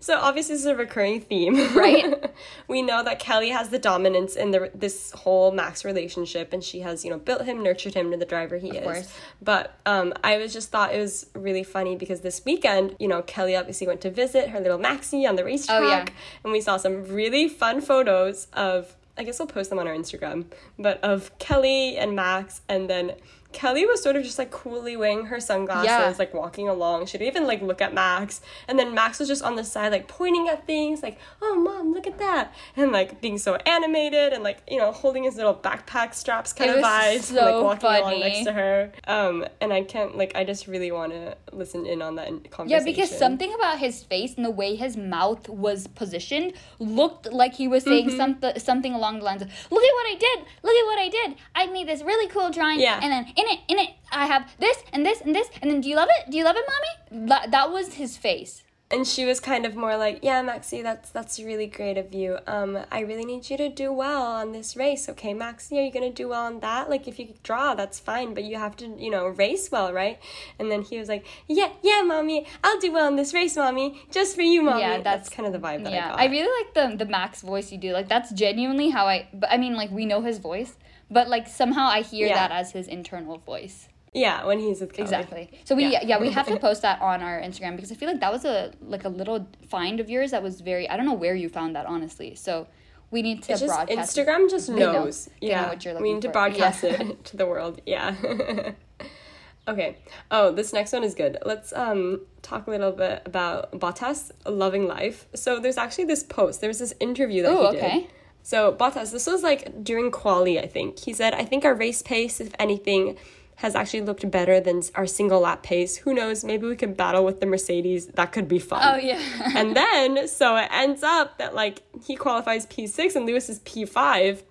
So 0.00 0.16
obviously 0.18 0.54
this 0.54 0.60
is 0.62 0.66
a 0.66 0.76
recurring 0.76 1.20
theme, 1.20 1.54
Right. 1.76 2.30
we 2.68 2.82
know 2.82 3.02
that 3.02 3.18
Kelly 3.18 3.48
has 3.50 3.70
the 3.70 3.78
dominance 3.78 4.36
in 4.36 4.50
the 4.52 4.70
this 4.74 5.10
whole 5.12 5.50
Max 5.52 5.84
relationship, 5.84 6.52
and 6.52 6.62
she 6.62 6.80
has 6.80 7.04
you 7.04 7.10
know 7.10 7.18
built 7.18 7.44
him, 7.46 7.62
nurtured 7.62 7.94
him 7.94 8.10
to 8.10 8.16
the 8.16 8.24
driver 8.26 8.58
he 8.58 8.70
is. 8.70 8.84
course. 8.84 9.14
But 9.42 9.74
um, 9.86 10.12
I 10.22 10.36
was 10.36 10.52
just 10.52 10.70
thought 10.70 10.94
it 10.94 10.98
was 11.00 11.26
really 11.34 11.64
funny 11.64 11.96
because 11.96 12.20
this 12.20 12.44
weekend, 12.44 12.94
you 13.00 13.08
know, 13.08 13.22
Kelly 13.22 13.56
obviously 13.56 13.86
went 13.86 14.00
to 14.02 14.10
visit 14.10 14.50
her 14.50 14.60
little 14.60 14.78
Maxie 14.78 15.26
on 15.26 15.36
the 15.36 15.44
racetrack, 15.44 15.80
Oh, 15.82 15.88
yeah. 15.88 16.04
and 16.44 16.52
we 16.52 16.60
saw 16.60 16.76
some 16.76 17.04
really 17.04 17.48
fun 17.48 17.80
photos 17.80 18.46
of. 18.52 18.94
I 19.20 19.24
guess 19.24 19.40
we'll 19.40 19.48
post 19.48 19.68
them 19.70 19.80
on 19.80 19.88
our 19.88 19.94
Instagram, 19.96 20.44
but 20.78 21.02
of 21.02 21.36
Kelly 21.40 21.96
and 21.96 22.14
Max, 22.14 22.60
and 22.68 22.88
then 22.88 23.14
Kelly 23.50 23.86
was 23.86 24.02
sort 24.02 24.14
of 24.14 24.22
just 24.24 24.38
like 24.38 24.50
coolly 24.50 24.94
wearing 24.96 25.26
her 25.26 25.40
sunglasses, 25.40 25.86
Yeah. 25.86 26.14
like 26.18 26.34
walking 26.34 26.68
along. 26.68 27.06
She 27.06 27.16
didn't 27.16 27.28
even 27.28 27.46
like 27.46 27.62
look 27.62 27.80
at 27.80 27.94
Max, 27.94 28.42
and 28.68 28.78
then 28.78 28.94
Max 28.94 29.18
was 29.18 29.26
just 29.28 29.42
on 29.42 29.56
the 29.56 29.64
side, 29.64 29.90
like 29.90 30.06
pointing 30.06 30.48
at 30.48 30.66
things, 30.66 31.02
like 31.02 31.18
"Oh, 31.40 31.54
mom, 31.54 31.94
look 31.94 32.06
at 32.06 32.18
that," 32.18 32.52
and 32.76 32.92
like 32.92 33.22
being 33.22 33.38
so 33.38 33.54
animated 33.64 34.34
and 34.34 34.44
like 34.44 34.58
you 34.68 34.76
know 34.76 34.92
holding 34.92 35.24
his 35.24 35.36
little 35.36 35.54
backpack 35.54 36.14
straps 36.14 36.52
kind 36.52 36.70
It 36.70 36.76
of 36.76 36.82
was 36.82 36.90
vibes, 36.90 37.28
and, 37.30 37.36
like 37.38 37.64
walking 37.64 37.88
along 38.02 38.20
next 38.20 38.44
to 38.44 38.52
her. 38.52 38.92
Um, 39.06 39.46
and 39.62 39.72
I 39.72 39.82
can't 39.82 40.16
like 40.16 40.32
I 40.36 40.44
just 40.44 40.66
really 40.66 40.92
want 40.92 41.12
to 41.12 41.36
listen 41.52 41.86
in 41.86 42.02
on 42.02 42.16
that 42.16 42.28
in- 42.28 42.42
Yeah, 42.44 42.50
conversation. 42.50 42.84
because 42.84 43.10
something 43.18 43.52
about 43.54 43.78
his 43.78 44.02
face 44.02 44.34
and 44.36 44.44
the 44.44 44.50
way 44.50 44.74
his 44.76 44.96
mouth 44.98 45.48
was 45.48 45.86
positioned 45.86 46.52
looked 46.78 47.32
like 47.32 47.54
he 47.54 47.66
was 47.66 47.84
saying 47.84 48.08
Mm-hmm. 48.08 48.16
something 48.18 48.58
something 48.58 48.94
along 48.94 49.20
the 49.20 49.24
lines 49.24 49.40
of, 49.40 49.48
"Look 49.70 49.82
at 49.82 49.94
what 49.94 50.06
I 50.06 50.16
did! 50.18 50.38
Look 50.62 50.74
at 50.76 50.84
what 50.84 50.98
I 50.98 51.08
did! 51.08 51.36
I 51.54 51.66
made 51.66 51.88
this 51.88 52.02
really 52.02 52.28
cool 52.28 52.50
drawing, 52.50 52.78
Yeah. 52.80 53.00
and 53.02 53.10
then 53.10 53.26
in 53.40 53.44
it, 53.54 53.60
in 53.72 53.78
it, 53.84 53.90
I 54.22 54.24
have 54.26 54.44
this 54.58 54.78
and 54.92 55.06
this 55.06 55.20
and 55.24 55.34
this, 55.34 55.48
and 55.62 55.70
then 55.70 55.80
do 55.82 55.88
you 55.88 55.96
love 56.02 56.10
it? 56.16 56.30
Do 56.30 56.36
you 56.38 56.44
love 56.44 56.56
it, 56.62 56.66
mommy?" 56.72 57.26
That, 57.30 57.50
that 57.56 57.66
was 57.76 57.94
his 58.02 58.16
face. 58.28 58.54
and 58.96 59.06
she 59.14 59.24
was 59.30 59.38
kind 59.38 59.64
of 59.68 59.72
more 59.82 59.96
like, 60.04 60.16
"Yeah, 60.28 60.40
Maxie, 60.50 60.80
that's 60.88 61.08
that's 61.16 61.34
really 61.48 61.66
great 61.78 61.98
of 62.02 62.08
you. 62.20 62.30
Um, 62.54 62.70
I 62.98 63.00
really 63.10 63.26
need 63.32 63.42
you 63.50 63.56
to 63.64 63.68
do 63.82 63.88
well 64.02 64.22
on 64.40 64.46
this 64.56 64.70
race, 64.84 65.02
okay, 65.12 65.32
Maxie? 65.44 65.76
Are 65.78 65.84
you 65.88 65.92
gonna 65.96 66.16
do 66.22 66.26
well 66.32 66.44
on 66.50 66.56
that? 66.68 66.88
Like, 66.92 67.04
if 67.10 67.14
you 67.20 67.26
draw, 67.48 67.66
that's 67.80 67.98
fine, 68.10 68.28
but 68.36 68.44
you 68.50 68.56
have 68.64 68.74
to, 68.80 68.86
you 69.04 69.10
know, 69.14 69.24
race 69.42 69.64
well, 69.74 69.88
right?" 70.02 70.16
And 70.58 70.66
then 70.72 70.80
he 70.90 70.94
was 71.00 71.08
like, 71.14 71.24
"Yeah, 71.58 71.70
yeah, 71.90 72.00
mommy, 72.12 72.38
I'll 72.64 72.80
do 72.86 72.90
well 72.96 73.08
in 73.12 73.16
this 73.20 73.34
race, 73.40 73.56
mommy, 73.64 73.86
just 74.18 74.30
for 74.38 74.46
you, 74.52 74.60
mommy." 74.68 74.80
Yeah, 74.86 74.96
that's, 74.96 75.04
that's- 75.04 75.28
kind 75.36 75.46
of 75.46 75.52
the 75.56 75.62
vibe 75.68 75.84
that 75.84 75.92
yeah, 75.92 76.06
I 76.06 76.10
got. 76.16 76.20
I 76.24 76.26
really 76.36 76.54
like 76.60 76.70
the 76.78 76.86
the 77.04 77.10
Max 77.18 77.42
voice 77.52 77.66
you 77.72 77.78
do. 77.86 77.90
Like 77.98 78.08
that's 78.14 78.30
genuinely 78.44 78.88
how 78.96 79.04
I. 79.14 79.16
But 79.42 79.48
I 79.52 79.58
mean, 79.64 79.74
like 79.82 79.90
we 80.00 80.04
know 80.12 80.20
his 80.30 80.38
voice, 80.50 80.72
but 81.10 81.28
like 81.28 81.46
somehow 81.48 81.86
I 81.88 82.02
hear 82.02 82.26
Yeah. 82.28 82.34
that 82.48 82.50
as 82.52 82.72
his 82.72 82.86
internal 82.88 83.38
voice. 83.38 83.88
yeah, 84.14 84.44
when 84.46 84.58
he's 84.58 84.80
with 84.80 84.92
Kelly. 84.92 85.04
Exactly. 85.04 85.50
So 85.64 85.74
we 85.74 85.86
Yeah. 85.86 86.02
yeah. 86.04 86.18
we 86.18 86.30
have 86.30 86.46
to 86.48 86.58
post 86.58 86.82
that 86.82 87.00
on 87.00 87.22
our 87.22 87.40
Instagram 87.40 87.76
because 87.76 87.92
I 87.92 87.94
feel 87.94 88.08
like 88.08 88.20
that 88.20 88.32
was 88.32 88.44
a 88.44 88.72
like 88.80 89.04
a 89.04 89.08
little 89.20 89.46
find 89.68 90.00
of 90.00 90.08
yours 90.10 90.30
that 90.32 90.42
was 90.42 90.60
very 90.60 90.88
I 90.88 90.96
don't 90.96 91.06
know 91.06 91.14
where 91.24 91.34
you 91.34 91.48
found 91.48 91.76
that 91.76 91.86
honestly. 91.86 92.34
So 92.34 92.66
we 93.10 93.22
need 93.22 93.42
to 93.44 93.52
It's 93.52 93.60
just 93.60 93.74
broadcast. 93.74 94.16
Instagram 94.16 94.50
just 94.50 94.68
knows. 94.68 95.28
Know 95.28 95.32
yeah, 95.48 95.68
what 95.68 95.84
you're 95.84 95.98
we 96.00 96.12
need 96.14 96.22
to 96.22 96.28
for. 96.28 96.32
broadcast 96.32 96.82
Yeah. 96.84 97.02
it 97.02 97.24
to 97.30 97.36
the 97.36 97.46
world. 97.46 97.80
Yeah. 97.86 98.14
okay. 99.68 99.96
Oh, 100.30 100.52
this 100.52 100.72
next 100.72 100.92
one 100.92 101.04
is 101.04 101.14
good. 101.14 101.38
Let's 101.44 101.72
um 101.72 102.22
talk 102.42 102.66
a 102.66 102.70
little 102.70 102.92
bit 102.92 103.22
about 103.26 103.72
Bottas 103.72 104.30
loving 104.46 104.86
life. 104.86 105.26
So 105.34 105.58
there's 105.60 105.78
actually 105.78 106.04
this 106.04 106.22
post. 106.22 106.60
There 106.60 106.68
was 106.68 106.78
this 106.78 106.94
interview 107.00 107.42
that 107.42 107.52
Ooh, 107.52 107.70
he 107.70 107.76
okay. 107.76 108.06
So 108.48 108.72
Bottas, 108.72 109.10
this 109.12 109.26
was 109.26 109.42
like 109.42 109.84
during 109.84 110.10
quali, 110.10 110.58
I 110.58 110.66
think. 110.66 111.00
He 111.00 111.12
said, 111.12 111.34
"I 111.34 111.44
think 111.44 111.66
our 111.66 111.74
race 111.74 112.00
pace, 112.00 112.40
if 112.40 112.52
anything." 112.58 113.18
Has 113.56 113.74
actually 113.74 114.02
looked 114.02 114.30
better 114.30 114.60
than 114.60 114.82
our 114.94 115.04
single 115.04 115.40
lap 115.40 115.64
pace. 115.64 115.96
Who 115.96 116.14
knows? 116.14 116.44
Maybe 116.44 116.64
we 116.68 116.76
could 116.76 116.96
battle 116.96 117.24
with 117.24 117.40
the 117.40 117.46
Mercedes. 117.46 118.06
That 118.06 118.30
could 118.30 118.46
be 118.46 118.60
fun 118.60 118.80
Oh 118.84 118.96
yeah. 118.96 119.20
and 119.58 119.76
then 119.76 120.28
so 120.28 120.54
it 120.54 120.68
ends 120.70 121.02
up 121.02 121.38
that 121.38 121.56
like 121.56 121.82
he 122.06 122.14
qualifies 122.14 122.66
P6 122.66 123.16
and 123.16 123.26
Lewis 123.26 123.48
is 123.48 123.58
P5. 123.70 124.42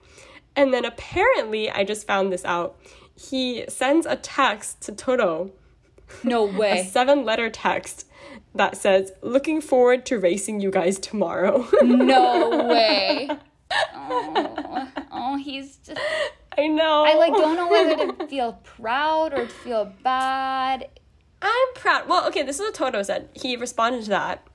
And 0.57 0.73
then 0.73 0.83
apparently 0.83 1.71
I 1.71 1.85
just 1.85 2.05
found 2.05 2.33
this 2.33 2.43
out. 2.43 2.77
He 3.15 3.63
sends 3.69 4.05
a 4.05 4.17
text 4.17 4.81
to 4.81 4.91
Toto, 4.91 5.51
no 6.25 6.43
way. 6.59 6.81
a 6.81 6.83
seven 6.83 7.23
letter 7.23 7.49
text 7.49 8.07
that 8.53 8.75
says, 8.75 9.13
Looking 9.21 9.61
forward 9.61 10.05
to 10.07 10.19
racing 10.19 10.59
you 10.59 10.69
guys 10.69 10.99
tomorrow. 10.99 11.65
no 11.81 12.67
way. 12.67 13.29
Oh, 13.71 14.87
oh, 15.11 15.37
he's 15.37 15.77
just. 15.77 15.99
I 16.57 16.67
know. 16.67 17.03
I 17.05 17.15
like 17.15 17.33
don't 17.33 17.55
know 17.55 17.67
whether 17.67 18.13
to 18.13 18.27
feel 18.27 18.53
proud 18.63 19.33
or 19.33 19.45
to 19.45 19.53
feel 19.53 19.93
bad. 20.03 20.89
I'm 21.41 21.73
proud. 21.75 22.07
Well, 22.09 22.27
okay, 22.29 22.43
this 22.43 22.55
is 22.55 22.61
what 22.61 22.73
Toto 22.73 23.03
said. 23.03 23.29
He 23.33 23.55
responded 23.55 24.03
to 24.05 24.09
that 24.09 24.47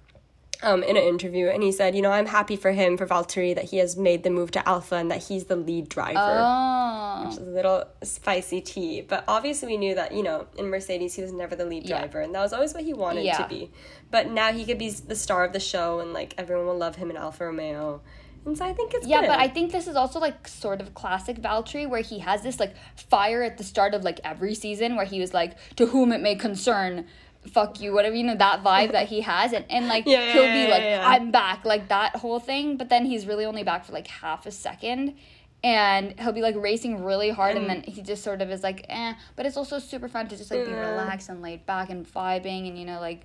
um, 0.65 0.83
in 0.83 0.97
an 0.97 1.03
interview 1.03 1.49
and 1.49 1.63
he 1.63 1.71
said, 1.71 1.95
You 1.95 2.03
know, 2.03 2.11
I'm 2.11 2.27
happy 2.27 2.57
for 2.57 2.73
him, 2.73 2.97
for 2.97 3.07
Valtteri, 3.07 3.55
that 3.55 3.67
he 3.67 3.77
has 3.79 3.97
made 3.97 4.25
the 4.25 4.31
move 4.31 4.51
to 4.53 4.69
Alfa 4.69 4.97
and 4.97 5.11
that 5.11 5.23
he's 5.25 5.45
the 5.45 5.55
lead 5.57 5.89
driver. 5.89 6.19
Oh. 6.19 7.25
Which 7.27 7.39
is 7.39 7.47
a 7.47 7.51
little 7.51 7.85
spicy 8.03 8.61
tea. 8.61 9.03
But 9.03 9.23
obviously, 9.29 9.69
we 9.69 9.77
knew 9.77 9.95
that, 9.95 10.13
you 10.13 10.25
know, 10.25 10.47
in 10.57 10.69
Mercedes, 10.71 11.15
he 11.15 11.23
was 11.23 11.33
never 11.33 11.55
the 11.55 11.65
lead 11.65 11.89
Yeah. 11.89 11.99
driver, 11.99 12.21
and 12.21 12.35
that 12.35 12.41
was 12.41 12.53
always 12.53 12.75
what 12.75 12.83
he 12.83 12.95
wanted 12.95 13.25
Yeah. 13.25 13.37
to 13.37 13.49
be. 13.49 13.71
But 14.11 14.29
now 14.31 14.51
he 14.53 14.65
could 14.65 14.79
be 14.79 14.91
the 14.91 15.15
star 15.15 15.45
of 15.45 15.53
the 15.53 15.61
show, 15.61 16.01
and, 16.01 16.13
like, 16.13 16.35
everyone 16.37 16.67
will 16.67 16.77
love 16.79 16.97
him 16.97 17.11
in 17.11 17.17
Alfa 17.17 17.45
Romeo. 17.47 18.01
And 18.45 18.59
so 18.59 18.65
I 18.65 18.73
think 18.73 18.93
it's 18.95 19.07
Yeah, 19.07 19.21
good. 19.21 19.29
but 19.29 19.39
I 19.39 19.49
think 19.49 19.71
this 19.73 19.87
is 19.87 19.95
also 19.97 20.19
like 20.19 20.49
sort 20.49 20.81
of 20.81 20.95
classic 20.95 21.37
Valtteri 21.41 21.89
where 21.89 22.01
he 22.03 22.19
has 22.21 22.43
this 22.43 22.59
like 22.59 22.75
fire 22.97 23.43
at 23.43 23.57
the 23.59 23.65
start 23.65 23.95
of 23.95 24.03
like 24.03 24.21
every 24.25 24.55
season 24.55 24.97
where 24.97 25.05
he 25.07 25.21
was 25.21 25.33
like, 25.33 25.57
to 25.77 25.87
whom 25.87 26.13
it 26.13 26.21
may 26.21 26.35
concern, 26.35 27.07
fuck 27.53 27.81
you, 27.81 27.93
whatever, 27.93 28.15
you 28.17 28.25
know, 28.25 28.35
that 28.37 28.65
vibe 28.65 28.93
that 28.93 29.09
he 29.09 29.21
has. 29.21 29.53
And, 29.53 29.65
and 29.71 29.87
like 29.89 30.05
Yeah, 30.07 30.33
he'll 30.33 30.43
yeah, 30.45 30.67
be 30.67 30.71
like, 30.73 30.83
yeah. 30.83 31.03
I'm 31.07 31.31
back, 31.31 31.65
like 31.65 31.89
that 31.89 32.17
whole 32.17 32.41
thing. 32.41 32.77
But 32.77 32.89
then 32.89 33.05
he's 33.05 33.27
really 33.27 33.45
only 33.45 33.63
back 33.63 33.85
for 33.85 33.93
like 33.93 34.09
half 34.09 34.45
a 34.47 34.51
second. 34.51 35.15
And 35.65 36.19
he'll 36.19 36.33
be 36.33 36.43
like 36.43 36.57
racing 36.57 37.05
really 37.05 37.31
hard, 37.31 37.57
and 37.57 37.71
then 37.71 37.85
he 37.85 38.03
just 38.03 38.25
sort 38.25 38.43
of 38.43 38.51
is 38.51 38.65
like, 38.65 38.85
eh. 38.89 39.15
But 39.37 39.47
it's 39.47 39.57
also 39.57 39.79
super 39.79 40.09
fun 40.09 40.27
to 40.27 40.37
just 40.37 40.51
like 40.51 40.67
be 40.67 40.73
relaxed 40.73 41.29
and 41.29 41.41
laid 41.41 41.65
back 41.67 41.89
and 41.89 42.05
vibing, 42.05 42.67
and 42.67 42.77
you 42.77 42.85
know, 42.85 42.99
like 42.99 43.21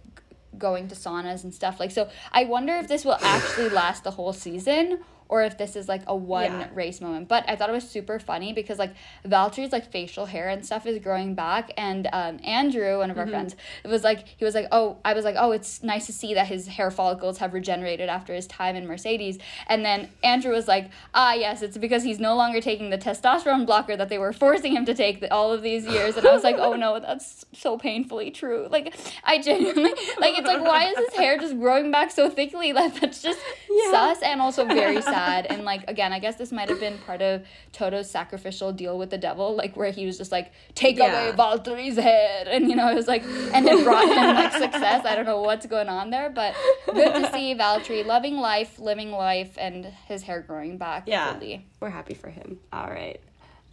going 0.58 0.88
to 0.90 0.96
saunas 0.96 1.44
and 1.44 1.54
stuff. 1.54 1.80
Like, 1.80 1.92
so 1.92 2.10
I 2.32 2.46
wonder 2.46 2.74
if 2.76 2.88
this 2.88 3.06
will 3.06 3.18
actually 3.22 3.70
last 3.70 4.04
the 4.04 4.12
whole 4.12 4.34
season 4.34 5.00
or 5.30 5.44
if 5.44 5.58
this 5.58 5.76
is 5.76 5.88
like 5.88 6.02
a 6.08 6.16
one 6.16 6.44
Yeah. 6.46 6.68
race 6.74 7.02
moment. 7.02 7.28
But 7.28 7.44
I 7.48 7.56
thought 7.56 7.70
it 7.70 7.74
was 7.74 7.88
super 7.90 8.20
funny 8.20 8.54
because 8.54 8.78
like 8.80 8.94
Valtteri's 9.26 9.72
like 9.72 9.92
facial 9.92 10.26
hair 10.26 10.50
and 10.50 10.66
stuff 10.66 10.86
is 10.86 11.00
growing 11.00 11.36
back, 11.36 11.72
and 11.78 12.08
um, 12.14 12.40
Andrew, 12.44 13.00
one 13.00 13.12
of 13.12 13.18
our 13.18 13.28
friends, 13.28 13.56
it 13.84 13.88
was 13.90 14.04
like 14.04 14.26
he 14.38 14.46
was 14.46 14.56
like, 14.56 14.68
oh, 14.72 14.98
I 15.04 15.14
was 15.14 15.26
like, 15.26 15.36
oh, 15.38 15.52
it's 15.52 15.84
nice 15.84 16.06
to 16.08 16.14
see 16.14 16.34
that 16.34 16.48
his 16.48 16.68
hair 16.68 16.92
follicles 16.92 17.40
have 17.40 17.54
regenerated 17.54 18.10
after 18.10 18.34
his 18.34 18.48
time 18.48 18.76
in 18.76 18.88
Mercedes, 18.88 19.38
and 19.68 19.84
then 19.86 20.10
Andrew 20.24 20.52
was 20.54 20.68
like, 20.68 20.90
ah, 21.14 21.34
yes, 21.34 21.62
it's 21.62 21.78
because 21.78 22.04
he's 22.04 22.20
no 22.20 22.36
longer 22.36 22.62
taking 22.62 22.90
the 22.90 22.98
testosterone 22.98 23.66
blocker 23.66 23.96
that 23.98 24.10
they 24.10 24.18
were 24.18 24.34
forcing 24.34 24.72
him 24.74 24.86
to 24.86 24.94
take 24.94 25.20
the, 25.22 25.32
all 25.34 25.52
of 25.52 25.62
these 25.62 25.86
years, 25.86 26.16
and 26.18 26.26
I 26.28 26.34
was 26.34 26.44
like, 26.44 26.58
oh 26.58 26.74
no, 26.74 27.00
that's 27.00 27.46
so 27.54 27.78
painfully 27.78 28.32
true. 28.32 28.68
Like 28.70 28.96
I 29.24 29.40
genuinely 29.42 29.92
like 30.20 30.38
it's 30.38 30.48
like 30.48 30.62
why 30.62 30.86
is 30.90 30.98
his 30.98 31.16
hair 31.16 31.38
just 31.38 31.58
growing 31.60 31.92
back 31.92 32.12
so 32.12 32.30
thickly? 32.30 32.74
Like 32.74 33.00
that's 33.00 33.22
just 33.22 33.40
Yeah. 33.70 33.92
sus 33.92 34.22
and 34.22 34.40
also 34.42 34.66
very 34.66 35.02
sad. 35.02 35.16
And 35.50 35.66
like 35.66 35.90
again, 35.90 36.14
I 36.14 36.20
guess 36.20 36.36
this 36.36 36.52
might 36.52 36.70
have 36.70 36.80
been 36.80 36.98
part 37.00 37.22
of 37.22 37.44
Toto's 37.74 38.10
sacrificial 38.10 38.72
deal 38.72 38.98
with 38.98 39.10
the 39.10 39.18
devil, 39.18 39.56
like 39.56 39.76
where 39.76 39.92
he 39.92 40.06
was 40.06 40.18
just 40.18 40.32
like, 40.32 40.52
take 40.76 40.98
Yeah. 40.98 41.30
away 41.30 41.36
Valtteri's 41.38 41.98
head, 41.98 42.48
and 42.48 42.70
you 42.70 42.76
know 42.76 42.90
it 42.90 42.96
was 42.96 43.08
like, 43.08 43.24
and 43.54 43.68
it 43.68 43.84
brought 43.84 44.08
him 44.08 44.36
like 44.36 44.54
success. 44.54 45.06
I 45.06 45.16
don't 45.16 45.26
know 45.26 45.42
what's 45.42 45.66
going 45.66 45.90
on 45.90 46.10
there, 46.10 46.30
but 46.30 46.56
good 46.86 47.14
to 47.14 47.32
see 47.32 47.56
Valtteri 47.56 48.06
loving 48.06 48.38
life, 48.38 48.80
living 48.80 49.12
life, 49.12 49.58
and 49.58 49.86
his 50.08 50.24
hair 50.24 50.42
growing 50.42 50.78
back 50.78 51.04
Yeah. 51.08 51.34
fully. 51.34 51.66
We're 51.80 51.90
happy 51.90 52.14
for 52.14 52.30
him. 52.30 52.60
All 52.74 52.90
right. 52.90 53.20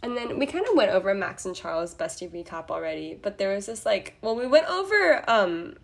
And 0.03 0.15
then 0.15 0.37
we 0.37 0.45
kind 0.45 0.65
of 0.67 0.75
went 0.75 0.91
over 0.91 1.13
Max 1.15 1.45
and 1.45 1.55
Charles' 1.55 1.95
bestie 1.95 2.29
recap 2.29 2.69
already, 2.69 3.17
but 3.19 3.37
there 3.39 3.55
was 3.55 3.65
this 3.65 3.85
like, 3.85 4.13
well, 4.21 4.35
we 4.35 4.45
went 4.45 4.67
over 4.69 5.23
um 5.27 5.75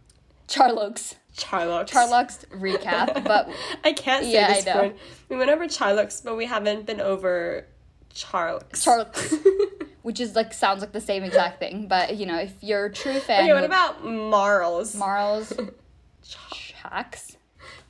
Charlokes, 0.47 1.15
Charlux. 1.37 1.89
Charlokes 1.91 2.45
recap, 2.51 3.23
but 3.25 3.49
I 3.83 3.93
can't 3.93 4.25
say 4.25 4.33
Yeah, 4.33 4.47
I 4.49 4.53
this 4.55 4.65
know. 4.65 4.75
word. 4.81 4.95
We 5.29 5.37
went 5.37 5.49
over 5.49 5.65
Charlux, 5.65 6.23
but 6.23 6.35
we 6.35 6.45
haven't 6.45 6.85
been 6.85 6.99
over 7.01 7.65
Charlux. 8.13 8.83
Charlokes, 8.83 9.33
which 10.01 10.19
is 10.19 10.35
like 10.35 10.53
sounds 10.53 10.81
like 10.81 10.91
the 10.91 10.99
same 11.01 11.23
exact 11.23 11.59
thing. 11.59 11.87
But 11.87 12.17
you 12.17 12.25
know, 12.25 12.37
if 12.37 12.53
you're 12.61 12.85
a 12.85 12.93
true 12.93 13.19
fan, 13.19 13.43
Okay, 13.43 13.53
what 13.53 13.63
about 13.63 14.05
Marls? 14.05 14.93
Marls, 14.95 15.53
Chaks? 16.23 17.37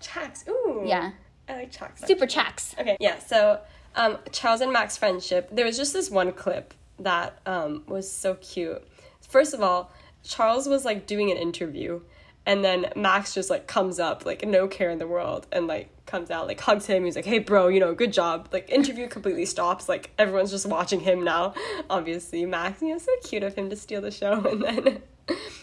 Chax. 0.02 0.48
Ooh. 0.48 0.84
Yeah, 0.86 1.12
I 1.50 1.54
like 1.56 1.72
Chax. 1.72 2.06
super 2.06 2.26
Chaks. 2.28 2.76
Okay, 2.80 2.98
yeah. 3.00 3.20
So, 3.20 3.60
um, 3.96 4.18
Charles 4.32 4.62
and 4.62 4.72
Max 4.72 4.98
friendship. 4.98 5.50
There 5.52 5.66
was 5.66 5.78
just 5.78 5.94
this 5.94 6.10
one 6.10 6.32
clip 6.34 6.74
that 7.00 7.40
um 7.46 7.84
was 7.88 8.12
so 8.12 8.36
cute. 8.36 8.84
First 9.28 9.54
of 9.54 9.62
all, 9.62 9.92
Charles 10.24 10.68
was 10.68 10.86
like 10.86 11.08
doing 11.08 11.32
an 11.32 11.38
interview, 11.38 12.02
and 12.46 12.64
then 12.64 12.88
Max 12.96 13.34
just 13.34 13.50
like 13.50 13.68
comes 13.68 14.00
up 14.00 14.26
like 14.26 14.46
no 14.46 14.68
care 14.68 14.90
in 14.90 14.98
the 14.98 15.08
world 15.08 15.48
and 15.52 15.68
like 15.68 15.90
comes 16.06 16.32
out 16.32 16.48
like 16.48 16.60
hugs 16.60 16.86
him. 16.88 17.06
He's 17.06 17.16
like, 17.16 17.26
"Hey, 17.26 17.40
bro, 17.40 17.68
you 17.68 17.80
know, 17.80 17.94
good 17.94 18.14
job." 18.14 18.50
Like 18.52 18.70
interview 18.70 19.08
completely 19.08 19.46
stops. 19.46 19.88
Like 19.88 20.12
everyone's 20.18 20.52
just 20.52 20.66
watching 20.66 21.00
him 21.00 21.24
now. 21.24 21.54
Obviously, 21.90 22.46
Max. 22.46 22.82
You 22.82 22.90
know, 22.90 22.98
so 22.98 23.12
cute 23.24 23.44
of 23.44 23.56
him 23.56 23.70
to 23.70 23.76
steal 23.76 24.02
the 24.02 24.12
show, 24.12 24.34
and 24.52 24.62
then. 24.64 25.02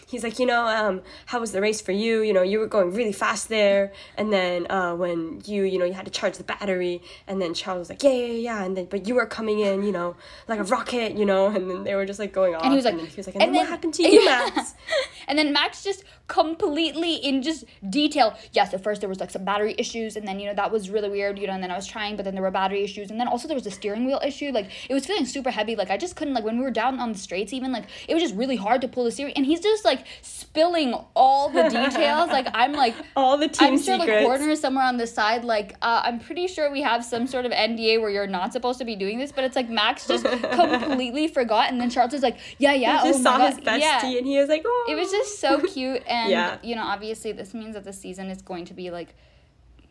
he's 0.07 0.23
like, 0.23 0.39
you 0.39 0.45
know, 0.45 0.65
um, 0.65 1.01
how 1.27 1.39
was 1.39 1.51
the 1.51 1.61
race 1.61 1.79
for 1.81 1.91
you? 1.91 2.21
You 2.21 2.33
know, 2.33 2.41
you 2.41 2.57
were 2.59 2.65
going 2.65 2.91
really 2.91 3.11
fast 3.11 3.49
there, 3.49 3.91
and 4.17 4.33
then 4.33 4.65
uh, 4.71 4.95
when 4.95 5.41
you, 5.45 5.63
you 5.63 5.77
know, 5.77 5.85
you 5.85 5.93
had 5.93 6.05
to 6.05 6.11
charge 6.11 6.37
the 6.37 6.45
battery, 6.45 7.03
and 7.27 7.39
then 7.39 7.53
Charles 7.53 7.79
was 7.79 7.89
like, 7.89 8.01
yeah, 8.01 8.09
yeah, 8.09 8.25
yeah, 8.25 8.63
and 8.63 8.75
then 8.75 8.85
but 8.85 9.05
you 9.05 9.15
were 9.15 9.27
coming 9.27 9.59
in, 9.59 9.83
you 9.83 9.91
know, 9.91 10.15
like 10.47 10.59
a 10.59 10.63
rocket, 10.63 11.15
you 11.15 11.25
know, 11.25 11.47
and 11.47 11.69
then 11.69 11.83
they 11.83 11.93
were 11.93 12.05
just 12.05 12.19
like 12.19 12.31
going 12.31 12.55
off, 12.55 12.63
And 12.63 12.71
he 12.71 12.77
was 12.77 12.85
like, 12.85 12.93
and 12.93 13.01
then 13.01 13.09
he 13.09 13.17
was 13.17 13.27
like, 13.27 13.35
and, 13.35 13.43
then, 13.43 13.53
what 13.53 13.67
happened 13.67 13.93
to 13.95 14.09
you, 14.09 14.25
Max? 14.25 14.73
and 15.27 15.37
then 15.37 15.53
Max 15.53 15.83
just 15.83 16.03
completely 16.29 17.15
in 17.15 17.41
just 17.41 17.65
detail. 17.89 18.37
Yes, 18.53 18.73
at 18.73 18.81
first 18.81 19.01
there 19.01 19.09
was 19.09 19.19
like 19.19 19.31
some 19.31 19.43
battery 19.43 19.75
issues, 19.77 20.15
and 20.15 20.25
then 20.25 20.39
you 20.39 20.47
know 20.47 20.53
that 20.53 20.71
was 20.71 20.89
really 20.89 21.09
weird, 21.09 21.37
you 21.37 21.47
know. 21.47 21.53
And 21.53 21.61
then 21.61 21.71
I 21.71 21.75
was 21.75 21.87
trying, 21.87 22.15
but 22.15 22.23
then 22.23 22.35
there 22.35 22.43
were 22.43 22.51
battery 22.51 22.83
issues, 22.83 23.11
and 23.11 23.19
then 23.19 23.27
also 23.27 23.47
there 23.49 23.55
was 23.55 23.65
a 23.65 23.71
steering 23.71 24.05
wheel 24.05 24.21
issue. 24.25 24.51
Like 24.51 24.67
it 24.89 24.93
was 24.93 25.05
feeling 25.05 25.25
super 25.25 25.51
heavy. 25.51 25.75
Like 25.75 25.89
I 25.89 25.97
just 25.97 26.15
couldn't 26.15 26.33
like 26.35 26.45
when 26.45 26.57
we 26.57 26.63
were 26.63 26.71
down 26.71 26.99
on 26.99 27.11
the 27.11 27.17
straights, 27.17 27.51
even 27.51 27.73
like 27.73 27.85
it 28.07 28.13
was 28.13 28.23
just 28.23 28.35
really 28.35 28.55
hard 28.55 28.81
to 28.81 28.87
pull 28.87 29.03
the 29.03 29.11
steering. 29.11 29.33
And 29.35 29.45
he's 29.45 29.59
just 29.59 29.83
like 29.83 30.05
spilling 30.21 30.93
all 31.15 31.49
the 31.49 31.63
details. 31.63 32.29
like 32.29 32.47
I'm 32.53 32.71
like 32.73 32.95
All 33.15 33.37
the 33.37 33.47
team 33.47 33.73
I'm 33.73 33.81
sure 33.81 33.97
the 33.97 34.05
corner 34.05 34.49
is 34.49 34.61
somewhere 34.61 34.85
on 34.85 34.97
the 34.97 35.07
side. 35.07 35.43
Like, 35.43 35.75
uh, 35.81 36.01
I'm 36.05 36.19
pretty 36.19 36.47
sure 36.47 36.71
we 36.71 36.81
have 36.81 37.03
some 37.03 37.27
sort 37.27 37.45
of 37.45 37.51
NDA 37.51 37.99
where 37.99 38.09
you're 38.09 38.27
not 38.27 38.53
supposed 38.53 38.79
to 38.79 38.85
be 38.85 38.95
doing 38.95 39.17
this, 39.17 39.31
but 39.31 39.43
it's 39.43 39.55
like 39.55 39.69
Max 39.69 40.07
just 40.07 40.25
completely 40.51 41.27
forgot, 41.27 41.71
and 41.71 41.81
then 41.81 41.89
Charles 41.89 42.13
is 42.13 42.21
like, 42.21 42.37
"Yeah, 42.57 42.73
yeah, 42.73 43.01
He 43.01 43.09
just 43.09 43.19
oh 43.21 43.23
saw 43.23 43.37
my 43.37 43.49
his 43.49 43.59
bestie, 43.59 43.79
yeah." 43.79 44.17
and 44.17 44.25
he 44.25 44.37
was 44.37 44.47
like, 44.49 44.63
oh. 44.65 44.87
It 44.89 44.95
was 44.95 45.11
just 45.11 45.39
so 45.39 45.59
cute, 45.61 46.03
and 46.07 46.18
Yeah. 46.27 46.57
you 46.63 46.75
know, 46.75 46.83
obviously, 46.83 47.31
this 47.31 47.53
means 47.53 47.75
that 47.75 47.83
the 47.83 47.93
season 47.93 48.29
is 48.29 48.41
going 48.41 48.65
to 48.65 48.73
be 48.73 48.91
like 48.91 49.15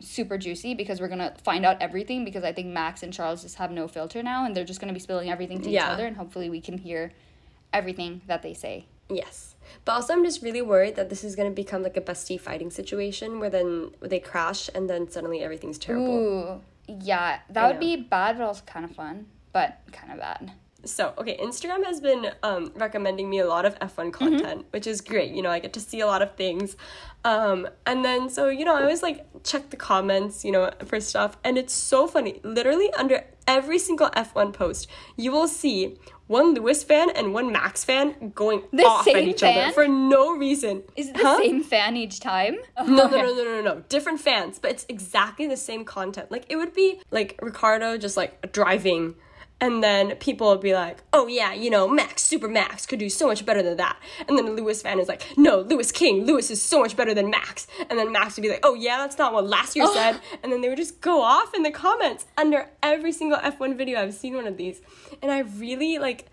super 0.00 0.38
juicy 0.38 0.74
because 0.74 1.00
we're 1.00 1.08
gonna 1.08 1.34
find 1.42 1.64
out 1.64 1.80
everything. 1.80 2.24
Because 2.24 2.44
I 2.44 2.52
think 2.52 2.68
Max 2.68 3.02
and 3.02 3.12
Charles 3.12 3.42
just 3.42 3.56
have 3.56 3.70
no 3.70 3.88
filter 3.88 4.22
now, 4.22 4.44
and 4.44 4.54
they're 4.54 4.64
just 4.64 4.80
gonna 4.80 4.92
be 4.92 5.00
spilling 5.00 5.30
everything 5.30 5.60
to 5.62 5.70
each 5.70 5.80
other, 5.80 6.06
and 6.06 6.16
hopefully, 6.16 6.50
we 6.50 6.60
can 6.60 6.78
hear 6.78 7.12
everything 7.72 8.22
that 8.26 8.42
they 8.42 8.54
say. 8.54 8.86
Yes. 9.10 9.54
But 9.84 9.92
also, 9.92 10.12
I'm 10.12 10.24
just 10.24 10.42
really 10.42 10.62
worried 10.62 10.96
that 10.96 11.08
this 11.08 11.24
is 11.24 11.34
going 11.34 11.48
to 11.48 11.54
become 11.54 11.82
like 11.82 11.96
a 11.96 12.00
bestie 12.00 12.40
fighting 12.40 12.70
situation 12.70 13.40
where 13.40 13.50
then 13.50 13.92
they 14.00 14.20
crash 14.20 14.68
and 14.74 14.88
then 14.88 15.10
suddenly 15.10 15.40
everything's 15.40 15.78
terrible. 15.78 16.14
Ooh, 16.14 16.60
yeah, 16.86 17.40
that 17.50 17.64
I 17.64 17.66
would 17.68 17.76
know. 17.76 17.80
be 17.80 17.96
bad, 17.96 18.38
but 18.38 18.44
also 18.44 18.62
kind 18.66 18.84
of 18.84 18.92
fun, 18.92 19.26
but 19.52 19.80
kind 19.92 20.12
of 20.12 20.18
bad. 20.18 20.52
So, 20.90 21.12
okay, 21.18 21.36
Instagram 21.38 21.84
has 21.84 22.00
been 22.00 22.30
um, 22.42 22.72
recommending 22.76 23.28
me 23.30 23.38
a 23.40 23.46
lot 23.46 23.64
of 23.64 23.78
F1 23.80 24.12
content, 24.12 24.66
which 24.70 24.86
is 24.86 25.00
great. 25.00 25.32
You 25.32 25.42
know, 25.42 25.50
I 25.50 25.58
get 25.58 25.72
to 25.74 25.80
see 25.80 26.00
a 26.00 26.06
lot 26.06 26.22
of 26.22 26.34
things. 26.36 26.76
Um, 27.24 27.68
and 27.86 28.04
then, 28.04 28.28
so, 28.28 28.48
you 28.48 28.64
know, 28.64 28.74
I 28.76 28.82
always 28.82 29.02
like 29.02 29.26
check 29.44 29.70
the 29.70 29.76
comments, 29.76 30.44
you 30.44 30.52
know, 30.52 30.70
for 30.86 31.00
stuff. 31.00 31.36
And 31.44 31.58
it's 31.58 31.74
so 31.74 32.06
funny. 32.06 32.40
Literally, 32.44 32.92
under 32.94 33.24
every 33.46 33.78
single 33.78 34.08
F1 34.10 34.52
post, 34.52 34.88
you 35.16 35.32
will 35.32 35.48
see 35.48 35.98
one 36.26 36.52
Lewis 36.54 36.84
fan 36.84 37.08
and 37.10 37.32
one 37.32 37.50
Max 37.50 37.84
fan 37.84 38.32
going 38.34 38.62
The 38.72 38.84
off 38.84 39.08
at 39.08 39.16
each 39.22 39.40
fan? 39.40 39.58
other 39.64 39.72
for 39.72 39.88
no 39.88 40.36
reason. 40.36 40.82
Is 40.94 41.08
it 41.08 41.14
the 41.16 41.22
Huh? 41.22 41.38
same 41.38 41.62
fan 41.62 41.96
each 41.96 42.20
time? 42.20 42.56
No, 42.86 43.08
no, 43.08 43.16
no, 43.16 43.34
no, 43.34 43.44
no, 43.44 43.60
no. 43.62 43.82
Different 43.88 44.20
fans, 44.20 44.58
but 44.58 44.70
it's 44.72 44.84
exactly 44.90 45.46
the 45.46 45.56
same 45.56 45.84
content. 45.86 46.30
Like 46.30 46.44
it 46.50 46.56
would 46.56 46.74
be 46.74 47.00
like 47.10 47.38
Ricciardo 47.42 47.96
just 47.96 48.16
like 48.18 48.52
driving, 48.52 49.14
and 49.60 49.82
then 49.82 50.16
people 50.16 50.48
would 50.48 50.60
be 50.60 50.74
like, 50.74 50.98
"Oh 51.12 51.26
yeah, 51.26 51.52
you 51.52 51.70
know, 51.70 51.88
Max, 51.88 52.22
Super 52.22 52.48
Max 52.48 52.86
could 52.86 52.98
do 52.98 53.08
so 53.08 53.26
much 53.26 53.44
better 53.44 53.62
than 53.62 53.76
that." 53.78 53.96
And 54.28 54.38
then 54.38 54.46
the 54.46 54.52
Lewis 54.52 54.82
fan 54.82 55.00
is 55.00 55.08
like, 55.08 55.22
"No, 55.36 55.60
Lewis 55.60 55.90
King, 55.92 56.24
Lewis 56.24 56.50
is 56.50 56.62
so 56.62 56.80
much 56.80 56.96
better 56.96 57.14
than 57.14 57.30
Max." 57.30 57.66
And 57.90 57.98
then 57.98 58.12
Max 58.12 58.36
would 58.36 58.42
be 58.42 58.48
like, 58.48 58.64
"Oh 58.64 58.74
yeah, 58.74 58.98
that's 58.98 59.18
not 59.18 59.32
what 59.32 59.46
last 59.46 59.76
year 59.76 59.86
said." 59.92 60.20
And 60.42 60.52
then 60.52 60.60
they 60.60 60.68
would 60.68 60.78
just 60.78 61.00
go 61.00 61.22
off 61.22 61.54
in 61.54 61.62
the 61.62 61.70
comments 61.70 62.26
under 62.36 62.70
every 62.82 63.12
single 63.12 63.38
F1 63.38 63.76
video. 63.76 64.00
I've 64.00 64.14
seen 64.14 64.34
one 64.34 64.46
of 64.46 64.56
these, 64.56 64.80
and 65.22 65.32
I 65.32 65.40
really 65.40 65.98
like 65.98 66.26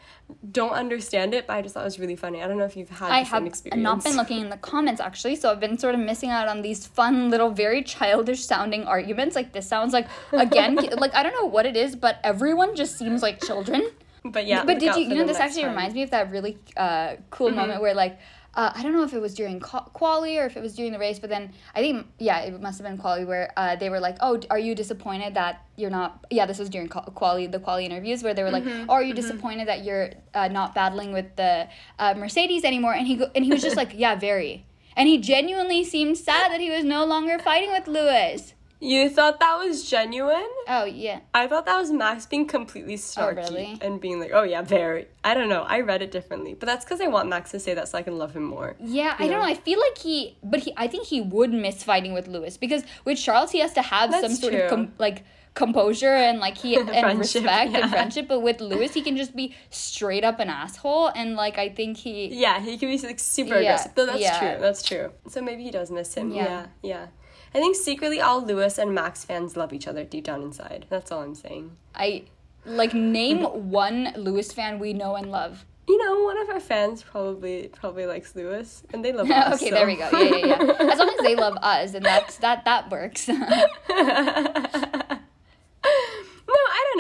don't 0.52 0.72
understand 0.72 1.34
it, 1.34 1.46
but 1.48 1.54
I 1.54 1.62
just 1.62 1.74
thought 1.74 1.82
it 1.82 1.86
was 1.86 2.00
really 2.00 2.16
funny. 2.16 2.42
I 2.42 2.48
don't 2.48 2.58
know 2.58 2.66
if 2.66 2.76
you've 2.76 2.90
had 2.90 3.12
I 3.12 3.20
have 3.20 3.46
experience. 3.46 3.84
not 3.84 4.04
been 4.04 4.16
looking 4.16 4.42
in 4.42 4.50
the 4.50 4.58
comments 4.58 5.00
actually, 5.00 5.36
so 5.36 5.52
I've 5.52 5.60
been 5.60 5.78
sort 5.78 5.94
of 5.96 6.02
missing 6.02 6.30
out 6.30 6.48
on 6.48 6.62
these 6.62 6.86
fun 6.86 7.30
little, 7.30 7.52
very 7.52 7.84
childish 7.84 8.44
sounding 8.44 8.86
arguments. 8.86 9.36
Like 9.36 9.54
this 9.54 9.68
sounds 9.68 9.94
like 9.94 10.08
again, 10.32 10.76
like 10.98 11.14
I 11.14 11.24
don't 11.24 11.34
know 11.34 11.46
what 11.46 11.66
it 11.66 11.76
is, 11.76 11.96
but 11.96 12.20
everyone 12.24 12.76
just 12.76 12.98
seems 12.98 13.22
like 13.22 13.44
children. 13.44 13.90
But 14.24 14.48
yeah, 14.48 14.66
but 14.66 14.80
did 14.80 14.96
you? 14.96 15.04
You 15.04 15.16
know, 15.16 15.26
this 15.26 15.38
actually 15.38 15.62
time. 15.62 15.72
Mm-hmm. 15.72 15.78
reminds 15.78 15.96
me 15.96 16.02
of 16.04 16.10
that 16.12 16.32
really 16.32 16.58
uh, 16.78 17.16
cool 17.30 17.52
moment 17.52 17.82
where 17.82 17.94
like. 17.94 18.20
Uh, 18.56 18.72
I 18.74 18.84
don't 18.84 18.94
know 18.94 19.04
if 19.04 19.14
it 19.14 19.22
was 19.22 19.34
during 19.34 19.60
qua- 19.60 19.90
quali 19.94 20.38
or 20.40 20.46
if 20.46 20.56
it 20.56 20.64
was 20.64 20.76
during 20.76 20.94
the 20.94 21.00
race, 21.00 21.20
but 21.20 21.30
then 21.30 21.52
I 21.76 21.82
think 21.82 22.08
yeah, 22.20 22.40
it 22.40 22.62
must 22.62 22.78
have 22.80 22.88
been 22.88 22.98
quali 22.98 23.26
where 23.26 23.52
uh, 23.58 23.76
they 23.76 23.90
were 23.90 24.00
like, 24.00 24.16
"Oh, 24.22 24.40
are 24.50 24.58
you 24.58 24.74
disappointed 24.76 25.34
that 25.34 25.66
you're 25.76 25.90
not?" 25.90 26.26
Yeah, 26.32 26.46
this 26.46 26.58
was 26.58 26.70
during 26.70 26.88
qua- 26.88 27.04
quali, 27.20 27.48
the 27.48 27.60
quali 27.60 27.86
interviews 27.86 28.24
where 28.24 28.34
they 28.34 28.44
were 28.44 28.52
like, 28.52 28.64
Mm-hmm. 28.64 28.90
oh, 28.90 28.94
"Are 28.94 29.04
you 29.04 29.14
disappointed 29.14 29.68
that 29.68 29.84
you're 29.84 30.12
uh, 30.34 30.48
not 30.48 30.74
battling 30.74 31.12
with 31.14 31.36
the 31.36 31.68
uh, 32.00 32.14
Mercedes 32.16 32.64
anymore?" 32.64 32.94
And 32.94 33.06
he 33.06 33.18
go- 33.18 33.32
and 33.36 33.44
he 33.46 33.52
was 33.52 33.62
just 33.62 33.76
like, 33.76 33.92
"Yeah, 33.94 34.16
very." 34.16 34.66
And 34.98 35.10
he 35.10 35.18
genuinely 35.20 35.84
seemed 35.84 36.18
sad 36.18 36.50
that 36.54 36.62
he 36.62 36.72
was 36.72 36.86
no 36.86 37.06
longer 37.06 37.38
fighting 37.38 37.70
with 37.72 37.86
Lewis. 37.88 38.54
You 38.80 39.10
thought 39.10 39.40
that 39.40 39.58
was 39.58 39.90
genuine? 39.90 40.50
Oh 40.68 40.84
yeah, 40.84 41.22
I 41.34 41.48
thought 41.48 41.66
that 41.66 41.78
was 41.78 41.92
Max 41.92 42.26
being 42.26 42.46
completely 42.46 42.96
snarky 42.96 43.46
oh, 43.48 43.54
really? 43.54 43.78
and 43.82 44.02
being 44.02 44.20
like, 44.20 44.32
"Oh 44.34 44.44
yeah, 44.44 44.62
very." 44.62 45.08
I 45.24 45.34
don't 45.34 45.48
know. 45.50 45.64
I 45.64 45.80
read 45.80 46.02
it 46.02 46.12
differently, 46.12 46.54
but 46.54 46.66
that's 46.66 46.84
because 46.84 47.00
I 47.00 47.08
want 47.08 47.30
Max 47.30 47.52
to 47.52 47.60
say 47.60 47.74
that 47.74 47.88
so 47.88 47.98
I 47.98 48.02
can 48.04 48.18
love 48.18 48.36
him 48.36 48.44
more. 48.44 48.76
Yeah, 48.80 49.16
I 49.18 49.24
You 49.24 49.30
don't 49.30 49.40
know? 49.40 49.46
know. 49.46 49.52
I 49.52 49.56
feel 49.56 49.80
like 49.80 49.98
he, 49.98 50.38
but 50.44 50.60
he, 50.60 50.74
I 50.76 50.88
think 50.88 51.08
he 51.08 51.22
would 51.22 51.52
miss 51.54 51.84
fighting 51.84 52.14
with 52.14 52.28
Lewis 52.28 52.58
because 52.58 52.84
with 53.06 53.18
Charles 53.18 53.52
he 53.52 53.60
has 53.60 53.74
to 53.74 53.82
have 53.82 54.12
some 54.14 54.36
sort 54.36 54.54
true. 54.54 54.64
of 54.64 54.70
com- 54.70 54.94
like 55.00 55.24
composure 55.54 56.08
and 56.14 56.40
like 56.40 56.58
he 56.58 56.76
and 56.80 57.18
respect 57.20 57.72
yeah. 57.72 57.80
and 57.80 57.90
friendship. 57.90 58.28
But 58.28 58.42
with 58.42 58.60
Lewis, 58.72 58.94
he 58.94 59.02
can 59.02 59.16
just 59.16 59.36
be 59.36 59.56
straight 59.70 60.26
up 60.26 60.40
an 60.40 60.50
asshole, 60.50 61.08
and 61.16 61.36
like 61.36 61.58
I 61.58 61.70
think 61.70 61.96
he, 61.98 62.28
Yeah, 62.28 62.60
he 62.60 62.78
can 62.78 62.90
be 62.90 62.98
like 63.00 63.20
super 63.20 63.56
Yeah, 63.56 63.76
aggressive. 63.76 63.92
That's 63.96 64.20
yeah. 64.20 64.40
true. 64.40 64.62
That's 64.62 64.84
true. 64.84 65.12
So 65.30 65.42
maybe 65.42 65.64
he 65.64 65.72
does 65.72 65.90
miss 65.90 66.14
him. 66.14 66.32
Yeah. 66.32 66.68
Yeah. 66.84 67.08
I 67.56 67.60
think 67.60 67.76
secretly 67.76 68.20
all 68.20 68.46
Lewis 68.46 68.78
and 68.78 68.94
Max 68.94 69.24
fans 69.24 69.56
love 69.56 69.72
each 69.74 69.88
other 69.88 70.04
deep 70.04 70.26
down 70.26 70.42
inside. 70.42 70.86
That's 70.90 71.12
all 71.12 71.22
I'm 71.22 71.36
saying. 71.36 71.72
I 71.96 72.24
like 72.66 72.94
name 72.94 73.44
one 73.72 74.12
Lewis 74.18 74.52
fan 74.52 74.78
we 74.80 74.92
know 74.94 75.16
and 75.16 75.32
love. 75.32 75.66
You 75.88 75.98
know, 76.04 76.24
one 76.24 76.38
of 76.40 76.50
our 76.50 76.60
fans 76.60 77.04
probably 77.04 77.70
probably 77.72 78.08
likes 78.08 78.36
Lewis, 78.36 78.84
and 78.92 79.06
they 79.06 79.12
love 79.14 79.30
us. 79.32 79.56
okay, 79.62 79.70
so- 79.70 79.76
there 79.76 79.86
we 79.88 79.96
go. 79.96 80.10
Yeah, 80.12 80.36
yeah, 80.36 80.46
yeah. 80.64 80.92
As 80.92 80.98
long 81.00 81.10
as 81.10 81.24
they 81.24 81.36
love 81.36 81.58
us, 81.62 81.94
and 81.94 82.04
that's 82.04 82.38
that 82.38 82.66
that 82.66 82.90
works. 82.90 83.30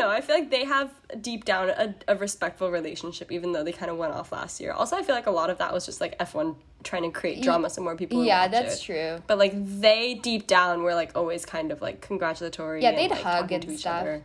Know. 0.05 0.11
I 0.11 0.21
feel 0.21 0.35
like 0.35 0.49
they 0.51 0.65
have 0.65 0.91
deep 1.21 1.45
down 1.45 1.69
a, 1.69 1.95
a 2.07 2.15
respectful 2.15 2.71
relationship, 2.71 3.31
even 3.31 3.51
though 3.51 3.63
they 3.63 3.71
kind 3.71 3.91
of 3.91 3.97
went 3.97 4.13
off 4.13 4.31
last 4.31 4.59
year. 4.61 4.71
Also, 4.71 4.95
I 4.95 5.03
feel 5.03 5.15
like 5.15 5.27
a 5.27 5.31
lot 5.31 5.49
of 5.49 5.57
that 5.57 5.73
was 5.73 5.85
just 5.85 5.99
like 6.01 6.17
F1 6.19 6.55
trying 6.83 7.03
to 7.03 7.09
create 7.11 7.41
drama 7.41 7.69
so 7.69 7.81
more 7.81 7.95
people 7.95 8.19
would 8.19 8.27
yeah, 8.27 8.47
that's 8.47 8.79
it. 8.81 8.83
true. 8.83 9.23
But 9.27 9.37
like 9.37 9.53
they 9.55 10.13
deep 10.15 10.47
down 10.47 10.83
were 10.83 10.93
like 10.95 11.11
always 11.15 11.45
kind 11.45 11.71
of 11.71 11.81
like 11.81 12.01
congratulatory. 12.01 12.81
Yeah, 12.83 12.91
they'd 12.95 13.09
like, 13.11 13.21
hug 13.21 13.51
and 13.51 13.63
to 13.63 13.71
each 13.73 13.79
stuff. 13.81 14.01
other. 14.01 14.23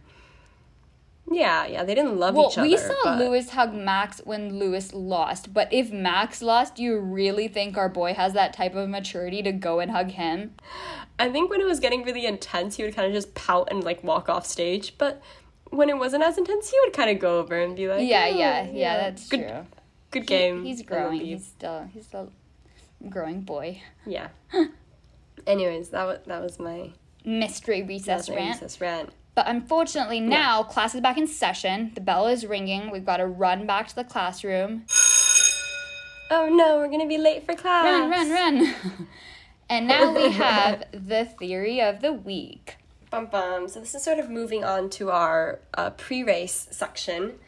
Yeah, 1.33 1.65
yeah, 1.67 1.85
they 1.85 1.95
didn't 1.95 2.19
love 2.19 2.35
Well, 2.35 2.49
each 2.51 2.59
other. 2.59 2.69
we 2.69 2.77
saw 2.77 2.95
but- 3.05 3.19
Lewis 3.19 3.51
hug 3.51 3.73
Max 3.73 4.21
when 4.25 4.59
Lewis 4.59 4.93
lost, 4.93 5.55
but 5.55 5.73
if 5.73 5.93
Max 5.93 6.43
lost, 6.43 6.79
you 6.81 6.99
really 6.99 7.47
think 7.47 7.77
our 7.79 7.89
boy 7.89 8.15
has 8.15 8.33
that 8.33 8.53
type 8.53 8.75
of 8.75 8.89
maturity 8.89 9.41
to 9.43 9.53
go 9.53 9.79
and 9.79 9.93
hug 9.93 10.11
him? 10.11 10.55
I 11.21 11.31
think 11.31 11.49
when 11.51 11.61
it 11.61 11.67
was 11.67 11.79
getting 11.79 12.03
really 12.03 12.27
intense, 12.27 12.77
he 12.77 12.83
would 12.83 12.97
kind 12.97 13.07
of 13.07 13.13
just 13.15 13.35
pout 13.35 13.69
and 13.71 13.85
like 13.85 14.03
walk 14.03 14.29
off 14.29 14.45
stage. 14.45 14.95
But 14.99 15.23
when 15.71 15.89
it 15.89 15.97
wasn't 15.99 16.23
as 16.23 16.37
intense, 16.39 16.71
he 16.71 16.77
would 16.85 16.93
kind 16.93 17.11
of 17.11 17.19
go 17.19 17.39
over 17.39 17.61
and 17.61 17.75
be 17.77 17.89
like, 17.89 18.07
Yeah, 18.09 18.29
"Oh, 18.31 18.37
yeah, 18.39 18.69
yeah, 18.71 18.97
that's 18.99 19.29
good, 19.29 19.49
true. 19.49 19.67
Good 20.11 20.23
He- 20.23 20.27
game. 20.29 20.65
he's 20.65 20.83
growing. 20.83 21.21
He's 21.21 21.47
still 21.47 21.89
he's 21.93 22.07
still 22.07 22.31
growing 23.09 23.41
boy. 23.43 23.83
Yeah. 24.07 24.29
Anyways, 25.47 25.89
that 25.91 26.05
was 26.05 26.19
that 26.27 26.43
was 26.43 26.59
my 26.59 26.91
Mystery 27.25 27.83
recess 27.83 28.29
my 28.29 28.37
rant. 28.37 28.55
recess 28.61 28.81
rant. 28.81 29.11
But 29.35 29.47
unfortunately, 29.49 30.21
now 30.21 30.63
class 30.65 30.95
is 30.95 31.01
back 31.01 31.17
in 31.17 31.27
session. 31.27 31.93
The 31.95 32.01
bell 32.01 32.27
is 32.27 32.45
ringing. 32.45 32.91
We've 32.91 33.05
got 33.07 33.19
to 33.19 33.27
run 33.27 33.67
back 33.67 33.89
to 33.89 33.95
the 33.95 34.05
classroom. 34.05 34.85
Oh 36.33 36.49
no, 36.49 36.77
we're 36.79 36.89
gonna 36.89 37.07
be 37.07 37.19
late 37.19 37.45
for 37.47 37.55
class. 37.55 37.85
Run, 37.85 38.11
run, 38.11 38.31
run. 38.31 38.75
and 39.71 39.87
now 39.95 40.15
we 40.15 40.31
have 40.33 40.85
the 40.93 41.25
theory 41.25 41.81
of 41.81 42.01
the 42.01 42.13
week. 42.13 42.77
Bum 43.11 43.27
bum. 43.27 43.69
So 43.69 43.81
this 43.81 43.95
is 43.97 44.05
sort 44.05 44.21
of 44.21 44.31
moving 44.31 44.65
on 44.65 44.89
to 44.91 45.11
our 45.11 45.59
uh, 45.75 45.91
pre-race 45.91 46.69
section, 46.71 47.41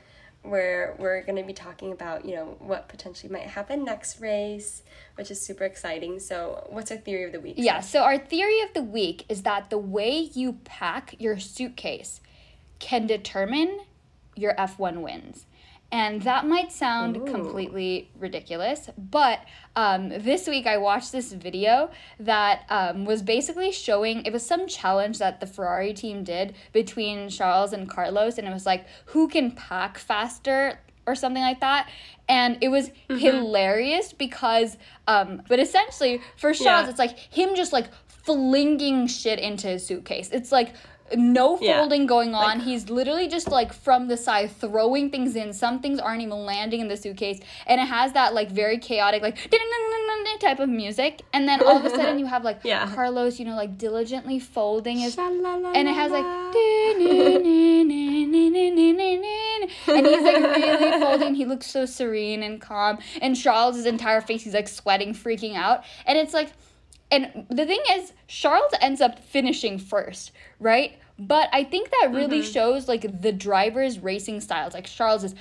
where 0.42 0.96
we're 0.98 1.22
gonna 1.22 1.44
be 1.44 1.52
talking 1.52 1.92
about 1.92 2.24
you 2.24 2.34
know 2.34 2.56
what 2.58 2.88
potentially 2.88 3.32
might 3.32 3.42
happen 3.42 3.84
next 3.84 4.20
race, 4.20 4.82
which 5.14 5.30
is 5.30 5.40
super 5.40 5.62
exciting. 5.62 6.18
So 6.18 6.66
what's 6.70 6.90
our 6.90 6.96
theory 6.96 7.22
of 7.24 7.32
the 7.32 7.38
week? 7.38 7.54
Yeah, 7.58 7.80
so 7.80 8.02
our 8.02 8.18
theory 8.18 8.60
of 8.60 8.74
the 8.74 8.82
week 8.82 9.24
is 9.28 9.42
that 9.42 9.70
the 9.70 9.78
way 9.78 10.30
you 10.34 10.54
pack 10.64 11.14
your 11.20 11.38
suitcase 11.38 12.20
can 12.80 13.06
determine 13.06 13.82
your 14.34 14.54
F1 14.54 15.00
wins. 15.00 15.46
And 15.92 16.22
that 16.22 16.46
might 16.46 16.72
sound 16.72 17.18
Ooh. 17.18 17.24
completely 17.30 18.10
ridiculous, 18.18 18.88
but 18.96 19.40
um, 19.76 20.08
this 20.08 20.48
week 20.48 20.66
I 20.66 20.78
watched 20.78 21.12
this 21.12 21.32
video 21.34 21.90
that 22.18 22.62
um, 22.70 23.04
was 23.04 23.20
basically 23.22 23.70
showing 23.72 24.24
it 24.24 24.32
was 24.32 24.44
some 24.44 24.66
challenge 24.66 25.18
that 25.18 25.40
the 25.40 25.46
Ferrari 25.46 25.92
team 25.92 26.24
did 26.24 26.54
between 26.72 27.28
Charles 27.28 27.74
and 27.74 27.88
Carlos, 27.90 28.38
and 28.38 28.48
it 28.48 28.52
was 28.54 28.64
like 28.64 28.86
who 29.06 29.28
can 29.28 29.50
pack 29.52 29.98
faster 29.98 30.78
or 31.06 31.14
something 31.14 31.42
like 31.42 31.60
that. 31.60 31.90
And 32.28 32.56
it 32.62 32.68
was 32.68 32.88
Mm-hmm. 33.10 33.18
hilarious 33.18 34.14
because, 34.14 34.78
um, 35.06 35.42
but 35.48 35.58
essentially 35.60 36.22
for 36.38 36.54
Charles, 36.54 36.84
Yeah. 36.84 36.90
it's 36.90 36.98
like 36.98 37.18
him 37.18 37.54
just 37.54 37.72
like 37.74 37.88
flinging 38.06 39.08
shit 39.08 39.38
into 39.38 39.66
his 39.66 39.84
suitcase. 39.84 40.30
It's 40.32 40.52
like 40.52 40.72
no 41.16 41.58
Yeah. 41.60 41.78
folding 41.78 42.06
going 42.06 42.34
on. 42.34 42.60
He's 42.60 42.90
literally 42.90 43.28
just 43.28 43.50
like 43.50 43.72
from 43.72 44.08
the 44.08 44.16
side 44.16 44.50
throwing 44.50 45.10
things 45.10 45.36
in. 45.36 45.52
Some 45.52 45.80
things 45.80 45.98
aren't 45.98 46.22
even 46.22 46.44
landing 46.46 46.80
in 46.80 46.88
the 46.88 46.96
suitcase, 46.96 47.40
and 47.66 47.80
it 47.80 47.86
has 47.86 48.12
that 48.12 48.34
like 48.34 48.50
very 48.50 48.78
chaotic 48.78 49.22
like 49.22 49.38
type 50.40 50.58
of 50.58 50.68
music. 50.68 51.22
And 51.32 51.48
then 51.48 51.62
all 51.62 51.76
of 51.76 51.84
a 51.84 51.90
sudden 51.90 52.18
you 52.18 52.26
have 52.26 52.44
like 52.44 52.60
Yeah. 52.64 52.90
Carlos, 52.94 53.38
you 53.38 53.44
know, 53.44 53.56
like 53.56 53.78
diligently 53.78 54.38
folding 54.38 54.98
his 54.98 55.16
and 55.18 55.88
it 55.88 55.94
has 55.94 56.10
like 56.10 56.24
and 59.88 60.06
he's 60.06 60.22
like 60.22 60.56
really 60.56 61.00
folding 61.00 61.34
he 61.34 61.44
looks 61.44 61.66
so 61.66 61.86
serene 61.86 62.42
and 62.42 62.60
calm 62.60 62.98
and 63.20 63.36
charles' 63.36 63.84
entire 63.86 64.20
face 64.20 64.42
he's 64.44 64.54
like 64.54 64.68
sweating 64.68 65.14
freaking 65.14 65.56
out 65.56 65.84
and 66.06 66.18
it's 66.18 66.34
like 66.34 66.50
and 67.12 67.46
the 67.48 67.64
thing 67.64 67.80
is 67.92 68.12
charles 68.26 68.72
ends 68.80 69.00
up 69.00 69.18
finishing 69.20 69.78
first 69.78 70.32
right? 70.62 70.98
But 71.18 71.50
i 71.52 71.62
think 71.62 71.90
that 71.90 72.10
really 72.12 72.40
mm-hmm. 72.40 72.52
shows 72.52 72.88
like 72.88 73.20
the 73.20 73.32
driver's 73.32 73.98
racing 73.98 74.40
styles. 74.40 74.72
Like 74.74 74.86
charles 74.86 75.24
is 75.24 75.34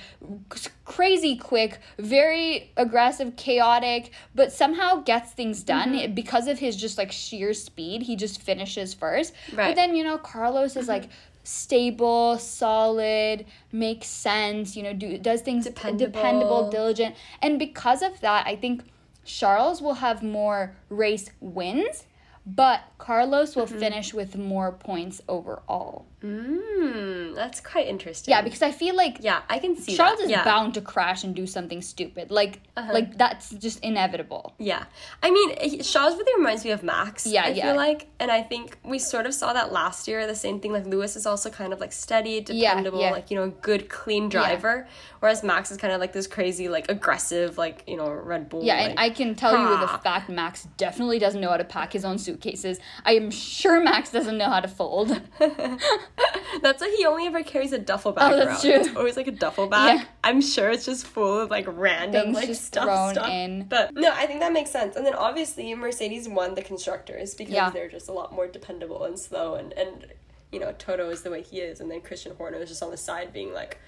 crazy 0.84 1.36
quick 1.36 1.80
very 1.98 2.70
aggressive 2.76 3.36
chaotic 3.36 4.12
but 4.34 4.52
somehow 4.52 4.96
gets 4.96 5.32
things 5.32 5.62
done 5.62 5.94
mm-hmm. 5.94 6.14
because 6.14 6.46
of 6.46 6.58
his 6.58 6.76
just 6.76 6.98
like 6.98 7.10
sheer 7.10 7.54
speed. 7.54 8.02
He 8.02 8.16
just 8.16 8.42
finishes 8.42 8.92
first. 8.92 9.32
But 9.54 9.74
then 9.74 9.96
you 9.96 10.04
know 10.04 10.18
carlos 10.18 10.76
is 10.76 10.88
like 10.88 11.08
stable 11.44 12.38
solid 12.38 13.44
makes 13.72 14.06
sense 14.06 14.76
you 14.76 14.82
know 14.84 14.92
do 14.92 15.18
does 15.18 15.40
things 15.40 15.64
Dependable. 15.64 16.06
dependable 16.06 16.70
diligent. 16.70 17.16
And 17.40 17.58
because 17.58 18.02
of 18.02 18.20
that 18.20 18.46
i 18.46 18.54
think 18.54 18.84
charles 19.24 19.80
will 19.80 19.94
have 19.94 20.22
more 20.22 20.74
race 20.88 21.30
wins 21.40 22.04
but 22.44 22.82
carlos 22.98 23.54
will 23.54 23.66
mm-hmm. 23.66 23.78
finish 23.78 24.12
with 24.12 24.36
more 24.36 24.72
points 24.72 25.20
overall 25.28 26.06
Mm, 26.22 27.34
that's 27.34 27.60
quite 27.60 27.86
interesting. 27.86 28.32
yeah 28.32 28.42
because 28.42 28.62
i 28.62 28.70
feel 28.70 28.94
like 28.94 29.18
yeah, 29.20 29.42
I 29.48 29.58
can 29.58 29.76
see 29.76 29.96
charles 29.96 30.18
that. 30.18 30.24
is 30.24 30.30
yeah. 30.30 30.44
bound 30.44 30.74
to 30.74 30.80
crash 30.80 31.24
and 31.24 31.34
do 31.34 31.46
something 31.46 31.82
stupid 31.82 32.30
like 32.30 32.60
like 32.76 33.18
that's 33.18 33.50
just 33.50 33.80
inevitable 33.80 34.54
Yeah, 34.58 34.84
I 35.22 35.30
mean, 35.30 35.82
Charles 35.82 36.16
really 36.16 36.38
reminds 36.38 36.64
me 36.64 36.70
of 36.70 36.82
Max. 36.82 37.26
Yeah, 37.26 37.44
I 37.44 37.48
yeah. 37.48 37.66
feel 37.66 37.76
like, 37.76 38.06
and 38.18 38.30
I 38.30 38.42
think 38.42 38.78
we 38.84 38.98
sort 38.98 39.26
of 39.26 39.34
saw 39.34 39.52
that 39.52 39.72
last 39.72 40.08
year. 40.08 40.26
The 40.26 40.34
same 40.34 40.60
thing. 40.60 40.72
Like 40.72 40.86
Lewis 40.86 41.16
is 41.16 41.26
also 41.26 41.50
kind 41.50 41.72
of 41.72 41.80
like 41.80 41.92
steady, 41.92 42.40
dependable, 42.40 43.00
yeah. 43.00 43.10
like 43.10 43.30
you 43.30 43.36
know, 43.36 43.50
good, 43.60 43.88
clean 43.88 44.28
driver. 44.28 44.86
Whereas 45.20 45.42
Max 45.42 45.70
is 45.70 45.76
kind 45.76 45.92
of 45.92 46.00
like 46.00 46.12
this 46.12 46.26
crazy, 46.26 46.68
like 46.68 46.90
aggressive, 46.90 47.58
like 47.58 47.84
you 47.86 47.96
know, 47.96 48.10
Red 48.10 48.48
Bull. 48.48 48.64
Yeah, 48.64 48.76
like, 48.76 48.90
and 48.90 48.98
I 48.98 49.10
can 49.10 49.34
tell 49.34 49.56
you 49.58 49.68
with 49.68 49.90
a 49.90 49.98
fact, 49.98 50.28
Max 50.28 50.66
definitely 50.76 51.18
doesn't 51.18 51.40
know 51.40 51.50
how 51.50 51.56
to 51.56 51.64
pack 51.64 51.92
his 51.92 52.04
own 52.04 52.18
suitcases. 52.18 52.78
I 53.04 53.12
am 53.14 53.30
sure 53.30 53.82
Max 53.82 54.10
doesn't 54.10 54.38
know 54.38 54.48
how 54.48 54.60
to 54.60 54.68
fold. 54.68 55.20
That's 56.62 56.80
why 56.82 56.94
he 56.96 57.06
only 57.06 57.26
ever 57.26 57.42
carries 57.42 57.72
a 57.72 57.78
duffel 57.78 58.12
bag 58.12 58.32
Oh, 58.32 58.36
around. 58.36 58.46
that's 58.48 58.62
true. 58.62 58.72
It's 58.72 58.94
always 58.96 59.16
like 59.16 59.26
a 59.26 59.32
duffel 59.32 59.66
bag. 59.68 60.00
Yeah. 60.00 60.04
I'm 60.22 60.40
sure 60.40 60.70
it's 60.70 60.84
just 60.84 61.06
full 61.06 61.40
of 61.40 61.50
like 61.50 61.64
random 61.68 62.34
Things 62.34 62.36
like 62.48 62.54
stuff 62.54 63.12
stuff. 63.12 63.28
in. 63.28 63.64
But 63.64 63.94
no, 63.94 64.12
I 64.12 64.26
think 64.26 64.40
that 64.40 64.52
makes 64.52 64.70
sense. 64.70 64.94
And 64.96 65.04
then 65.06 65.14
obviously 65.14 65.74
Mercedes 65.74 66.28
won 66.28 66.54
the 66.54 66.62
constructors 66.62 67.34
because 67.34 67.54
Yeah. 67.54 67.70
they're 67.70 67.88
just 67.88 68.08
a 68.08 68.12
lot 68.12 68.32
more 68.32 68.46
dependable 68.46 69.04
and 69.04 69.18
slow 69.18 69.54
and 69.54 69.72
and 69.72 70.06
you 70.52 70.60
know 70.60 70.72
Toto 70.78 71.08
is 71.08 71.22
the 71.22 71.30
way 71.30 71.40
he 71.42 71.60
is, 71.60 71.80
and 71.80 71.90
then 71.90 72.02
Christian 72.02 72.36
Horner 72.36 72.58
is 72.58 72.68
just 72.68 72.82
on 72.82 72.90
the 72.90 72.96
side 72.98 73.32
being 73.32 73.54
like, 73.54 73.78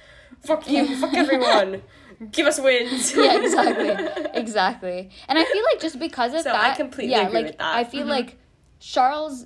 "Fuck 0.46 0.66
you, 0.70 0.96
fuck 0.96 1.12
everyone, 1.12 1.82
give 2.32 2.46
us 2.46 2.58
wins." 2.58 3.14
yeah, 3.14 3.36
exactly, 3.38 4.30
exactly. 4.32 5.10
And 5.28 5.38
I 5.38 5.44
feel 5.44 5.62
like 5.70 5.80
just 5.82 5.98
because 5.98 6.32
of 6.32 6.40
So 6.40 6.52
I 6.52 6.68
that, 6.68 6.76
completely 6.78 7.12
yeah, 7.12 7.26
agree 7.26 7.34
like 7.40 7.46
with 7.48 7.58
that. 7.58 7.64
Mm-hmm. 7.70 7.78
I 7.80 7.84
feel 7.84 8.06
like 8.06 8.38
Charles 8.80 9.44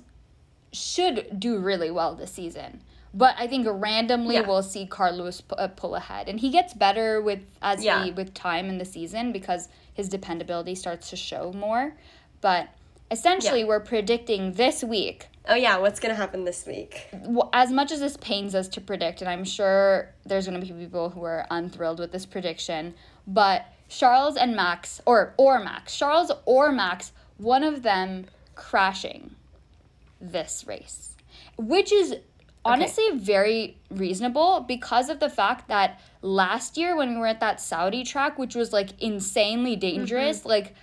should 0.71 1.39
do 1.39 1.57
really 1.59 1.91
well 1.91 2.15
this 2.15 2.31
season. 2.31 2.81
But 3.13 3.35
I 3.39 3.47
think 3.47 3.65
randomly 3.69 4.35
Yeah. 4.35 4.41
we'll 4.47 4.61
see 4.61 4.85
Carlos 4.85 5.41
pu- 5.41 5.55
uh, 5.55 5.67
pull 5.69 5.95
ahead, 5.95 6.29
and 6.29 6.39
he 6.39 6.49
gets 6.51 6.73
better 6.75 7.19
with 7.21 7.39
as 7.61 7.83
Yeah. 7.83 8.03
he 8.03 8.11
with 8.11 8.33
time 8.35 8.69
in 8.69 8.77
the 8.77 8.85
season 8.85 9.31
because 9.31 9.67
his 9.93 10.09
dependability 10.09 10.75
starts 10.75 11.09
to 11.09 11.15
show 11.15 11.51
more. 11.53 11.93
But 12.41 12.69
essentially, 13.09 13.61
Yeah. 13.61 13.65
we're 13.67 13.79
predicting 13.79 14.53
this 14.53 14.83
week 14.83 15.27
Oh 15.51 15.55
yeah, 15.55 15.77
what's 15.77 15.99
gonna 15.99 16.13
happen 16.13 16.43
this 16.43 16.67
week? 16.67 17.09
as 17.53 17.71
much 17.71 17.91
as 17.91 17.99
this 17.99 18.15
pains 18.17 18.53
us 18.53 18.67
to 18.67 18.81
predict, 18.81 19.21
and 19.21 19.29
I'm 19.29 19.43
sure 19.43 20.13
there's 20.23 20.47
going 20.47 20.61
to 20.61 20.73
be 20.73 20.83
people 20.85 21.09
who 21.09 21.23
are 21.23 21.47
unthrilled 21.49 21.97
with 21.99 22.11
this 22.11 22.27
prediction, 22.27 22.93
but 23.25 23.65
Charles 23.87 24.37
and 24.37 24.55
Max, 24.55 25.01
or 25.07 25.33
or 25.37 25.57
Max, 25.59 25.97
Charles 25.97 26.31
or 26.45 26.71
Max, 26.71 27.11
one 27.37 27.63
of 27.63 27.81
them 27.81 28.27
crashing 28.53 29.35
this 30.19 30.65
race, 30.67 31.15
which 31.57 31.91
is 31.91 32.15
honestly 32.65 33.05
very 33.15 33.77
reasonable 33.89 34.61
because 34.67 35.09
of 35.09 35.19
the 35.19 35.29
fact 35.29 35.67
that 35.69 35.99
last 36.21 36.77
year 36.77 36.95
when 36.95 37.11
we 37.11 37.17
were 37.17 37.27
at 37.27 37.39
that 37.39 37.61
Saudi 37.61 38.03
track, 38.03 38.37
which 38.37 38.55
was 38.55 38.73
like 38.73 38.99
insanely 39.01 39.75
dangerous, 39.75 40.39
mm-hmm. 40.39 40.49
like 40.49 40.75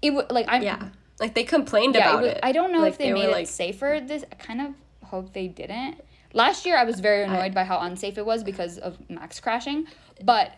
it 0.00 0.10
would 0.10 0.30
like 0.30 0.46
I'm 0.48 0.62
Yeah, 0.62 0.88
like 1.20 1.34
they 1.34 1.44
complained 1.44 1.94
yeah, 1.94 2.10
about 2.10 2.24
it 2.24 2.36
it. 2.36 2.40
I 2.42 2.52
don't 2.52 2.72
know 2.72 2.80
Like, 2.80 2.92
if 2.92 2.98
they, 2.98 3.12
were, 3.12 3.18
made 3.18 3.42
it 3.42 3.48
safer. 3.48 4.00
This 4.04 4.24
I 4.30 4.34
kind 4.36 4.60
of 4.60 4.74
hope 5.04 5.32
they 5.32 5.48
didn't. 5.48 6.00
Last 6.34 6.64
year, 6.64 6.78
I 6.78 6.84
was 6.84 6.98
very 7.00 7.24
annoyed 7.24 7.52
by 7.52 7.64
how 7.64 7.78
unsafe 7.80 8.16
it 8.16 8.24
was 8.24 8.42
because 8.42 8.78
of 8.78 8.98
Max 9.10 9.38
crashing. 9.38 9.86
But 10.24 10.52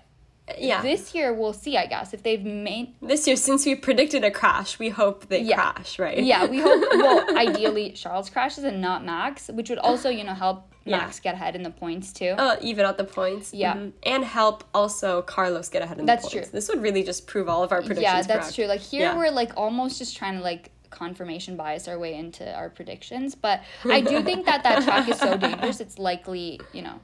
Yeah, 0.59 0.83
this 0.83 1.15
year, 1.15 1.33
we'll 1.33 1.55
see. 1.55 1.77
I 1.79 1.87
guess 1.87 2.13
if 2.13 2.23
they've 2.23 2.45
made 2.45 2.95
this 3.01 3.27
year 3.27 3.35
since 3.37 3.65
we 3.65 3.75
predicted 3.75 4.25
a 4.25 4.31
crash, 4.31 4.79
we 4.79 4.91
hope 4.91 5.29
they 5.29 5.41
Yeah. 5.41 5.73
crash, 5.73 5.99
right? 5.99 6.23
yeah, 6.23 6.45
we 6.45 6.59
hope. 6.61 6.83
well, 6.93 7.37
ideally, 7.39 7.91
Charles 7.93 8.29
crashes 8.29 8.63
and 8.65 8.81
not 8.83 9.05
Max, 9.07 9.49
which 9.49 9.71
would 9.71 9.79
also 9.79 10.11
you 10.11 10.23
know 10.23 10.35
help 10.35 10.71
Yeah. 10.85 10.99
Max 10.99 11.19
get 11.19 11.35
ahead 11.35 11.57
in 11.57 11.63
the 11.63 11.71
points 11.71 12.13
too. 12.13 12.35
Uh, 12.37 12.57
even 12.61 12.85
out 12.85 12.99
the 12.99 13.05
points. 13.05 13.55
Yeah. 13.55 13.73
Mhm. 13.75 13.93
And 14.03 14.23
help 14.23 14.65
also 14.75 15.23
Carlos 15.23 15.71
get 15.71 15.81
ahead 15.81 15.99
in 15.99 16.05
That's 16.05 16.25
the 16.25 16.31
points. 16.31 16.49
true. 16.51 16.53
This 16.59 16.69
would 16.69 16.83
really 16.83 17.03
just 17.03 17.27
prove 17.27 17.49
all 17.49 17.63
of 17.63 17.73
our 17.73 17.81
predictions 17.81 18.03
yeah, 18.03 18.21
that's 18.21 18.29
correct. 18.49 18.55
true. 18.55 18.67
Like 18.67 18.81
here, 18.83 19.01
Yeah. 19.01 19.17
we're 19.17 19.31
like 19.31 19.53
almost 19.57 19.97
just 19.99 20.15
trying 20.15 20.37
to 20.37 20.43
like 20.43 20.71
confirmation 20.91 21.57
bias 21.57 21.89
our 21.89 21.99
way 21.99 22.15
into 22.15 22.55
our 22.55 22.69
predictions. 22.69 23.35
But 23.35 23.63
I 23.91 24.03
do 24.03 24.23
think 24.23 24.45
that 24.45 24.63
that 24.65 24.83
track 24.85 25.09
is 25.09 25.19
so 25.19 25.37
dangerous. 25.47 25.81
It's 25.81 25.99
likely 25.99 26.61
you 26.75 26.83
know 26.83 27.01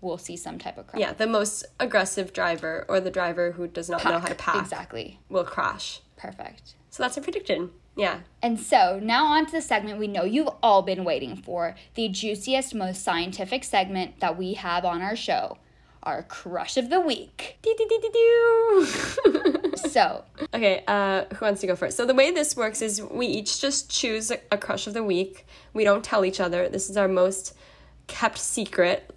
we'll 0.00 0.18
see 0.18 0.36
some 0.36 0.58
type 0.58 0.78
of 0.78 0.86
crash. 0.86 1.00
Yeah, 1.00 1.12
the 1.12 1.26
most 1.26 1.64
aggressive 1.80 2.32
driver 2.32 2.84
or 2.88 3.00
the 3.00 3.10
driver 3.10 3.52
who 3.52 3.66
does 3.66 3.88
not 3.88 4.04
know 4.04 4.18
how 4.18 4.28
to 4.28 4.34
pack 4.34 4.62
Exactly. 4.62 5.18
will 5.28 5.44
crash. 5.44 6.00
Perfect. 6.16 6.74
So 6.90 7.02
that's 7.02 7.16
our 7.16 7.22
prediction. 7.24 7.70
Yeah. 7.96 8.20
And 8.42 8.60
so 8.60 9.00
now 9.02 9.26
on 9.26 9.46
to 9.46 9.52
the 9.52 9.60
segment 9.60 9.98
we 9.98 10.06
know 10.06 10.24
you've 10.24 10.50
all 10.62 10.82
been 10.82 11.04
waiting 11.04 11.36
for 11.36 11.74
the 11.94 12.08
juiciest, 12.08 12.74
most 12.74 13.02
scientific 13.02 13.64
segment 13.64 14.20
that 14.20 14.38
we 14.38 14.54
have 14.54 14.84
on 14.84 15.02
our 15.02 15.16
show 15.16 15.58
our 16.04 16.22
crush 16.22 16.76
of 16.76 16.90
the 16.90 17.00
week. 17.00 17.58
So, 19.78 20.24
okay, 20.52 20.82
uh, 20.88 21.24
who 21.34 21.44
wants 21.44 21.60
to 21.60 21.66
go 21.68 21.76
first? 21.76 21.96
So 21.96 22.04
the 22.04 22.14
way 22.14 22.32
this 22.32 22.56
works 22.56 22.82
is 22.82 23.00
we 23.00 23.26
each 23.26 23.60
just 23.60 23.88
choose 23.88 24.30
a, 24.30 24.38
a 24.50 24.58
crush 24.58 24.86
of 24.88 24.94
the 24.94 25.04
week. 25.04 25.46
We 25.72 25.84
don't 25.84 26.02
tell 26.02 26.24
each 26.24 26.40
other. 26.40 26.68
This 26.68 26.90
is 26.90 26.96
our 26.96 27.06
most 27.06 27.54
kept 28.08 28.38
secret. 28.38 29.14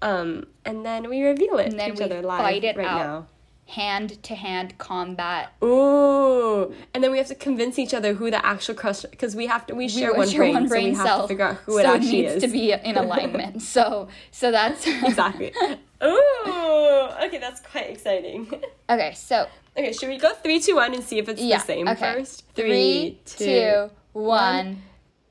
Um, 0.00 0.46
and 0.64 0.84
then 0.84 1.08
we 1.08 1.22
reveal 1.22 1.58
it 1.58 1.72
And 1.72 1.78
to 1.78 1.92
each 1.92 2.00
other 2.00 2.22
live 2.22 2.40
fight 2.40 2.64
it 2.64 2.76
right 2.76 2.86
out. 2.86 2.98
now. 3.06 3.26
hand 3.66 4.22
to 4.22 4.34
hand 4.34 4.78
combat. 4.78 5.52
Ooh, 5.62 6.72
and 6.94 7.02
then 7.04 7.10
we 7.10 7.18
have 7.18 7.26
to 7.28 7.34
convince 7.34 7.78
each 7.78 7.92
other 7.92 8.14
who 8.14 8.30
the 8.30 8.44
actual 8.46 8.74
crush 8.74 9.02
because 9.02 9.34
we 9.36 9.46
have 9.46 9.66
to 9.66 9.74
we 9.74 9.88
share 9.88 10.12
We 10.12 10.18
one 10.18 10.28
share 10.28 10.38
brain, 10.38 10.54
one 10.54 10.68
so 10.68 10.74
we 10.74 10.80
brain 10.82 10.94
have 10.94 11.22
to 11.22 11.28
figure 11.28 11.44
out 11.44 11.56
who 11.56 11.72
so 11.72 11.78
it 11.80 11.86
actually 11.86 12.22
needs 12.22 12.34
is. 12.34 12.42
to 12.42 12.48
be 12.48 12.72
in 12.72 12.96
alignment. 12.96 13.60
so, 13.74 14.08
so 14.30 14.50
that's 14.50 14.86
exactly. 15.04 15.52
Ooh, 16.02 17.08
okay, 17.24 17.38
that's 17.38 17.60
quite 17.60 17.90
exciting. 17.90 18.48
okay. 18.88 19.12
So 19.14 19.46
okay, 19.76 19.92
should 19.92 20.08
we 20.08 20.16
go 20.18 20.32
three, 20.34 20.60
two, 20.60 20.76
one, 20.76 20.94
and 20.94 21.02
see 21.04 21.18
if 21.18 21.28
it's 21.28 21.42
yeah, 21.42 21.58
the 21.58 21.64
same 21.64 21.88
okay. 21.88 22.14
first? 22.14 22.44
Three, 22.54 23.18
two, 23.26 23.90
one. 24.12 24.82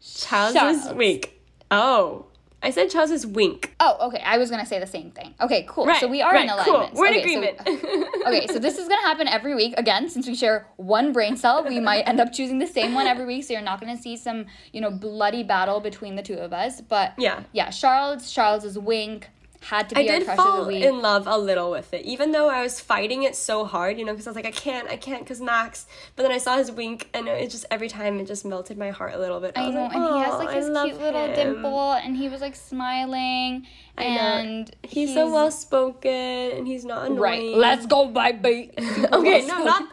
Charles' 0.02 0.54
Charles. 0.54 0.94
wink. 0.94 1.34
Oh, 1.72 2.27
I 2.64 2.72
said 2.72 2.90
Charles' 2.90 3.26
wink. 3.26 3.76
Oh, 3.80 4.08
okay. 4.08 4.20
I 4.26 4.38
was 4.40 4.50
gonna 4.50 4.66
say 4.66 4.80
the 4.80 4.88
same 4.88 5.12
thing. 5.12 5.36
Okay, 5.40 5.66
cool. 5.70 5.86
Right. 5.86 6.00
so 6.00 6.08
we 6.08 6.22
are 6.24 6.32
right, 6.34 6.50
in 6.50 6.64
Cool. 6.66 6.76
alignment. 6.76 6.94
We're 6.96 7.06
in 7.08 7.20
agreement. 7.20 7.58
So, 7.64 7.72
okay, 8.28 8.48
so 8.48 8.58
this 8.60 8.80
is 8.80 8.88
gonna 8.88 9.02
happen 9.04 9.28
every 9.28 9.54
week. 9.54 9.76
Again, 9.78 10.10
since 10.10 10.26
we 10.28 10.34
share 10.36 10.68
one 10.78 11.14
brain 11.14 11.38
cell, 11.38 11.64
we 11.64 11.80
might 11.80 12.02
end 12.08 12.20
up 12.20 12.34
choosing 12.34 12.58
the 12.58 12.66
same 12.68 12.94
one 12.96 13.06
every 13.06 13.26
week. 13.26 13.44
So 13.44 13.54
you're 13.54 13.62
not 13.62 13.80
gonna 13.80 13.96
see 13.98 14.18
some, 14.18 14.48
you 14.74 14.82
know, 14.82 14.90
bloody 14.90 15.44
battle 15.44 15.80
between 15.80 16.16
the 16.16 16.24
two 16.24 16.34
of 16.40 16.52
us. 16.52 16.82
But 16.82 17.14
Yeah. 17.18 17.44
yeah. 17.54 17.70
Charles, 17.70 18.32
Charles's 18.32 18.78
wink. 18.80 19.30
Had 19.70 19.90
to 19.90 19.98
I 19.98 20.04
be 20.04 20.10
our 20.10 20.20
did 20.20 20.28
fall 20.28 20.70
in 20.70 21.02
love 21.02 21.28
a 21.28 21.38
little 21.38 21.72
with 21.72 21.94
it, 21.94 22.06
even 22.06 22.32
though 22.32 22.50
I 22.50 22.62
was 22.64 22.80
fighting 22.80 23.24
it 23.24 23.36
so 23.36 23.66
hard, 23.66 24.00
you 24.00 24.06
know, 24.06 24.14
because 24.14 24.26
I 24.26 24.30
was 24.30 24.36
like, 24.36 24.46
I 24.46 24.52
can't, 24.52 24.90
I 24.90 24.96
can't, 24.96 25.24
because 25.24 25.42
Max. 25.42 25.88
But 26.16 26.24
then 26.24 26.32
I 26.32 26.38
saw 26.38 26.58
his 26.58 26.72
wink, 26.72 27.10
and 27.14 27.28
it 27.28 27.52
just 27.52 27.66
every 27.70 27.90
time 27.90 28.18
it 28.22 28.28
just 28.28 28.46
melted 28.46 28.78
my 28.78 28.92
heart 28.92 29.14
a 29.14 29.20
little 29.20 29.42
bit. 29.42 29.58
I 29.58 29.66
was 29.66 29.76
know, 29.76 29.84
like, 29.84 29.96
and 29.96 30.04
he 30.04 30.20
has 30.22 30.34
like 30.36 30.50
I 30.50 30.56
his 30.56 30.66
cute 30.68 31.02
little 31.02 31.26
him." 31.26 31.36
dimple, 31.36 31.92
and 31.92 32.16
he 32.16 32.30
was 32.30 32.40
like 32.40 32.56
smiling, 32.56 33.68
I 33.98 34.04
and 34.04 34.76
He's, 34.84 35.14
so 35.14 35.30
well 35.30 35.52
spoken, 35.52 36.12
and 36.12 36.66
he's 36.66 36.86
not 36.86 37.08
annoying. 37.08 37.20
Right, 37.20 37.58
let's 37.58 37.86
go, 37.86 38.08
baby. 38.08 38.72
okay, 38.78 39.46
no, 39.46 39.64
not. 39.66 39.84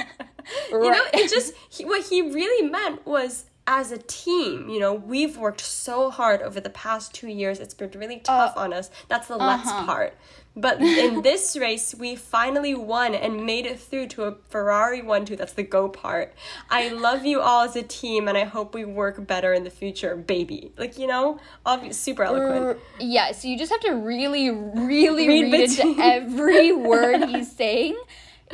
you 0.70 0.90
know, 0.90 1.04
it 1.14 1.30
just 1.30 1.54
he, 1.70 1.86
what 1.86 2.04
he 2.04 2.20
really 2.20 2.68
meant 2.68 3.06
was 3.06 3.46
as 3.66 3.92
a 3.92 3.98
team. 3.98 4.68
You 4.68 4.80
know, 4.80 4.94
we've 4.94 5.36
worked 5.36 5.60
so 5.60 6.10
hard 6.10 6.42
over 6.42 6.60
the 6.60 6.70
past 6.70 7.14
two 7.14 7.28
years. 7.28 7.58
It's 7.58 7.74
been 7.74 7.90
really 7.92 8.20
tough 8.20 8.56
on 8.56 8.72
us. 8.72 8.90
That's 9.08 9.28
the 9.28 9.36
let's 9.36 9.68
uh-huh. 9.68 9.86
part. 9.86 10.14
But 10.54 10.80
in 10.82 11.22
this 11.22 11.56
race, 11.56 11.94
we 11.94 12.14
finally 12.14 12.74
won 12.74 13.14
and 13.14 13.46
made 13.46 13.66
it 13.66 13.80
through 13.80 14.08
to 14.08 14.24
a 14.24 14.36
Ferrari 14.48 15.02
1 15.02 15.24
2. 15.24 15.36
That's 15.36 15.54
the 15.54 15.62
go 15.62 15.88
part. 15.88 16.34
I 16.70 16.88
love 16.88 17.24
you 17.24 17.40
all 17.40 17.62
as 17.62 17.76
a 17.76 17.82
team, 17.82 18.28
and 18.28 18.36
I 18.36 18.44
hope 18.44 18.74
we 18.74 18.84
work 18.84 19.26
better 19.26 19.52
in 19.52 19.64
the 19.64 19.70
future, 19.70 20.16
baby. 20.16 20.72
Like, 20.76 20.98
you 20.98 21.06
know, 21.06 21.38
obvious, 21.64 21.98
super 21.98 22.24
eloquent. 22.24 22.78
Yeah, 22.98 23.32
so 23.32 23.48
you 23.48 23.56
just 23.56 23.72
have 23.72 23.80
to 23.80 23.92
really, 23.92 24.50
really 24.50 25.28
Read 25.32 25.52
read, 25.52 25.70
into 25.70 26.02
every 26.02 26.72
word 26.76 27.24
he's 27.28 27.50
saying, 27.50 27.98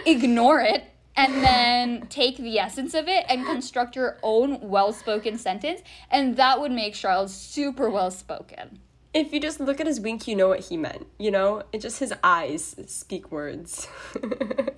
ignore 0.07 0.61
it, 0.61 0.85
and 1.19 1.43
then 1.43 2.07
take 2.09 2.37
the 2.37 2.59
essence 2.59 2.95
of 2.95 3.09
it 3.09 3.25
and 3.29 3.45
construct 3.45 3.97
your 3.97 4.19
own 4.23 4.61
well 4.61 4.93
spoken 4.93 5.37
sentence. 5.37 5.83
And 6.11 6.37
that 6.37 6.61
would 6.61 6.71
make 6.71 6.95
Charles 6.95 7.35
super 7.35 7.91
well 7.91 8.11
spoken. 8.11 8.79
If 9.13 9.33
you 9.33 9.41
just 9.41 9.59
look 9.59 9.81
at 9.81 9.87
his 9.87 10.01
wink, 10.01 10.29
you 10.29 10.37
know 10.37 10.49
what 10.49 10.61
he 10.61 10.77
meant. 10.77 11.07
You 11.19 11.33
know, 11.33 11.65
it 11.73 11.81
just 11.81 11.99
his 11.99 12.15
eyes 12.23 12.77
speak 12.87 13.31
words. 13.33 13.89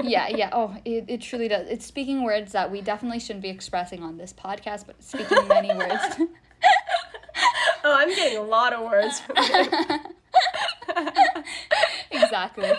Yeah, 0.02 0.28
yeah. 0.28 0.48
Oh, 0.52 0.74
it, 0.86 1.04
it 1.08 1.20
truly 1.20 1.46
does. 1.46 1.68
It's 1.68 1.84
speaking 1.84 2.22
words 2.24 2.52
that 2.52 2.70
we 2.70 2.80
definitely 2.80 3.20
shouldn't 3.20 3.42
be 3.42 3.50
expressing 3.50 4.02
on 4.02 4.16
this 4.16 4.32
podcast, 4.32 4.86
but 4.86 5.02
speaking 5.02 5.46
many 5.46 5.68
words. 5.74 6.16
oh, 7.84 7.94
I'm 7.98 8.08
getting 8.08 8.38
a 8.38 8.42
lot 8.42 8.72
of 8.72 8.90
words. 8.90 9.20
From 9.20 9.36
him. 9.36 10.00
exactly. 12.10 12.72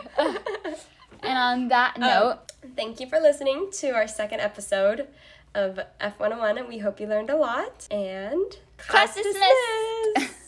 And 1.23 1.37
on 1.37 1.67
that 1.69 1.95
um, 1.95 2.01
note, 2.01 2.39
Thank 2.75 2.99
you 2.99 3.07
for 3.07 3.19
listening 3.19 3.69
to 3.79 3.89
our 3.89 4.07
second 4.07 4.39
episode 4.39 5.07
of 5.55 5.79
F101, 5.99 6.59
and 6.59 6.67
we 6.67 6.77
hope 6.77 6.99
you 6.99 7.07
learned 7.07 7.29
a 7.29 7.35
lot. 7.35 7.87
And 7.89 8.55
Class 8.77 9.15
dismissed. 9.15 10.35